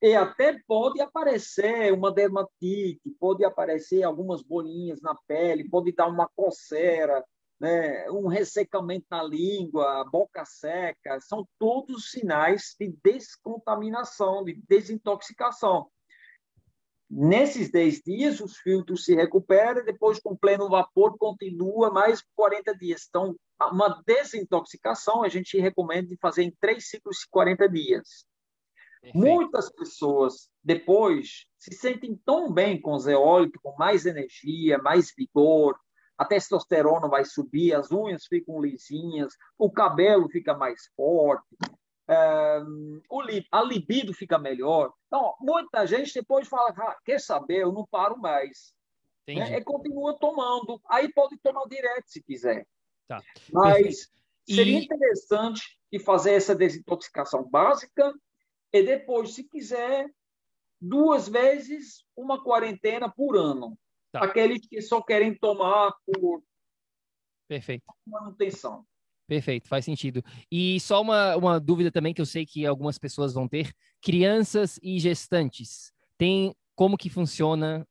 e 0.00 0.14
até 0.14 0.56
pode 0.66 1.00
aparecer 1.00 1.92
uma 1.92 2.12
dermatite, 2.12 3.10
pode 3.18 3.44
aparecer 3.44 4.02
algumas 4.04 4.42
bolinhas 4.42 5.00
na 5.00 5.14
pele, 5.26 5.68
pode 5.68 5.92
dar 5.92 6.06
uma 6.06 6.28
coceira, 6.36 7.24
né, 7.58 8.08
um 8.10 8.28
ressecamento 8.28 9.06
na 9.10 9.22
língua, 9.22 10.04
boca 10.04 10.44
seca, 10.44 11.18
são 11.20 11.48
todos 11.58 12.10
sinais 12.12 12.76
de 12.78 12.94
descontaminação, 13.02 14.44
de 14.44 14.54
desintoxicação. 14.68 15.90
Nesses 17.10 17.70
10 17.70 18.02
dias, 18.04 18.40
os 18.40 18.58
filtros 18.58 19.04
se 19.04 19.14
recuperam, 19.14 19.82
depois, 19.82 20.20
com 20.20 20.36
pleno 20.36 20.68
vapor, 20.68 21.16
continua 21.16 21.90
mais 21.90 22.22
40 22.36 22.76
dias. 22.76 23.06
Então, 23.08 23.34
uma 23.72 24.02
desintoxicação 24.06 25.24
a 25.24 25.28
gente 25.28 25.58
recomenda 25.58 26.06
de 26.06 26.18
fazer 26.18 26.42
em 26.42 26.54
três 26.60 26.88
ciclos 26.90 27.20
de 27.20 27.28
40 27.30 27.66
dias. 27.68 28.26
Perfeito. 29.00 29.18
Muitas 29.18 29.70
pessoas, 29.70 30.50
depois, 30.62 31.46
se 31.58 31.74
sentem 31.74 32.20
tão 32.24 32.52
bem 32.52 32.80
com 32.80 32.92
o 32.92 32.98
zeólito, 32.98 33.60
com 33.62 33.74
mais 33.76 34.06
energia, 34.06 34.78
mais 34.78 35.12
vigor, 35.16 35.78
a 36.16 36.24
testosterona 36.24 37.08
vai 37.08 37.24
subir, 37.24 37.74
as 37.74 37.92
unhas 37.92 38.26
ficam 38.26 38.60
lisinhas, 38.60 39.34
o 39.56 39.70
cabelo 39.70 40.28
fica 40.28 40.52
mais 40.52 40.90
forte, 40.96 41.46
é, 42.08 42.60
a 43.52 43.62
libido 43.62 44.12
fica 44.12 44.38
melhor. 44.38 44.92
Então, 45.06 45.34
muita 45.40 45.86
gente 45.86 46.12
depois 46.12 46.48
fala, 46.48 46.70
ah, 46.76 46.96
quer 47.04 47.20
saber, 47.20 47.62
eu 47.62 47.72
não 47.72 47.86
paro 47.86 48.18
mais. 48.18 48.74
Né? 49.28 49.58
E 49.58 49.64
continua 49.64 50.18
tomando. 50.18 50.80
Aí 50.88 51.12
pode 51.12 51.36
tomar 51.38 51.66
direto 51.66 52.04
se 52.06 52.22
quiser. 52.22 52.66
Tá. 53.06 53.22
Mas 53.52 54.08
e... 54.48 54.54
seria 54.54 54.78
interessante 54.78 55.78
de 55.92 55.98
fazer 55.98 56.32
essa 56.32 56.54
desintoxicação 56.54 57.48
básica 57.48 58.12
e 58.72 58.82
depois, 58.82 59.34
se 59.34 59.44
quiser, 59.44 60.10
duas 60.80 61.28
vezes 61.28 62.04
uma 62.16 62.42
quarentena 62.42 63.10
por 63.10 63.36
ano. 63.36 63.78
Tá. 64.12 64.24
Aqueles 64.24 64.66
que 64.66 64.80
só 64.80 65.02
querem 65.02 65.36
tomar 65.36 65.92
por 66.06 66.42
Perfeito. 67.46 67.84
manutenção. 68.06 68.84
Perfeito, 69.26 69.68
faz 69.68 69.84
sentido. 69.84 70.22
E 70.50 70.80
só 70.80 71.02
uma, 71.02 71.36
uma 71.36 71.60
dúvida 71.60 71.90
também 71.90 72.14
que 72.14 72.20
eu 72.20 72.26
sei 72.26 72.46
que 72.46 72.64
algumas 72.64 72.98
pessoas 72.98 73.34
vão 73.34 73.46
ter: 73.46 73.74
crianças 74.00 74.78
e 74.82 74.98
gestantes. 74.98 75.92
Tem 76.16 76.54
como 76.74 76.96
que 76.96 77.10
funciona? 77.10 77.86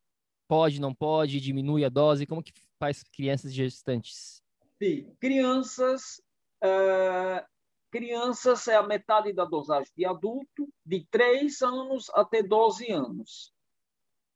Pode, 0.47 0.82
não 0.82 0.95
pode? 0.95 1.39
Diminui 1.39 1.84
a 1.86 1.89
dose? 1.89 2.25
Como 2.25 2.41
que 2.41 2.53
faz 2.80 3.03
crianças 3.03 3.51
e 3.51 3.55
gestantes? 3.55 4.41
Sim, 4.82 5.13
crianças. 5.19 6.21
Uh, 6.63 7.45
crianças 7.92 8.68
é 8.68 8.76
a 8.76 8.84
metade 8.84 9.34
da 9.34 9.46
dosagem 9.46 9.92
de 9.96 10.06
adulto, 10.06 10.68
de 10.86 11.06
3 11.10 11.62
anos 11.62 12.10
até 12.14 12.44
12 12.44 12.92
anos. 12.92 13.54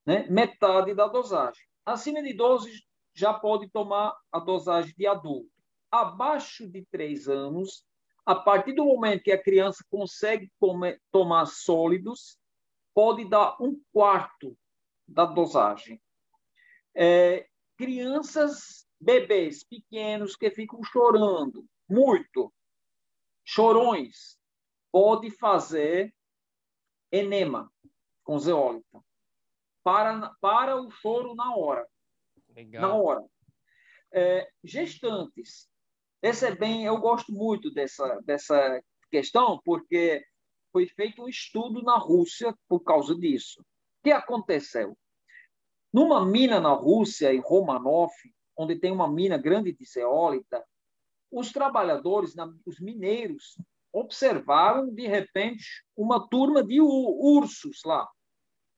Né? 0.06 0.28
Metade 0.30 0.94
da 0.94 1.08
dosagem. 1.08 1.64
Acima 1.86 2.22
de 2.22 2.34
12 2.34 2.72
já 3.14 3.34
pode 3.34 3.70
tomar 3.70 4.16
a 4.32 4.40
dosagem 4.40 4.94
de 4.98 5.06
adulto. 5.06 5.52
Abaixo 5.90 6.68
de 6.70 6.86
3 6.86 7.28
anos, 7.28 7.86
a 8.26 8.36
partir 8.36 8.74
do 8.74 8.86
momento 8.86 9.24
que 9.24 9.32
a 9.32 9.42
criança 9.42 9.84
consegue 9.90 10.50
comer, 10.60 11.02
tomar 11.12 11.46
sólidos, 11.46 12.38
pode 12.94 13.28
dar 13.30 13.58
um 13.62 13.80
quarto 13.92 14.58
da 15.08 15.26
dosagem. 15.26 16.02
É, 16.96 17.48
crianças, 17.78 18.88
bebês 19.00 19.64
pequenos 19.64 20.36
que 20.36 20.50
ficam 20.52 20.84
chorando 20.84 21.66
muito, 21.90 22.54
chorões, 23.46 24.38
pode 24.92 25.32
fazer 25.32 26.14
enema 27.12 27.72
com 28.24 28.40
zeólita 28.40 29.04
para, 29.84 30.30
para 30.40 30.82
o 30.82 30.90
choro 30.90 31.36
na 31.36 31.56
hora. 31.56 31.88
Legal. 32.56 32.82
Na 32.82 32.94
hora. 32.94 33.26
É, 34.14 34.50
gestantes. 34.64 35.70
Esse 36.22 36.48
é 36.48 36.56
bem, 36.56 36.86
eu 36.86 36.98
gosto 36.98 37.32
muito 37.32 37.72
dessa, 37.72 38.20
dessa 38.22 38.82
questão, 39.10 39.60
porque 39.64 40.24
foi 40.72 40.88
feito 40.88 41.24
um 41.24 41.28
estudo 41.28 41.82
na 41.82 41.98
Rússia 41.98 42.56
por 42.68 42.82
causa 42.82 43.16
disso. 43.16 43.62
O 43.62 44.04
que 44.04 44.12
aconteceu? 44.12 44.98
Numa 45.92 46.26
mina 46.26 46.60
na 46.60 46.74
Rússia, 46.74 47.34
em 47.34 47.40
Romanov, 47.40 48.12
onde 48.56 48.80
tem 48.80 48.92
uma 48.92 49.12
mina 49.12 49.38
grande 49.38 49.74
de 49.74 49.86
zeólita, 49.86 50.64
os 51.32 51.52
trabalhadores, 51.52 52.36
os 52.66 52.80
mineiros, 52.80 53.58
observaram, 53.94 54.94
de 54.94 55.08
repente, 55.08 55.66
uma 55.96 56.28
turma 56.28 56.64
de 56.64 56.80
ursos 56.82 57.82
lá, 57.86 58.08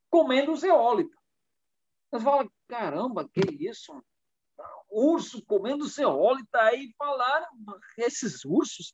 comendo 0.09 0.55
zeólita. 0.55 1.15
Mas 2.11 2.23
fala, 2.23 2.47
caramba, 2.67 3.27
que 3.27 3.41
isso? 3.67 3.91
Urso 4.89 5.43
comendo 5.45 5.85
zeólita. 5.87 6.61
Aí 6.61 6.93
falaram, 6.97 7.47
esses 7.97 8.45
ursos, 8.45 8.93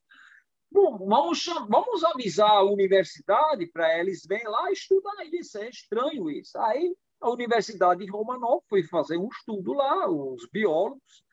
Bom, 0.72 0.96
vamos, 0.98 1.44
vamos 1.68 2.04
avisar 2.04 2.48
a 2.48 2.62
universidade 2.62 3.66
para 3.66 3.98
eles 3.98 4.24
verem 4.24 4.46
lá 4.46 4.70
estudar 4.70 5.16
isso. 5.24 5.58
É 5.58 5.68
estranho 5.68 6.30
isso. 6.30 6.56
Aí 6.58 6.94
a 7.20 7.28
Universidade 7.28 8.04
de 8.04 8.10
Romanov 8.10 8.62
foi 8.68 8.84
fazer 8.84 9.18
um 9.18 9.28
estudo 9.28 9.72
lá, 9.72 10.08
os 10.08 10.48
biólogos 10.48 11.24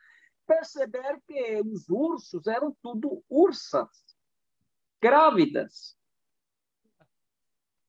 perceberam 0.47 1.21
que 1.27 1.61
os 1.61 1.89
ursos 1.89 2.47
eram 2.47 2.75
tudo 2.81 3.23
ursas, 3.29 3.89
grávidas. 5.01 5.97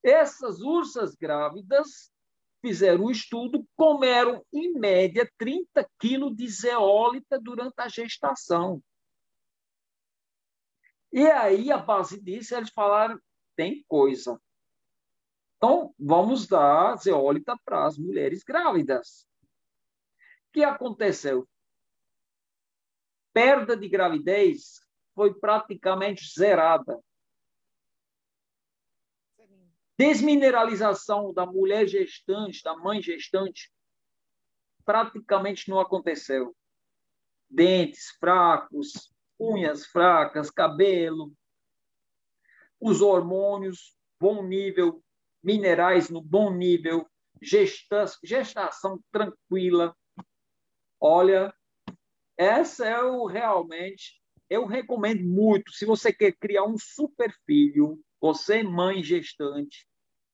Essas 0.03 0.61
ursas 0.61 1.15
grávidas 1.15 2.13
fizeram 2.61 3.05
um 3.05 3.11
estudo, 3.11 3.67
comeram, 3.77 4.45
em 4.53 4.73
média, 4.73 5.31
30 5.39 5.89
quilos 5.99 6.37
de 6.37 6.49
zeólita 6.49 7.39
durante 7.41 7.79
a 7.79 7.89
gestação. 7.89 8.83
E 11.13 11.27
aí, 11.27 11.71
a 11.71 11.79
base 11.79 12.21
disso, 12.21 12.55
eles 12.55 12.71
falaram: 12.71 13.19
tem 13.57 13.85
coisa. 13.89 14.41
Então, 15.57 15.95
vamos 15.99 16.47
dar 16.47 16.97
zeólita 16.97 17.57
para 17.65 17.87
as 17.87 17.99
mulheres 17.99 18.45
grávidas. 18.45 19.27
O 20.49 20.53
que 20.53 20.63
aconteceu? 20.63 21.49
Perda 23.41 23.76
de 23.76 23.89
gravidez 23.89 24.80
foi 25.14 25.32
praticamente 25.32 26.28
zerada. 26.28 27.01
Desmineralização 29.97 31.32
da 31.32 31.47
mulher 31.47 31.86
gestante, 31.86 32.64
da 32.64 32.76
mãe 32.76 33.01
gestante, 33.01 33.72
praticamente 34.84 35.70
não 35.70 35.78
aconteceu. 35.78 36.53
Dentes 37.49 38.11
fracos, 38.18 39.14
unhas 39.39 39.86
fracas, 39.86 40.51
cabelo, 40.51 41.32
os 42.80 43.01
hormônios, 43.01 43.97
bom 44.18 44.43
nível, 44.43 45.01
minerais 45.41 46.11
no 46.11 46.20
bom 46.20 46.53
nível, 46.53 47.09
gestação, 47.41 49.01
tranquila. 49.12 49.97
Olha, 50.99 51.55
essa 52.39 52.86
é 52.86 53.03
o 53.03 53.26
realmente, 53.26 54.22
eu 54.49 54.64
recomendo 54.64 55.24
muito, 55.24 55.72
se 55.72 55.84
você 55.84 56.12
quer 56.12 56.32
criar 56.32 56.64
um 56.64 56.78
super 56.78 57.34
filho, 57.45 58.01
você 58.20 58.62
mãe 58.62 59.03
gestante, 59.03 59.86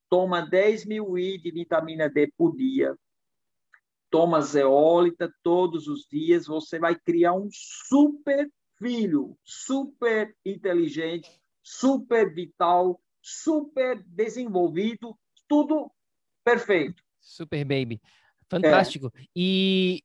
toma 0.09 0.41
10 0.41 0.85
mil 0.85 1.17
I 1.17 1.37
de 1.37 1.51
vitamina 1.51 2.07
D 2.07 2.31
por 2.37 2.55
dia, 2.55 2.95
toma 4.09 4.39
zeólita 4.39 5.33
todos 5.43 5.87
os 5.87 6.07
dias, 6.09 6.45
você 6.45 6.79
vai 6.79 6.95
criar 6.95 7.33
um 7.33 7.49
super 7.51 8.49
filho 8.77 9.37
super 9.43 10.33
inteligente, 10.45 11.41
super 11.63 12.33
vital, 12.33 13.01
super 13.21 14.01
desenvolvido, 14.05 15.17
tudo 15.47 15.91
perfeito. 16.43 17.03
Super 17.19 17.65
baby. 17.65 17.99
Fantástico. 18.49 19.11
É. 19.15 19.23
E 19.35 20.03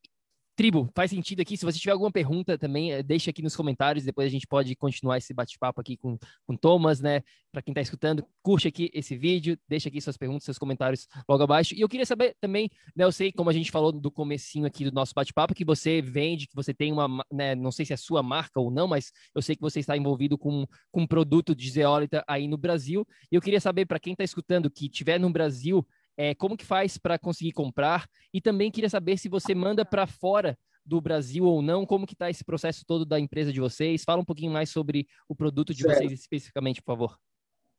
Tribo, 0.60 0.90
faz 0.94 1.10
sentido 1.10 1.40
aqui. 1.40 1.56
Se 1.56 1.64
você 1.64 1.78
tiver 1.78 1.92
alguma 1.92 2.12
pergunta 2.12 2.58
também, 2.58 2.92
eh, 2.92 3.02
deixa 3.02 3.30
aqui 3.30 3.40
nos 3.40 3.56
comentários. 3.56 4.04
Depois 4.04 4.26
a 4.26 4.30
gente 4.30 4.46
pode 4.46 4.76
continuar 4.76 5.16
esse 5.16 5.32
bate-papo 5.32 5.80
aqui 5.80 5.96
com, 5.96 6.18
com 6.46 6.54
Thomas, 6.54 7.00
né? 7.00 7.22
Para 7.50 7.62
quem 7.62 7.72
está 7.72 7.80
escutando, 7.80 8.22
curte 8.42 8.68
aqui 8.68 8.90
esse 8.92 9.16
vídeo, 9.16 9.58
deixa 9.66 9.88
aqui 9.88 9.98
suas 10.02 10.18
perguntas, 10.18 10.44
seus 10.44 10.58
comentários 10.58 11.08
logo 11.26 11.42
abaixo. 11.42 11.74
E 11.74 11.80
eu 11.80 11.88
queria 11.88 12.04
saber 12.04 12.36
também, 12.38 12.70
né? 12.94 13.04
Eu 13.04 13.10
sei, 13.10 13.32
como 13.32 13.48
a 13.48 13.54
gente 13.54 13.70
falou 13.70 13.90
do 13.90 14.10
comecinho 14.10 14.66
aqui 14.66 14.84
do 14.84 14.92
nosso 14.92 15.14
bate-papo, 15.14 15.54
que 15.54 15.64
você 15.64 16.02
vende, 16.02 16.46
que 16.46 16.54
você 16.54 16.74
tem 16.74 16.92
uma, 16.92 17.24
né? 17.32 17.54
Não 17.54 17.72
sei 17.72 17.86
se 17.86 17.94
é 17.94 17.96
sua 17.96 18.22
marca 18.22 18.60
ou 18.60 18.70
não, 18.70 18.86
mas 18.86 19.12
eu 19.34 19.40
sei 19.40 19.56
que 19.56 19.62
você 19.62 19.80
está 19.80 19.96
envolvido 19.96 20.36
com, 20.36 20.66
com 20.92 21.00
um 21.00 21.06
produto 21.06 21.54
de 21.54 21.70
zeólita 21.70 22.22
aí 22.28 22.46
no 22.46 22.58
Brasil. 22.58 23.08
E 23.32 23.34
eu 23.34 23.40
queria 23.40 23.62
saber, 23.62 23.86
para 23.86 23.98
quem 23.98 24.12
está 24.12 24.24
escutando, 24.24 24.70
que 24.70 24.84
estiver 24.84 25.18
no 25.18 25.30
Brasil, 25.30 25.86
é, 26.20 26.34
como 26.34 26.54
que 26.54 26.66
faz 26.66 26.98
para 26.98 27.18
conseguir 27.18 27.52
comprar? 27.52 28.06
E 28.30 28.42
também 28.42 28.70
queria 28.70 28.90
saber 28.90 29.16
se 29.16 29.26
você 29.26 29.54
manda 29.54 29.86
para 29.86 30.06
fora 30.06 30.58
do 30.84 31.00
Brasil 31.00 31.46
ou 31.46 31.62
não, 31.62 31.86
como 31.86 32.06
que 32.06 32.12
está 32.12 32.28
esse 32.28 32.44
processo 32.44 32.84
todo 32.86 33.06
da 33.06 33.18
empresa 33.18 33.50
de 33.50 33.58
vocês? 33.58 34.04
Fala 34.04 34.20
um 34.20 34.24
pouquinho 34.24 34.52
mais 34.52 34.68
sobre 34.68 35.08
o 35.26 35.34
produto 35.34 35.72
de 35.72 35.82
certo. 35.82 35.96
vocês 35.96 36.12
especificamente, 36.12 36.82
por 36.82 36.92
favor. 36.92 37.18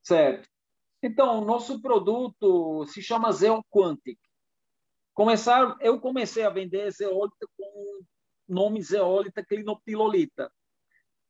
Certo. 0.01 0.49
Então, 1.03 1.45
nosso 1.45 1.79
produto 1.83 2.83
se 2.87 2.99
chama 2.99 3.31
Zeoquantic. 3.31 4.17
Começar, 5.13 5.77
eu 5.79 5.99
comecei 5.99 6.43
a 6.43 6.49
vender 6.49 6.89
zeólita 6.89 7.47
com 7.55 7.63
o 7.63 8.03
nome 8.47 8.81
zeólita 8.81 9.45
clinoptilolita. 9.45 10.51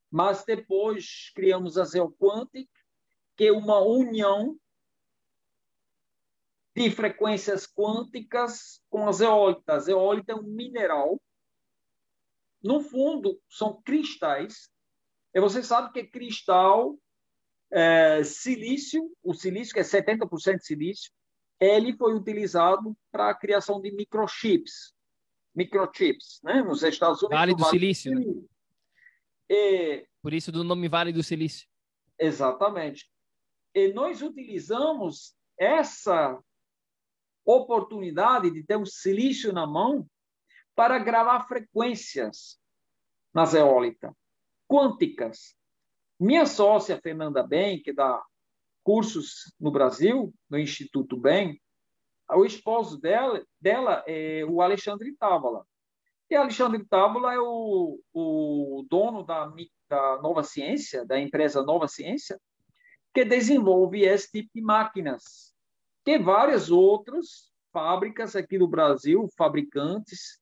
Mas 0.10 0.46
depois 0.46 1.30
criamos 1.36 1.78
a 1.78 1.84
Zeoquantic, 1.84 2.70
que 3.36 3.48
é 3.48 3.52
uma 3.52 3.80
união 3.82 4.58
de 6.76 6.90
frequências 6.90 7.68
quânticas 7.68 8.82
com 8.90 9.08
a 9.08 9.12
zeólita. 9.12 9.74
A 9.74 9.80
zeólita 9.80 10.32
é 10.34 10.36
um 10.36 10.44
mineral. 10.44 11.22
No 12.64 12.82
fundo, 12.82 13.40
são 13.50 13.82
cristais. 13.82 14.70
E 15.34 15.40
você 15.40 15.64
sabe 15.64 15.92
que 15.92 16.04
cristal, 16.04 16.98
é, 17.72 18.24
silício, 18.24 19.12
o 19.24 19.34
silício, 19.34 19.74
que 19.74 19.80
é 19.80 19.84
70% 19.84 20.60
silício, 20.60 21.12
ele 21.60 21.96
foi 21.96 22.14
utilizado 22.14 22.96
para 23.12 23.30
a 23.30 23.36
criação 23.36 23.82
de 23.82 23.92
microchips. 23.92 24.94
Microchips, 25.54 26.40
né? 26.44 26.62
Nos 26.62 26.82
Estados 26.84 27.22
Unidos. 27.22 27.38
Vale 27.38 27.54
do 27.54 27.60
vale 27.60 27.72
silício. 27.72 28.16
Né? 28.16 28.44
E... 29.50 30.08
Por 30.22 30.34
isso 30.34 30.52
do 30.52 30.64
nome 30.64 30.88
Vale 30.88 31.12
do 31.12 31.22
Silício. 31.22 31.68
Exatamente. 32.18 33.10
E 33.74 33.92
nós 33.92 34.22
utilizamos 34.22 35.36
essa 35.58 36.42
oportunidade 37.56 38.52
de 38.52 38.64
ter 38.64 38.78
um 38.78 38.86
silício 38.86 39.52
na 39.54 39.66
mão 39.66 40.08
para 40.76 41.00
gravar 41.00 41.48
frequências 41.48 42.60
na 43.34 43.46
zeólita, 43.46 44.16
quânticas. 44.68 45.56
Minha 46.20 46.46
sócia, 46.46 47.00
Fernanda 47.02 47.44
Bem, 47.44 47.82
que 47.82 47.94
dá 47.94 48.22
cursos 48.84 49.54
no 49.60 49.72
Brasil, 49.72 50.34
no 50.50 50.58
Instituto 50.58 51.18
Bem, 51.18 51.62
o 52.30 52.46
esposo 52.46 53.00
dela, 53.00 53.44
dela 53.60 54.04
é 54.08 54.46
o 54.46 54.62
Alexandre 54.62 55.16
Távola. 55.18 55.66
E 56.30 56.36
Alexandre 56.36 56.86
Távola 56.86 57.34
é 57.34 57.40
o, 57.40 58.00
o 58.14 58.86
dono 58.90 59.24
da, 59.24 59.52
da 59.90 60.22
Nova 60.22 60.44
Ciência, 60.44 61.06
da 61.06 61.20
empresa 61.20 61.62
Nova 61.62 61.90
Ciência, 61.90 62.40
que 63.14 63.26
desenvolve 63.26 64.04
esse 64.04 64.32
tipo 64.32 64.50
de 64.56 64.62
máquinas 64.62 65.51
que 66.04 66.18
várias 66.18 66.70
outras 66.70 67.52
fábricas 67.72 68.36
aqui 68.36 68.58
no 68.58 68.68
Brasil, 68.68 69.28
fabricantes, 69.38 70.40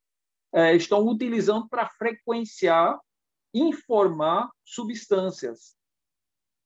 é, 0.54 0.76
estão 0.76 1.08
utilizando 1.08 1.68
para 1.68 1.88
frequenciar, 1.88 3.00
informar 3.54 4.50
substâncias. 4.64 5.76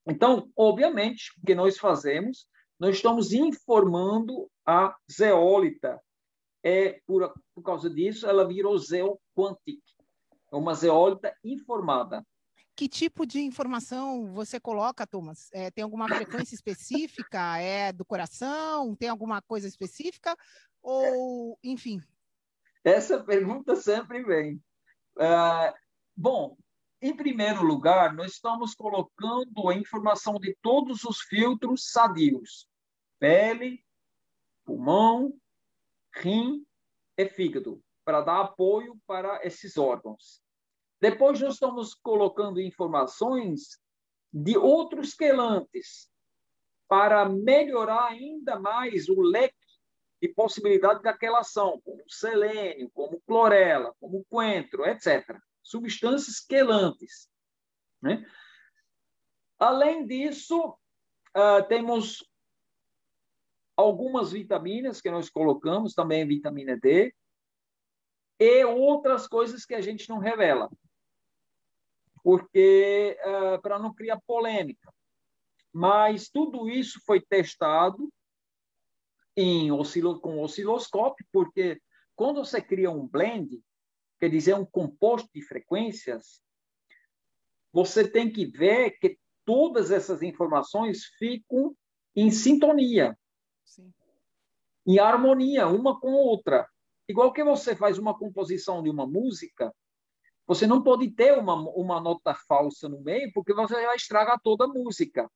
Então, 0.06 0.52
obviamente, 0.56 1.32
o 1.38 1.46
que 1.46 1.56
nós 1.56 1.78
fazemos, 1.78 2.48
nós 2.80 2.96
estamos 2.96 3.34
informando 3.34 4.50
a 4.66 4.96
zeólita. 5.12 6.02
É, 6.66 7.02
por, 7.06 7.34
por 7.54 7.62
causa 7.62 7.90
disso, 7.90 8.26
ela 8.26 8.48
virou 8.48 8.78
zeoquantic, 8.78 9.82
é 10.52 10.56
uma 10.56 10.74
zeólita 10.74 11.36
informada. 11.44 12.26
Que 12.76 12.90
tipo 12.90 13.26
de 13.26 13.40
informação 13.40 14.34
você 14.34 14.60
coloca, 14.60 15.06
Thomas? 15.06 15.50
É, 15.54 15.70
tem 15.70 15.84
alguma 15.84 16.08
frequência 16.08 16.56
específica? 16.56 17.58
É 17.60 17.92
do 17.92 18.04
coração? 18.04 18.96
Tem 18.96 19.10
alguma 19.10 19.42
coisa 19.42 19.68
específica? 19.68 20.36
Ou, 20.82 21.58
enfim? 21.64 22.02
Essa 22.84 23.24
pergunta 23.24 23.76
sempre 23.76 24.24
vem. 24.24 24.62
É, 25.20 25.74
bom, 26.16 26.58
em 27.02 27.16
primeiro 27.16 27.64
lugar, 27.64 28.14
nós 28.14 28.34
estamos 28.34 28.74
colocando 28.74 29.70
a 29.70 29.76
informação 29.76 30.40
de 30.40 30.58
todos 30.62 31.04
os 31.04 31.22
filtros 31.22 31.92
sadios: 31.92 32.68
pele, 33.20 33.86
pulmão, 34.66 35.34
rim 36.16 36.66
e 37.18 37.30
fígado, 37.30 37.84
para 38.04 38.22
dar 38.22 38.42
apoio 38.42 38.98
para 39.06 39.46
esses 39.46 39.78
órgãos. 39.78 40.43
Depois 41.04 41.38
nós 41.42 41.56
estamos 41.56 41.94
colocando 41.94 42.62
informações 42.62 43.78
de 44.32 44.58
outros 44.58 45.14
quelantes 45.14 46.10
para 46.88 47.28
melhorar 47.28 48.06
ainda 48.06 48.58
mais 48.58 49.10
o 49.10 49.20
leque 49.20 49.54
de 50.22 50.30
possibilidade 50.30 51.04
daquela 51.04 51.40
ação, 51.40 51.82
como 51.84 52.02
selênio, 52.08 52.90
como 52.92 53.20
clorela, 53.28 53.94
como 54.00 54.24
coentro, 54.30 54.86
etc. 54.86 55.38
Substâncias 55.62 56.40
quelantes. 56.40 57.30
Né? 58.02 58.26
Além 59.60 60.06
disso, 60.06 60.70
uh, 61.36 61.68
temos 61.68 62.26
algumas 63.76 64.32
vitaminas 64.32 65.02
que 65.02 65.12
nós 65.12 65.30
colocamos, 65.30 65.94
também 65.94 66.26
vitamina 66.26 66.78
D, 66.78 67.14
e 68.40 68.64
outras 68.64 69.28
coisas 69.28 69.66
que 69.66 69.76
a 69.76 69.82
gente 69.82 70.08
não 70.08 70.18
revela. 70.18 70.72
Porque 72.24 73.18
uh, 73.22 73.62
para 73.62 73.78
não 73.78 73.94
criar 73.94 74.20
polêmica. 74.26 74.92
Mas 75.72 76.30
tudo 76.30 76.70
isso 76.70 77.02
foi 77.06 77.20
testado 77.20 78.12
em 79.36 79.72
oscilo, 79.72 80.20
com 80.20 80.42
osciloscópio, 80.42 81.26
porque 81.32 81.82
quando 82.16 82.46
você 82.46 82.62
cria 82.62 82.92
um 82.92 83.08
blend, 83.08 83.62
quer 84.20 84.30
dizer, 84.30 84.56
um 84.56 84.66
composto 84.66 85.30
de 85.34 85.42
frequências, 85.42 86.42
você 87.72 88.08
tem 88.08 88.32
que 88.32 88.46
ver 88.46 88.92
que 89.00 89.18
todas 89.44 89.92
essas 89.92 90.22
informações 90.22 91.06
ficam 91.18 91.76
em 92.16 92.30
sintonia, 92.30 93.18
Sim. 93.66 93.92
em 94.86 95.00
harmonia, 95.00 95.68
uma 95.68 96.00
com 96.00 96.10
a 96.10 96.22
outra. 96.22 96.70
Igual 97.10 97.34
que 97.34 97.44
você 97.44 97.76
faz 97.76 97.98
uma 97.98 98.18
composição 98.18 98.84
de 98.84 98.90
uma 98.90 99.08
música, 99.08 99.74
você 100.46 100.68
não 100.68 100.84
pode 100.84 101.10
ter 101.12 101.38
uma, 101.38 101.56
uma 101.56 102.02
nota 102.02 102.34
falsa 102.34 102.90
no 102.90 103.02
meio, 103.02 103.32
porque 103.34 103.54
você 103.54 103.74
vai 103.74 103.96
estragar 103.96 104.40
toda 104.44 104.66
a 104.66 104.68
música. 104.68 105.30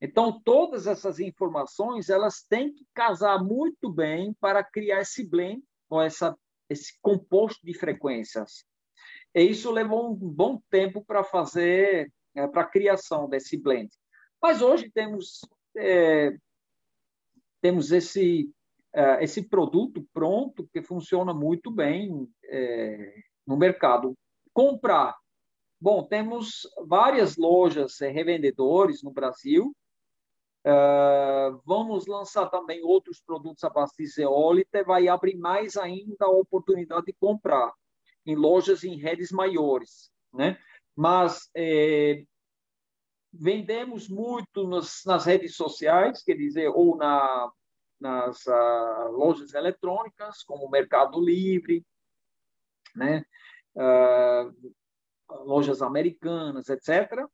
Então, 0.00 0.40
todas 0.40 0.86
essas 0.86 1.18
informações, 1.18 2.08
elas 2.08 2.42
têm 2.42 2.72
que 2.72 2.86
casar 2.94 3.42
muito 3.42 3.92
bem 3.92 4.32
para 4.40 4.62
criar 4.62 5.00
esse 5.00 5.26
blend, 5.26 5.62
ou 5.88 6.00
essa, 6.00 6.36
esse 6.68 6.98
composto 7.00 7.64
de 7.64 7.74
frequências. 7.74 8.64
E 9.34 9.42
isso 9.42 9.70
levou 9.70 10.10
um 10.10 10.14
bom 10.14 10.60
tempo 10.70 11.04
para 11.04 11.24
fazer, 11.24 12.12
é, 12.34 12.46
para 12.46 12.62
a 12.62 12.68
criação 12.68 13.28
desse 13.28 13.56
blend. 13.56 13.90
Mas 14.40 14.62
hoje 14.62 14.90
temos, 14.90 15.40
é, 15.76 16.36
temos 17.60 17.90
esse, 17.90 18.50
é, 18.92 19.24
esse 19.24 19.42
produto 19.42 20.06
pronto 20.12 20.68
que 20.72 20.80
funciona 20.80 21.34
muito 21.34 21.70
bem 21.70 22.28
é, 22.44 23.14
no 23.46 23.56
mercado. 23.56 24.16
Comprar. 24.58 25.16
Bom, 25.80 26.02
temos 26.02 26.68
várias 26.84 27.36
lojas, 27.36 28.00
é, 28.00 28.08
revendedores 28.08 29.04
no 29.04 29.12
Brasil, 29.12 29.72
Uh, 30.66 31.62
vamos 31.64 32.06
lançar 32.06 32.50
também 32.50 32.82
outros 32.82 33.22
produtos 33.22 33.62
a 33.64 33.70
base 33.70 33.94
de 33.96 34.06
zeólita, 34.06 34.84
vai 34.84 35.08
abrir 35.08 35.36
mais 35.36 35.76
ainda 35.76 36.26
a 36.26 36.30
oportunidade 36.30 37.06
de 37.06 37.12
comprar 37.14 37.72
em 38.26 38.34
lojas 38.34 38.82
em 38.82 38.96
redes 38.96 39.30
maiores, 39.30 40.10
né? 40.34 40.58
Mas 40.94 41.48
é, 41.56 42.24
vendemos 43.32 44.08
muito 44.08 44.66
nas, 44.66 45.24
redes 45.24 45.54
sociais, 45.54 46.22
quer 46.22 46.34
dizer, 46.34 46.68
ou 46.68 46.96
na, 46.96 47.50
nas 47.98 48.44
uh, 48.44 49.12
lojas 49.12 49.54
eletrônicas, 49.54 50.42
como 50.42 50.68
Mercado 50.68 51.18
Livre, 51.18 51.86
né? 52.94 53.24
Uh, 53.74 54.74
lojas 55.44 55.82
americanas, 55.82 56.68
etc 56.68 57.28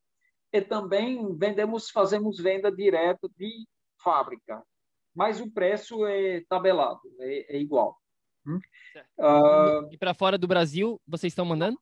e 0.55 0.63
também 0.63 1.37
vendemos, 1.37 1.91
fazemos 1.91 2.39
venda 2.39 2.71
direta 2.71 3.29
de 3.37 3.67
fábrica, 4.01 4.65
mas 5.13 5.41
o 5.41 5.51
preço 5.51 6.07
é 6.07 6.45
tabelado, 6.49 7.01
é, 7.19 7.57
é 7.57 7.61
igual. 7.61 7.99
Uh, 8.47 9.91
e 9.91 9.99
para 9.99 10.15
fora 10.15 10.39
do 10.39 10.47
Brasil, 10.47 11.01
vocês 11.09 11.33
estão 11.33 11.45
mandando? 11.45 11.77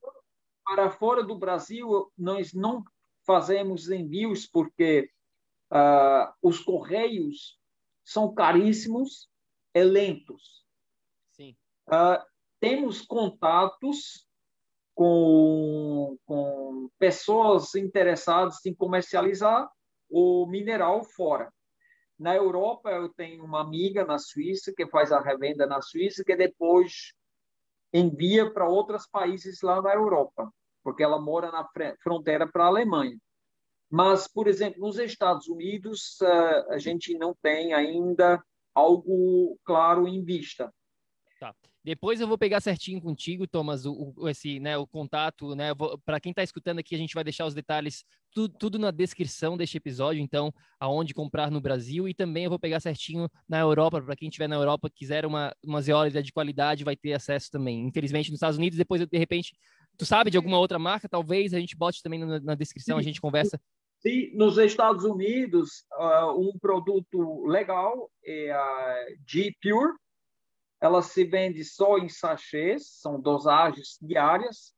Para 0.65 0.91
fora 0.91 1.23
do 1.23 1.37
Brasil, 1.37 2.11
nós 2.17 2.55
não 2.55 2.83
fazemos 3.27 3.91
envios 3.91 4.47
porque 4.47 5.11
uh, 5.71 6.33
os 6.41 6.59
correios 6.59 7.61
são 8.03 8.33
caríssimos 8.33 9.29
e 9.75 9.85
lentos. 9.85 10.65
Sim. 11.33 11.55
Uh, 11.89 12.25
temos 12.59 13.03
contatos 13.03 14.27
com, 14.95 16.17
com 16.27 16.89
pessoas 16.99 17.75
interessadas 17.75 18.65
em 18.67 18.75
comercializar 18.75 19.71
o 20.11 20.47
mineral 20.47 21.03
fora. 21.05 21.53
Na 22.19 22.37
Europa, 22.37 22.91
eu 22.91 23.09
tenho 23.09 23.45
uma 23.45 23.61
amiga 23.61 24.05
na 24.05 24.19
Suíça 24.19 24.73
que 24.77 24.87
faz 24.87 25.11
a 25.11 25.21
revenda 25.21 25.67
na 25.67 25.81
Suíça, 25.81 26.23
que 26.25 26.37
depois 26.37 27.13
envia 27.93 28.53
para 28.53 28.69
outros 28.69 29.07
países 29.07 29.61
lá 29.63 29.83
na 29.83 29.93
Europa, 29.95 30.53
porque 30.83 31.03
ela 31.03 31.21
mora 31.21 31.51
na 31.51 31.69
fronteira 32.03 32.47
para 32.47 32.65
a 32.65 32.69
Alemanha. 32.69 33.19
Mas, 33.91 34.27
por 34.27 34.47
exemplo, 34.47 34.81
nos 34.81 34.99
Estados 34.99 35.49
Unidos, 35.49 36.19
eh, 36.23 36.67
a 36.71 36.79
gente 36.79 37.13
não 37.19 37.35
tem 37.43 37.75
ainda 37.75 38.43
algo 38.75 39.59
claro 39.65 40.09
em 40.09 40.25
vista. 40.25 40.73
Tá. 41.39 41.55
Depois 41.85 42.21
eu 42.21 42.29
vou 42.29 42.39
pegar 42.39 42.61
certinho 42.61 43.01
contigo, 43.01 43.47
Thomas, 43.47 43.85
o, 43.85 44.15
o 44.17 44.29
esse, 44.29 44.61
né, 44.61 44.79
o 44.79 44.87
contato, 44.87 45.55
né? 45.57 45.71
Para 46.05 46.21
quem 46.21 46.31
está 46.31 46.43
escutando 46.43 46.79
aqui, 46.79 46.95
a 46.95 46.99
gente 46.99 47.15
vai 47.15 47.25
deixar 47.25 47.45
os 47.45 47.55
detalhes 47.55 48.05
tudo, 48.33 48.55
tudo, 48.57 48.79
na 48.79 48.93
descrição 48.93 49.57
deste 49.57 49.77
episódio, 49.77 50.23
então, 50.23 50.55
aonde 50.79 51.13
comprar 51.13 51.51
no 51.51 51.61
Brasil 51.61 52.09
e 52.09 52.15
também 52.15 52.45
eu 52.45 52.51
vou 52.51 52.59
pegar 52.59 52.79
certinho 52.79 53.29
na 53.49 53.59
Europa, 53.59 54.01
para 54.01 54.15
quem 54.15 54.29
estiver 54.29 54.49
na 54.49 54.57
Europa 54.57 54.89
quiser 54.89 55.27
uma 55.27 55.53
uma 55.65 55.83
zeólita 55.83 56.23
de 56.23 56.33
qualidade, 56.33 56.85
vai 56.85 56.97
ter 56.97 57.15
acesso 57.15 57.51
também. 57.51 57.87
Infelizmente 57.87 58.31
nos 58.31 58.37
Estados 58.37 58.59
Unidos, 58.59 58.79
depois 58.79 59.05
de 59.05 59.19
repente, 59.19 59.53
tu 59.99 60.07
sabe 60.07 60.31
de 60.31 60.37
alguma 60.37 60.59
outra 60.59 60.79
marca, 60.79 61.09
talvez 61.09 61.53
a 61.53 61.59
gente 61.59 61.77
bote 61.77 62.01
também 62.01 62.21
na, 62.25 62.39
na 62.39 62.55
descrição, 62.55 62.97
a 62.97 63.03
gente 63.03 63.21
conversa. 63.21 63.61
Sim, 64.03 64.35
nos 64.35 64.59
Estados 64.59 65.05
Unidos, 65.05 65.85
uh, 65.97 66.33
um 66.37 66.59
produto 66.61 67.47
legal 67.47 68.11
é 68.25 68.51
a 68.51 69.07
G-Pure, 69.25 69.95
ela 70.83 71.01
se 71.01 71.25
vende 71.25 71.65
só 71.65 71.97
em 71.97 72.09
sachês, 72.09 72.99
são 72.99 73.21
dosagens 73.21 73.97
diárias. 74.03 74.75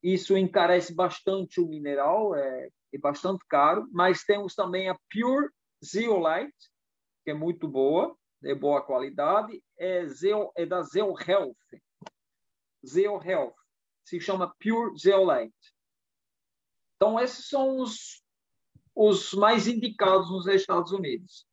Isso 0.00 0.36
encarece 0.36 0.94
bastante 0.94 1.60
o 1.60 1.66
mineral, 1.66 2.36
é, 2.36 2.68
é 2.94 2.98
bastante 2.98 3.44
caro. 3.48 3.88
Mas 3.90 4.22
temos 4.22 4.54
também 4.54 4.88
a 4.88 4.96
Pure 5.10 5.50
Zeolite, 5.84 6.70
que 7.24 7.32
é 7.32 7.34
muito 7.34 7.66
boa, 7.66 8.16
de 8.40 8.54
boa 8.54 8.80
qualidade, 8.80 9.60
é, 9.76 10.06
Zeo, 10.06 10.52
é 10.56 10.64
da 10.64 10.82
Zeo 10.82 11.12
Health. 11.20 11.56
Zeo 12.86 13.20
Health 13.20 13.56
se 14.04 14.20
chama 14.20 14.54
Pure 14.60 14.96
Zeolite. 14.96 15.74
Então, 16.94 17.18
esses 17.18 17.48
são 17.48 17.80
os, 17.80 18.22
os 18.94 19.34
mais 19.34 19.66
indicados 19.66 20.30
nos 20.30 20.46
Estados 20.46 20.92
Unidos 20.92 21.44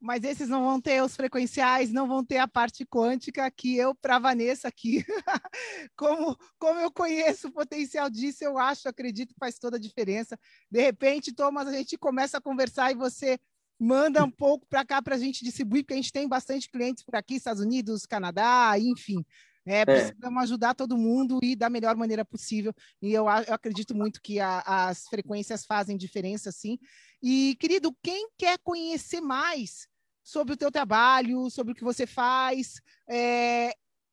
mas 0.00 0.22
esses 0.24 0.48
não 0.48 0.64
vão 0.64 0.80
ter 0.80 1.02
os 1.02 1.16
frequenciais, 1.16 1.92
não 1.92 2.06
vão 2.06 2.24
ter 2.24 2.38
a 2.38 2.48
parte 2.48 2.84
quântica 2.84 3.50
que 3.50 3.76
eu, 3.76 3.94
para 3.94 4.18
Vanessa 4.18 4.68
aqui, 4.68 5.04
como, 5.96 6.36
como 6.58 6.80
eu 6.80 6.90
conheço 6.90 7.48
o 7.48 7.52
potencial 7.52 8.10
disso, 8.10 8.44
eu 8.44 8.58
acho, 8.58 8.88
acredito 8.88 9.32
que 9.32 9.40
faz 9.40 9.58
toda 9.58 9.76
a 9.76 9.80
diferença. 9.80 10.38
De 10.70 10.80
repente, 10.80 11.34
Thomas, 11.34 11.66
a 11.66 11.72
gente 11.72 11.96
começa 11.96 12.38
a 12.38 12.40
conversar 12.40 12.92
e 12.92 12.94
você 12.94 13.38
manda 13.78 14.24
um 14.24 14.30
pouco 14.30 14.66
para 14.66 14.84
cá 14.84 15.02
para 15.02 15.16
a 15.16 15.18
gente 15.18 15.44
distribuir, 15.44 15.82
porque 15.82 15.94
a 15.94 15.96
gente 15.96 16.12
tem 16.12 16.28
bastante 16.28 16.70
clientes 16.70 17.02
por 17.02 17.14
aqui, 17.16 17.34
Estados 17.34 17.62
Unidos, 17.62 18.06
Canadá, 18.06 18.74
enfim. 18.78 19.24
É, 19.66 19.80
é. 19.80 19.84
precisamos 19.84 20.42
ajudar 20.44 20.74
todo 20.74 20.96
mundo 20.96 21.40
e 21.42 21.56
da 21.56 21.68
melhor 21.68 21.96
maneira 21.96 22.24
possível. 22.24 22.72
E 23.02 23.12
eu, 23.12 23.24
eu 23.24 23.54
acredito 23.54 23.94
muito 23.94 24.22
que 24.22 24.38
a, 24.38 24.60
as 24.60 25.08
frequências 25.08 25.66
fazem 25.66 25.96
diferença, 25.96 26.52
sim. 26.52 26.78
E, 27.22 27.56
querido, 27.58 27.94
quem 28.02 28.28
quer 28.38 28.58
conhecer 28.62 29.20
mais 29.20 29.88
sobre 30.22 30.54
o 30.54 30.56
teu 30.56 30.70
trabalho, 30.70 31.50
sobre 31.50 31.72
o 31.72 31.76
que 31.76 31.84
você 31.84 32.06
faz, 32.06 32.80
é, 33.08 33.72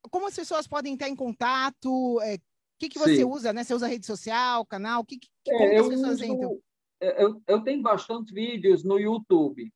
como 0.09 0.27
as 0.27 0.35
pessoas 0.35 0.67
podem 0.67 0.93
entrar 0.93 1.09
em 1.09 1.15
contato, 1.15 2.19
é, 2.21 2.35
o 2.35 2.39
que, 2.79 2.89
que 2.89 2.99
você 2.99 3.17
sim. 3.17 3.23
usa, 3.23 3.53
né? 3.53 3.63
Você 3.63 3.73
usa 3.73 3.87
rede 3.87 4.05
social, 4.05 4.65
canal, 4.65 5.05
que, 5.05 5.17
que, 5.17 5.29
é, 5.51 5.77
as 5.77 5.87
pessoas 5.87 6.19
uso, 6.19 6.25
entram? 6.25 6.59
É, 6.99 7.23
eu, 7.23 7.41
eu 7.47 7.61
tenho 7.63 7.81
bastante 7.81 8.33
vídeos 8.33 8.83
no 8.83 8.99
YouTube. 8.99 9.71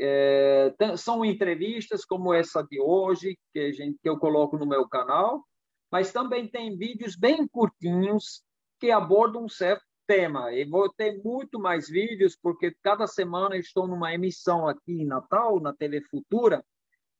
É, 0.00 0.74
são 0.96 1.24
entrevistas 1.24 2.04
como 2.04 2.34
essa 2.34 2.62
de 2.62 2.80
hoje, 2.80 3.38
que, 3.52 3.60
a 3.60 3.72
gente, 3.72 3.98
que 4.02 4.08
eu 4.08 4.18
coloco 4.18 4.58
no 4.58 4.66
meu 4.66 4.88
canal, 4.88 5.44
mas 5.90 6.12
também 6.12 6.48
tem 6.48 6.76
vídeos 6.76 7.16
bem 7.16 7.46
curtinhos 7.46 8.42
que 8.80 8.90
abordam 8.90 9.44
um 9.44 9.48
certo 9.48 9.84
tema. 10.06 10.52
E 10.52 10.64
vou 10.64 10.92
ter 10.92 11.22
muito 11.22 11.58
mais 11.58 11.88
vídeos, 11.88 12.36
porque 12.40 12.74
cada 12.82 13.06
semana 13.06 13.56
estou 13.56 13.86
numa 13.86 14.12
emissão 14.12 14.68
aqui 14.68 14.92
em 14.92 15.06
Natal, 15.06 15.60
na 15.60 15.72
TV 15.72 16.00
Futura, 16.02 16.64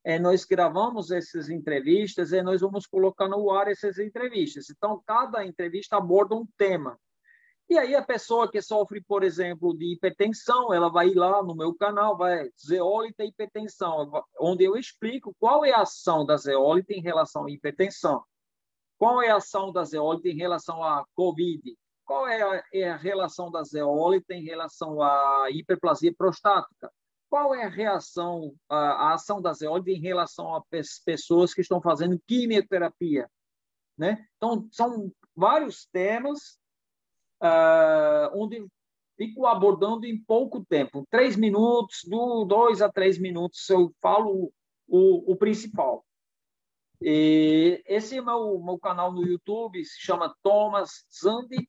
é, 0.04 0.18
nós 0.18 0.44
gravamos 0.44 1.10
essas 1.10 1.48
entrevistas 1.48 2.32
e 2.32 2.42
nós 2.42 2.60
vamos 2.60 2.86
colocar 2.86 3.26
no 3.26 3.50
ar 3.50 3.68
essas 3.68 3.98
entrevistas. 3.98 4.68
Então, 4.68 5.02
cada 5.06 5.44
entrevista 5.46 5.96
aborda 5.96 6.34
um 6.34 6.46
tema. 6.58 6.98
E 7.68 7.78
aí 7.78 7.94
a 7.94 8.02
pessoa 8.02 8.50
que 8.50 8.60
sofre, 8.60 9.02
por 9.02 9.22
exemplo, 9.22 9.76
de 9.76 9.94
hipertensão, 9.94 10.72
ela 10.72 10.90
vai 10.90 11.08
ir 11.08 11.14
lá 11.14 11.42
no 11.42 11.54
meu 11.54 11.74
canal, 11.74 12.16
vai 12.16 12.50
zeólita 12.64 13.24
hipertensão, 13.24 14.10
onde 14.38 14.64
eu 14.64 14.76
explico 14.76 15.34
qual 15.40 15.64
é 15.64 15.72
a 15.72 15.80
ação 15.80 16.26
da 16.26 16.36
zeólita 16.36 16.92
em 16.92 17.00
relação 17.00 17.46
à 17.46 17.50
hipertensão, 17.50 18.22
qual 18.98 19.22
é 19.22 19.30
a 19.30 19.36
ação 19.36 19.72
da 19.72 19.82
zeólita 19.82 20.28
em 20.28 20.36
relação 20.36 20.82
à 20.82 21.06
COVID, 21.14 21.74
qual 22.04 22.28
é 22.28 22.42
a, 22.42 22.64
é 22.72 22.90
a 22.90 22.96
relação 22.96 23.50
da 23.50 23.62
zeólita 23.62 24.34
em 24.34 24.44
relação 24.44 25.00
à 25.00 25.46
hiperplasia 25.50 26.14
prostática, 26.14 26.92
qual 27.30 27.54
é 27.54 27.64
a 27.64 27.68
reação, 27.68 28.54
a, 28.68 28.76
a 28.76 29.14
ação 29.14 29.40
da 29.40 29.54
zeólita 29.54 29.90
em 29.90 30.00
relação 30.00 30.54
a 30.54 30.62
pessoas 31.04 31.54
que 31.54 31.62
estão 31.62 31.80
fazendo 31.80 32.20
quimioterapia, 32.28 33.28
né? 33.96 34.26
Então, 34.36 34.68
são 34.70 35.10
vários 35.34 35.86
temas 35.86 36.58
uh, 37.44 38.30
onde 38.34 38.66
fico 39.16 39.46
abordando 39.46 40.04
em 40.06 40.18
pouco 40.18 40.64
tempo, 40.64 41.06
três 41.10 41.36
minutos, 41.36 42.00
do 42.04 42.44
dois 42.44 42.82
a 42.82 42.90
três 42.90 43.16
minutos, 43.18 43.68
eu 43.70 43.94
falo 44.00 44.52
o, 44.88 45.32
o 45.32 45.36
principal. 45.36 46.04
E 47.00 47.82
esse 47.86 48.18
é 48.18 48.22
meu 48.22 48.60
meu 48.60 48.78
canal 48.78 49.12
no 49.12 49.26
YouTube, 49.26 49.84
se 49.84 50.00
chama 50.00 50.34
Thomas 50.42 51.06
Zandi, 51.12 51.68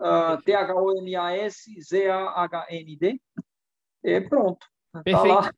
uh, 0.00 0.40
T-H-O-M-A-S-Z-A-H-N-D. 0.44 3.20
E 4.02 4.20
pronto. 4.22 4.66
Tá 4.96 5.02
Perfeito. 5.02 5.42
Tá 5.42 5.52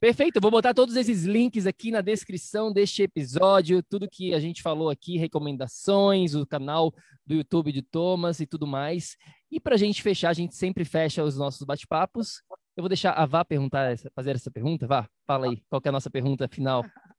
Perfeito. 0.00 0.40
Vou 0.40 0.50
botar 0.50 0.74
todos 0.74 0.96
esses 0.96 1.24
links 1.24 1.66
aqui 1.66 1.90
na 1.90 2.00
descrição 2.00 2.72
deste 2.72 3.02
episódio, 3.02 3.82
tudo 3.82 4.08
que 4.10 4.34
a 4.34 4.40
gente 4.40 4.62
falou 4.62 4.90
aqui, 4.90 5.16
recomendações, 5.16 6.34
o 6.34 6.46
canal 6.46 6.92
do 7.24 7.34
YouTube 7.34 7.72
de 7.72 7.82
Thomas 7.82 8.40
e 8.40 8.46
tudo 8.46 8.66
mais. 8.66 9.16
E 9.50 9.60
para 9.60 9.74
a 9.74 9.78
gente 9.78 10.02
fechar, 10.02 10.30
a 10.30 10.34
gente 10.34 10.54
sempre 10.56 10.84
fecha 10.84 11.22
os 11.22 11.36
nossos 11.36 11.62
bate-papos. 11.62 12.42
Eu 12.76 12.82
vou 12.82 12.88
deixar 12.88 13.12
a 13.12 13.26
Vá 13.26 13.44
perguntar, 13.44 13.96
fazer 14.14 14.36
essa 14.36 14.50
pergunta. 14.50 14.86
Vá, 14.86 15.08
fala 15.26 15.46
aí, 15.46 15.62
qual 15.68 15.80
é 15.84 15.88
a 15.88 15.92
nossa 15.92 16.10
pergunta 16.10 16.48
final? 16.48 16.84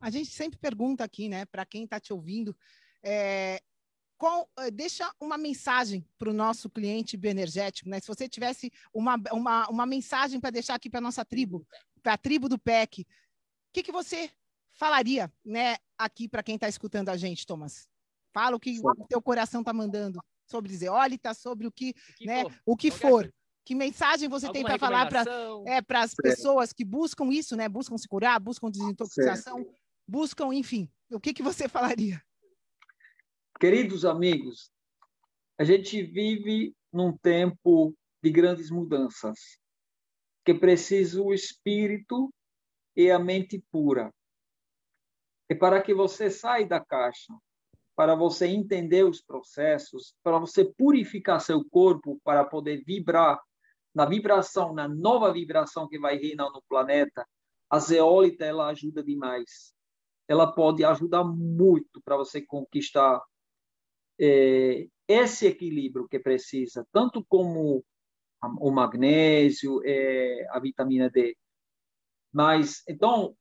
A 0.00 0.10
gente 0.10 0.30
sempre 0.30 0.58
pergunta 0.58 1.04
aqui, 1.04 1.28
né, 1.28 1.44
para 1.44 1.66
quem 1.66 1.84
está 1.84 2.00
te 2.00 2.12
ouvindo, 2.12 2.56
é, 3.04 3.60
qual, 4.22 4.48
eh, 4.56 4.70
deixa 4.70 5.12
uma 5.20 5.36
mensagem 5.36 6.06
para 6.16 6.30
o 6.30 6.32
nosso 6.32 6.70
cliente 6.70 7.16
bioenergético, 7.16 7.88
né? 7.88 7.98
Se 7.98 8.06
você 8.06 8.28
tivesse 8.28 8.70
uma, 8.94 9.20
uma, 9.32 9.68
uma 9.68 9.84
mensagem 9.84 10.38
para 10.38 10.50
deixar 10.50 10.76
aqui 10.76 10.88
para 10.88 10.98
a 10.98 11.02
nossa 11.02 11.24
tribo, 11.24 11.66
para 12.04 12.12
a 12.12 12.16
tribo 12.16 12.48
do 12.48 12.56
PEC, 12.56 13.00
o 13.00 13.06
que, 13.72 13.82
que 13.82 13.90
você 13.90 14.30
falaria, 14.74 15.28
né, 15.44 15.76
aqui 15.98 16.28
para 16.28 16.40
quem 16.40 16.54
está 16.54 16.68
escutando 16.68 17.08
a 17.08 17.16
gente, 17.16 17.44
Thomas? 17.44 17.88
Fala 18.32 18.54
o 18.54 18.60
que 18.60 18.78
o 18.80 19.06
teu 19.08 19.20
coração 19.20 19.60
está 19.60 19.72
mandando 19.72 20.22
sobre 20.46 20.72
zeólita, 20.72 21.34
sobre 21.34 21.66
o 21.66 21.72
que, 21.72 21.90
o 21.90 22.14
que 22.14 22.24
né, 22.24 22.42
for. 22.42 22.52
o 22.64 22.76
que 22.76 22.90
for. 22.92 23.34
Que 23.64 23.74
mensagem 23.74 24.28
você 24.28 24.46
Alguma 24.46 24.52
tem 24.52 24.78
para 24.78 24.78
falar 24.78 25.08
para 25.08 25.24
é, 25.66 26.00
as 26.00 26.14
pessoas 26.14 26.72
que 26.72 26.84
buscam 26.84 27.32
isso, 27.32 27.56
né? 27.56 27.68
Buscam 27.68 27.98
se 27.98 28.06
curar, 28.06 28.38
buscam 28.38 28.70
desintoxicação, 28.70 29.56
certo. 29.56 29.74
buscam, 30.06 30.54
enfim. 30.54 30.88
O 31.10 31.18
que, 31.18 31.34
que 31.34 31.42
você 31.42 31.68
falaria? 31.68 32.22
Queridos 33.62 34.04
amigos, 34.04 34.72
a 35.56 35.62
gente 35.62 36.02
vive 36.02 36.74
num 36.92 37.16
tempo 37.16 37.94
de 38.20 38.28
grandes 38.28 38.72
mudanças, 38.72 39.38
que 40.44 40.52
precisa 40.52 41.22
o 41.22 41.32
espírito 41.32 42.34
e 42.96 43.08
a 43.08 43.20
mente 43.20 43.62
pura. 43.70 44.12
E 45.48 45.54
para 45.54 45.80
que 45.80 45.94
você 45.94 46.28
saia 46.28 46.66
da 46.66 46.84
caixa, 46.84 47.32
para 47.94 48.16
você 48.16 48.48
entender 48.48 49.04
os 49.04 49.22
processos, 49.22 50.12
para 50.24 50.40
você 50.40 50.64
purificar 50.64 51.40
seu 51.40 51.64
corpo, 51.64 52.20
para 52.24 52.44
poder 52.44 52.82
vibrar 52.84 53.40
na 53.94 54.04
vibração, 54.04 54.74
na 54.74 54.88
nova 54.88 55.32
vibração 55.32 55.88
que 55.88 56.00
vai 56.00 56.16
reinar 56.16 56.50
no 56.50 56.64
planeta, 56.68 57.24
a 57.70 57.78
zeólita 57.78 58.44
ela 58.44 58.70
ajuda 58.70 59.04
demais. 59.04 59.72
Ela 60.26 60.52
pode 60.52 60.84
ajudar 60.84 61.22
muito 61.22 62.02
para 62.02 62.16
você 62.16 62.44
conquistar 62.44 63.22
é, 64.20 64.86
esse 65.08 65.46
equilíbrio 65.46 66.08
que 66.08 66.18
precisa, 66.18 66.86
tanto 66.92 67.24
como 67.28 67.84
o 68.58 68.70
magnésio, 68.70 69.80
é, 69.84 70.46
a 70.50 70.58
vitamina 70.58 71.08
D. 71.08 71.36
Mas, 72.32 72.82
então, 72.88 73.36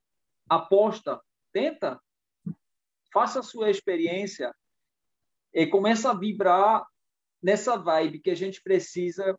aposta, 0.50 1.20
tenta, 1.52 2.00
faça 3.12 3.40
a 3.40 3.44
sua 3.44 3.70
experiência 3.70 4.54
e 5.54 5.66
começa 5.66 6.12
a 6.12 6.18
vibrar 6.18 6.86
nessa 7.42 7.76
vibe 7.78 8.20
que 8.20 8.30
a 8.30 8.36
gente 8.36 8.62
precisa, 8.62 9.38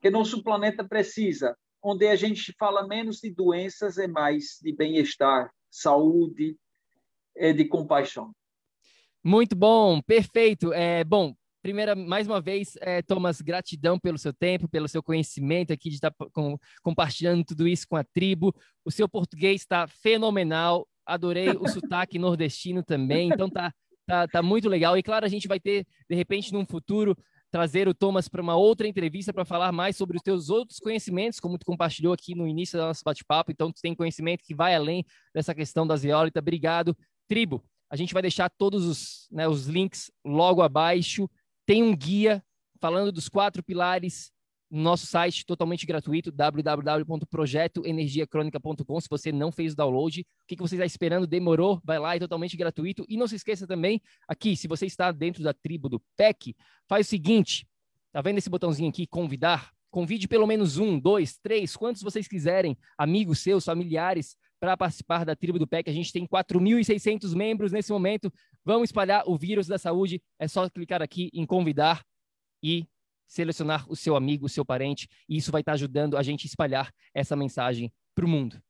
que 0.00 0.10
nosso 0.10 0.42
planeta 0.42 0.86
precisa, 0.86 1.56
onde 1.82 2.06
a 2.06 2.16
gente 2.16 2.54
fala 2.58 2.86
menos 2.86 3.18
de 3.18 3.30
doenças 3.30 3.96
e 3.96 4.06
mais 4.06 4.58
de 4.60 4.74
bem-estar, 4.74 5.50
saúde 5.70 6.58
e 7.36 7.52
de 7.52 7.64
compaixão. 7.66 8.34
Muito 9.22 9.54
bom, 9.54 10.00
perfeito. 10.00 10.72
É, 10.72 11.04
bom, 11.04 11.34
primeira, 11.62 11.94
mais 11.94 12.26
uma 12.26 12.40
vez, 12.40 12.76
é, 12.80 13.02
Thomas, 13.02 13.40
gratidão 13.40 13.98
pelo 13.98 14.18
seu 14.18 14.32
tempo, 14.32 14.68
pelo 14.68 14.88
seu 14.88 15.02
conhecimento 15.02 15.72
aqui 15.72 15.90
de 15.90 15.96
estar 15.96 16.12
com, 16.32 16.58
compartilhando 16.82 17.44
tudo 17.44 17.68
isso 17.68 17.86
com 17.88 17.96
a 17.96 18.04
tribo. 18.04 18.54
O 18.84 18.90
seu 18.90 19.08
português 19.08 19.60
está 19.60 19.86
fenomenal. 19.86 20.88
Adorei 21.04 21.50
o 21.50 21.68
sotaque 21.68 22.18
nordestino 22.18 22.82
também. 22.82 23.28
Então 23.30 23.50
tá, 23.50 23.72
tá, 24.06 24.26
tá 24.26 24.42
muito 24.42 24.68
legal. 24.68 24.96
E 24.96 25.02
claro, 25.02 25.26
a 25.26 25.28
gente 25.28 25.46
vai 25.46 25.60
ter, 25.60 25.86
de 26.08 26.16
repente, 26.16 26.52
num 26.52 26.64
futuro, 26.64 27.14
trazer 27.50 27.88
o 27.88 27.94
Thomas 27.94 28.28
para 28.28 28.40
uma 28.40 28.56
outra 28.56 28.86
entrevista 28.86 29.32
para 29.32 29.44
falar 29.44 29.72
mais 29.72 29.96
sobre 29.96 30.16
os 30.16 30.22
teus 30.22 30.48
outros 30.48 30.78
conhecimentos, 30.78 31.40
como 31.40 31.58
tu 31.58 31.66
compartilhou 31.66 32.12
aqui 32.12 32.34
no 32.34 32.46
início 32.46 32.78
do 32.78 32.86
nosso 32.86 33.02
bate-papo. 33.04 33.50
Então, 33.50 33.70
tu 33.70 33.82
tem 33.82 33.94
conhecimento 33.94 34.42
que 34.44 34.54
vai 34.54 34.74
além 34.74 35.04
dessa 35.34 35.54
questão 35.54 35.86
da 35.86 35.96
zeólita. 35.96 36.38
Obrigado, 36.38 36.96
tribo. 37.28 37.62
A 37.90 37.96
gente 37.96 38.14
vai 38.14 38.22
deixar 38.22 38.48
todos 38.48 38.86
os, 38.86 39.26
né, 39.30 39.48
os 39.48 39.66
links 39.66 40.12
logo 40.24 40.62
abaixo. 40.62 41.28
Tem 41.66 41.82
um 41.82 41.94
guia 41.94 42.42
falando 42.80 43.10
dos 43.10 43.28
quatro 43.28 43.62
pilares 43.62 44.32
no 44.70 44.82
nosso 44.82 45.06
site 45.06 45.44
totalmente 45.44 45.84
gratuito, 45.84 46.30
www.projetoenergiacronica.com. 46.30 49.00
Se 49.00 49.08
você 49.10 49.32
não 49.32 49.50
fez 49.50 49.72
o 49.72 49.76
download, 49.76 50.20
o 50.20 50.24
que, 50.46 50.54
que 50.54 50.62
você 50.62 50.76
está 50.76 50.86
esperando? 50.86 51.26
Demorou? 51.26 51.80
Vai 51.84 51.98
lá, 51.98 52.14
é 52.14 52.20
totalmente 52.20 52.56
gratuito. 52.56 53.04
E 53.08 53.16
não 53.16 53.26
se 53.26 53.34
esqueça 53.34 53.66
também, 53.66 54.00
aqui, 54.28 54.56
se 54.56 54.68
você 54.68 54.86
está 54.86 55.10
dentro 55.10 55.42
da 55.42 55.52
tribo 55.52 55.88
do 55.88 56.00
PEC, 56.16 56.54
faz 56.88 57.08
o 57.08 57.10
seguinte: 57.10 57.66
tá 58.12 58.22
vendo 58.22 58.38
esse 58.38 58.48
botãozinho 58.48 58.88
aqui, 58.88 59.08
convidar? 59.08 59.72
Convide 59.90 60.28
pelo 60.28 60.46
menos 60.46 60.78
um, 60.78 61.00
dois, 61.00 61.36
três, 61.36 61.76
quantos 61.76 62.00
vocês 62.00 62.28
quiserem, 62.28 62.78
amigos 62.96 63.40
seus, 63.40 63.64
familiares, 63.64 64.36
para 64.60 64.76
participar 64.76 65.24
da 65.24 65.34
tribo 65.34 65.58
do 65.58 65.66
PEC. 65.66 65.88
A 65.88 65.92
gente 65.92 66.12
tem 66.12 66.26
4.600 66.26 67.34
membros 67.34 67.72
nesse 67.72 67.90
momento. 67.90 68.30
Vamos 68.64 68.90
espalhar 68.90 69.24
o 69.26 69.36
vírus 69.36 69.66
da 69.66 69.78
saúde. 69.78 70.22
É 70.38 70.46
só 70.46 70.68
clicar 70.68 71.00
aqui 71.00 71.30
em 71.32 71.46
convidar 71.46 72.04
e 72.62 72.86
selecionar 73.26 73.90
o 73.90 73.96
seu 73.96 74.14
amigo, 74.14 74.46
o 74.46 74.48
seu 74.48 74.64
parente. 74.64 75.08
E 75.26 75.38
isso 75.38 75.50
vai 75.50 75.62
estar 75.62 75.72
ajudando 75.72 76.16
a 76.16 76.22
gente 76.22 76.46
a 76.46 76.48
espalhar 76.48 76.92
essa 77.14 77.34
mensagem 77.34 77.90
para 78.14 78.26
o 78.26 78.28
mundo. 78.28 78.62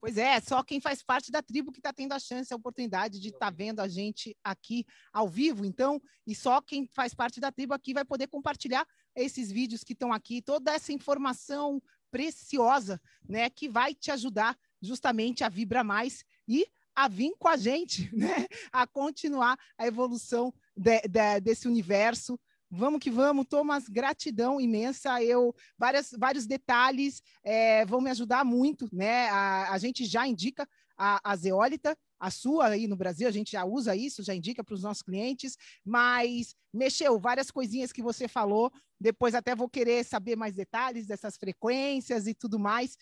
Pois 0.00 0.16
é, 0.16 0.40
só 0.40 0.62
quem 0.62 0.80
faz 0.80 1.02
parte 1.02 1.32
da 1.32 1.42
tribo 1.42 1.72
que 1.72 1.80
está 1.80 1.92
tendo 1.92 2.12
a 2.12 2.20
chance, 2.20 2.52
a 2.52 2.56
oportunidade 2.56 3.18
de 3.18 3.28
estar 3.28 3.46
tá 3.46 3.50
vendo 3.50 3.80
a 3.80 3.88
gente 3.88 4.36
aqui 4.44 4.84
ao 5.12 5.28
vivo. 5.28 5.64
Então, 5.64 6.00
e 6.24 6.34
só 6.34 6.60
quem 6.60 6.86
faz 6.86 7.14
parte 7.14 7.40
da 7.40 7.50
tribo 7.50 7.74
aqui 7.74 7.92
vai 7.92 8.04
poder 8.04 8.28
compartilhar 8.28 8.86
esses 9.16 9.50
vídeos 9.50 9.82
que 9.82 9.94
estão 9.94 10.12
aqui, 10.12 10.40
toda 10.40 10.72
essa 10.72 10.92
informação 10.92 11.82
preciosa, 12.10 13.00
né, 13.28 13.50
que 13.50 13.68
vai 13.68 13.92
te 13.94 14.10
ajudar 14.10 14.56
justamente 14.80 15.44
a 15.44 15.48
Vibra 15.48 15.82
Mais 15.82 16.24
e 16.46 16.66
a 16.94 17.06
vir 17.06 17.32
com 17.38 17.46
a 17.46 17.56
gente, 17.56 18.10
né? 18.14 18.46
A 18.72 18.86
continuar 18.86 19.56
a 19.78 19.86
evolução 19.86 20.52
de, 20.76 21.00
de, 21.02 21.40
desse 21.40 21.68
universo. 21.68 22.38
Vamos 22.70 23.00
que 23.00 23.10
vamos, 23.10 23.46
Thomas, 23.48 23.88
gratidão 23.88 24.60
imensa. 24.60 25.22
Eu 25.22 25.54
várias, 25.78 26.10
vários 26.18 26.46
detalhes 26.46 27.22
é, 27.44 27.86
vão 27.86 28.00
me 28.00 28.10
ajudar 28.10 28.44
muito, 28.44 28.88
né? 28.92 29.28
A, 29.28 29.72
a 29.72 29.78
gente 29.78 30.04
já 30.04 30.26
indica 30.26 30.68
a, 30.98 31.20
a 31.22 31.36
zeólita, 31.36 31.96
a 32.18 32.30
sua 32.30 32.66
aí 32.66 32.88
no 32.88 32.96
Brasil, 32.96 33.28
a 33.28 33.30
gente 33.30 33.52
já 33.52 33.64
usa 33.64 33.94
isso, 33.94 34.24
já 34.24 34.34
indica 34.34 34.64
para 34.64 34.74
os 34.74 34.82
nossos 34.82 35.02
clientes, 35.02 35.56
mas 35.84 36.56
mexeu 36.74 37.18
várias 37.18 37.50
coisinhas 37.50 37.92
que 37.92 38.02
você 38.02 38.26
falou. 38.26 38.72
Depois 39.00 39.36
até 39.36 39.54
vou 39.54 39.68
querer 39.68 40.04
saber 40.04 40.34
mais 40.34 40.52
detalhes 40.52 41.06
dessas 41.06 41.36
frequências 41.36 42.26
e 42.26 42.34
tudo 42.34 42.58
mais 42.58 42.96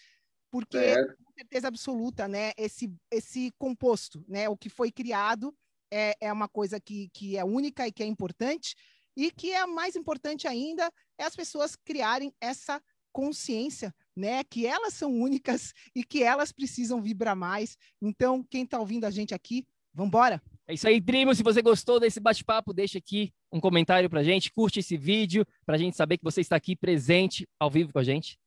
porque 0.50 0.76
é. 0.76 1.04
com 1.04 1.32
certeza 1.34 1.68
absoluta, 1.68 2.28
né, 2.28 2.52
esse, 2.56 2.92
esse 3.10 3.52
composto, 3.58 4.24
né, 4.28 4.48
o 4.48 4.56
que 4.56 4.68
foi 4.68 4.90
criado 4.90 5.54
é, 5.92 6.14
é 6.20 6.32
uma 6.32 6.48
coisa 6.48 6.80
que, 6.80 7.08
que 7.12 7.36
é 7.36 7.44
única 7.44 7.86
e 7.86 7.92
que 7.92 8.02
é 8.02 8.06
importante, 8.06 8.74
e 9.16 9.30
que 9.30 9.52
é 9.52 9.64
mais 9.66 9.96
importante 9.96 10.46
ainda 10.46 10.90
é 11.18 11.24
as 11.24 11.34
pessoas 11.34 11.74
criarem 11.74 12.32
essa 12.40 12.82
consciência, 13.12 13.94
né, 14.14 14.44
que 14.44 14.66
elas 14.66 14.92
são 14.92 15.10
únicas 15.10 15.72
e 15.94 16.04
que 16.04 16.22
elas 16.22 16.52
precisam 16.52 17.00
vibrar 17.00 17.34
mais. 17.34 17.76
Então, 18.02 18.44
quem 18.50 18.64
está 18.64 18.78
ouvindo 18.78 19.04
a 19.04 19.10
gente 19.10 19.34
aqui, 19.34 19.64
vamos 19.94 20.08
embora. 20.08 20.42
É 20.68 20.74
isso 20.74 20.86
aí, 20.86 21.00
Trimo. 21.00 21.34
Se 21.34 21.42
você 21.42 21.62
gostou 21.62 21.98
desse 21.98 22.20
bate-papo, 22.20 22.74
deixa 22.74 22.98
aqui 22.98 23.32
um 23.50 23.60
comentário 23.60 24.10
para 24.10 24.22
gente, 24.22 24.52
curte 24.52 24.80
esse 24.80 24.98
vídeo 24.98 25.46
para 25.64 25.76
a 25.76 25.78
gente 25.78 25.96
saber 25.96 26.18
que 26.18 26.24
você 26.24 26.42
está 26.42 26.56
aqui 26.56 26.76
presente 26.76 27.48
ao 27.58 27.70
vivo 27.70 27.92
com 27.92 27.98
a 27.98 28.04
gente 28.04 28.38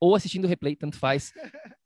ou 0.00 0.14
assistindo 0.14 0.44
o 0.44 0.48
replay, 0.48 0.74
tanto 0.74 0.98
faz. 0.98 1.32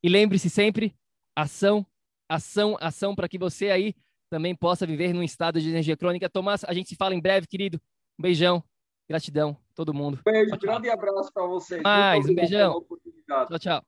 E 0.03 0.09
lembre-se 0.09 0.49
sempre, 0.49 0.95
ação, 1.37 1.85
ação, 2.29 2.77
ação, 2.81 3.15
para 3.15 3.29
que 3.29 3.39
você 3.39 3.71
aí 3.71 3.95
também 4.31 4.55
possa 4.55 4.87
viver 4.87 5.13
num 5.13 5.23
estado 5.23 5.61
de 5.61 5.69
energia 5.69 5.97
crônica. 5.97 6.29
Tomás, 6.31 6.65
a 6.65 6.73
gente 6.73 6.89
se 6.89 6.97
fala 6.97 7.15
em 7.15 7.21
breve, 7.21 7.47
querido. 7.47 7.81
Um 8.19 8.23
beijão, 8.23 8.63
gratidão, 9.09 9.57
todo 9.75 9.93
mundo. 9.93 10.21
Beijo, 10.25 10.51
tchau, 10.51 10.59
grande 10.59 10.91
abraço 10.91 11.31
para 11.33 11.47
vocês. 11.47 11.83
Mais, 11.83 12.29
um 12.29 12.35
beijão. 12.35 12.85
Tchau, 13.27 13.59
tchau. 13.59 13.83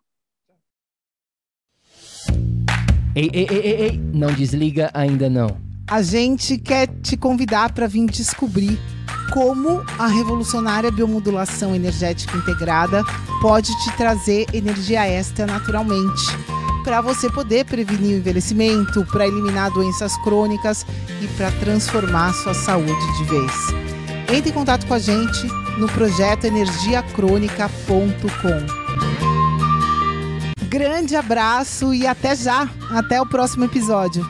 Ei, 3.15 3.31
ei, 3.33 3.47
ei, 3.51 3.61
ei, 3.61 3.81
ei, 3.83 3.99
não 3.99 4.33
desliga 4.35 4.91
ainda 4.93 5.31
não. 5.31 5.49
A 5.89 6.03
gente 6.03 6.59
quer 6.59 6.89
te 7.01 7.17
convidar 7.17 7.73
para 7.73 7.87
vir 7.87 8.07
descobrir 8.07 8.79
como 9.33 9.83
a 9.99 10.07
revolucionária 10.07 10.91
biomodulação 10.91 11.75
energética 11.75 12.37
integrada 12.37 13.03
pode 13.41 13.73
te 13.83 13.97
trazer 13.97 14.47
energia 14.53 15.07
extra 15.07 15.47
naturalmente, 15.47 16.25
para 16.85 17.01
você 17.01 17.31
poder 17.31 17.65
prevenir 17.65 18.15
o 18.15 18.19
envelhecimento, 18.19 19.05
para 19.07 19.27
eliminar 19.27 19.71
doenças 19.71 20.17
crônicas 20.19 20.87
e 21.21 21.27
para 21.37 21.51
transformar 21.53 22.33
sua 22.33 22.55
saúde 22.55 23.19
de 23.19 23.25
vez. 23.25 23.53
Entre 24.33 24.51
em 24.51 24.55
contato 24.55 24.87
com 24.87 24.95
a 24.95 24.99
gente 24.99 25.47
no 25.79 25.89
projeto 25.89 26.45
energiacrônica.com. 26.45 28.87
Grande 30.69 31.17
abraço 31.17 31.95
e 31.95 32.07
até 32.07 32.37
já! 32.37 32.69
Até 32.91 33.21
o 33.21 33.27
próximo 33.27 33.65
episódio. 33.65 34.25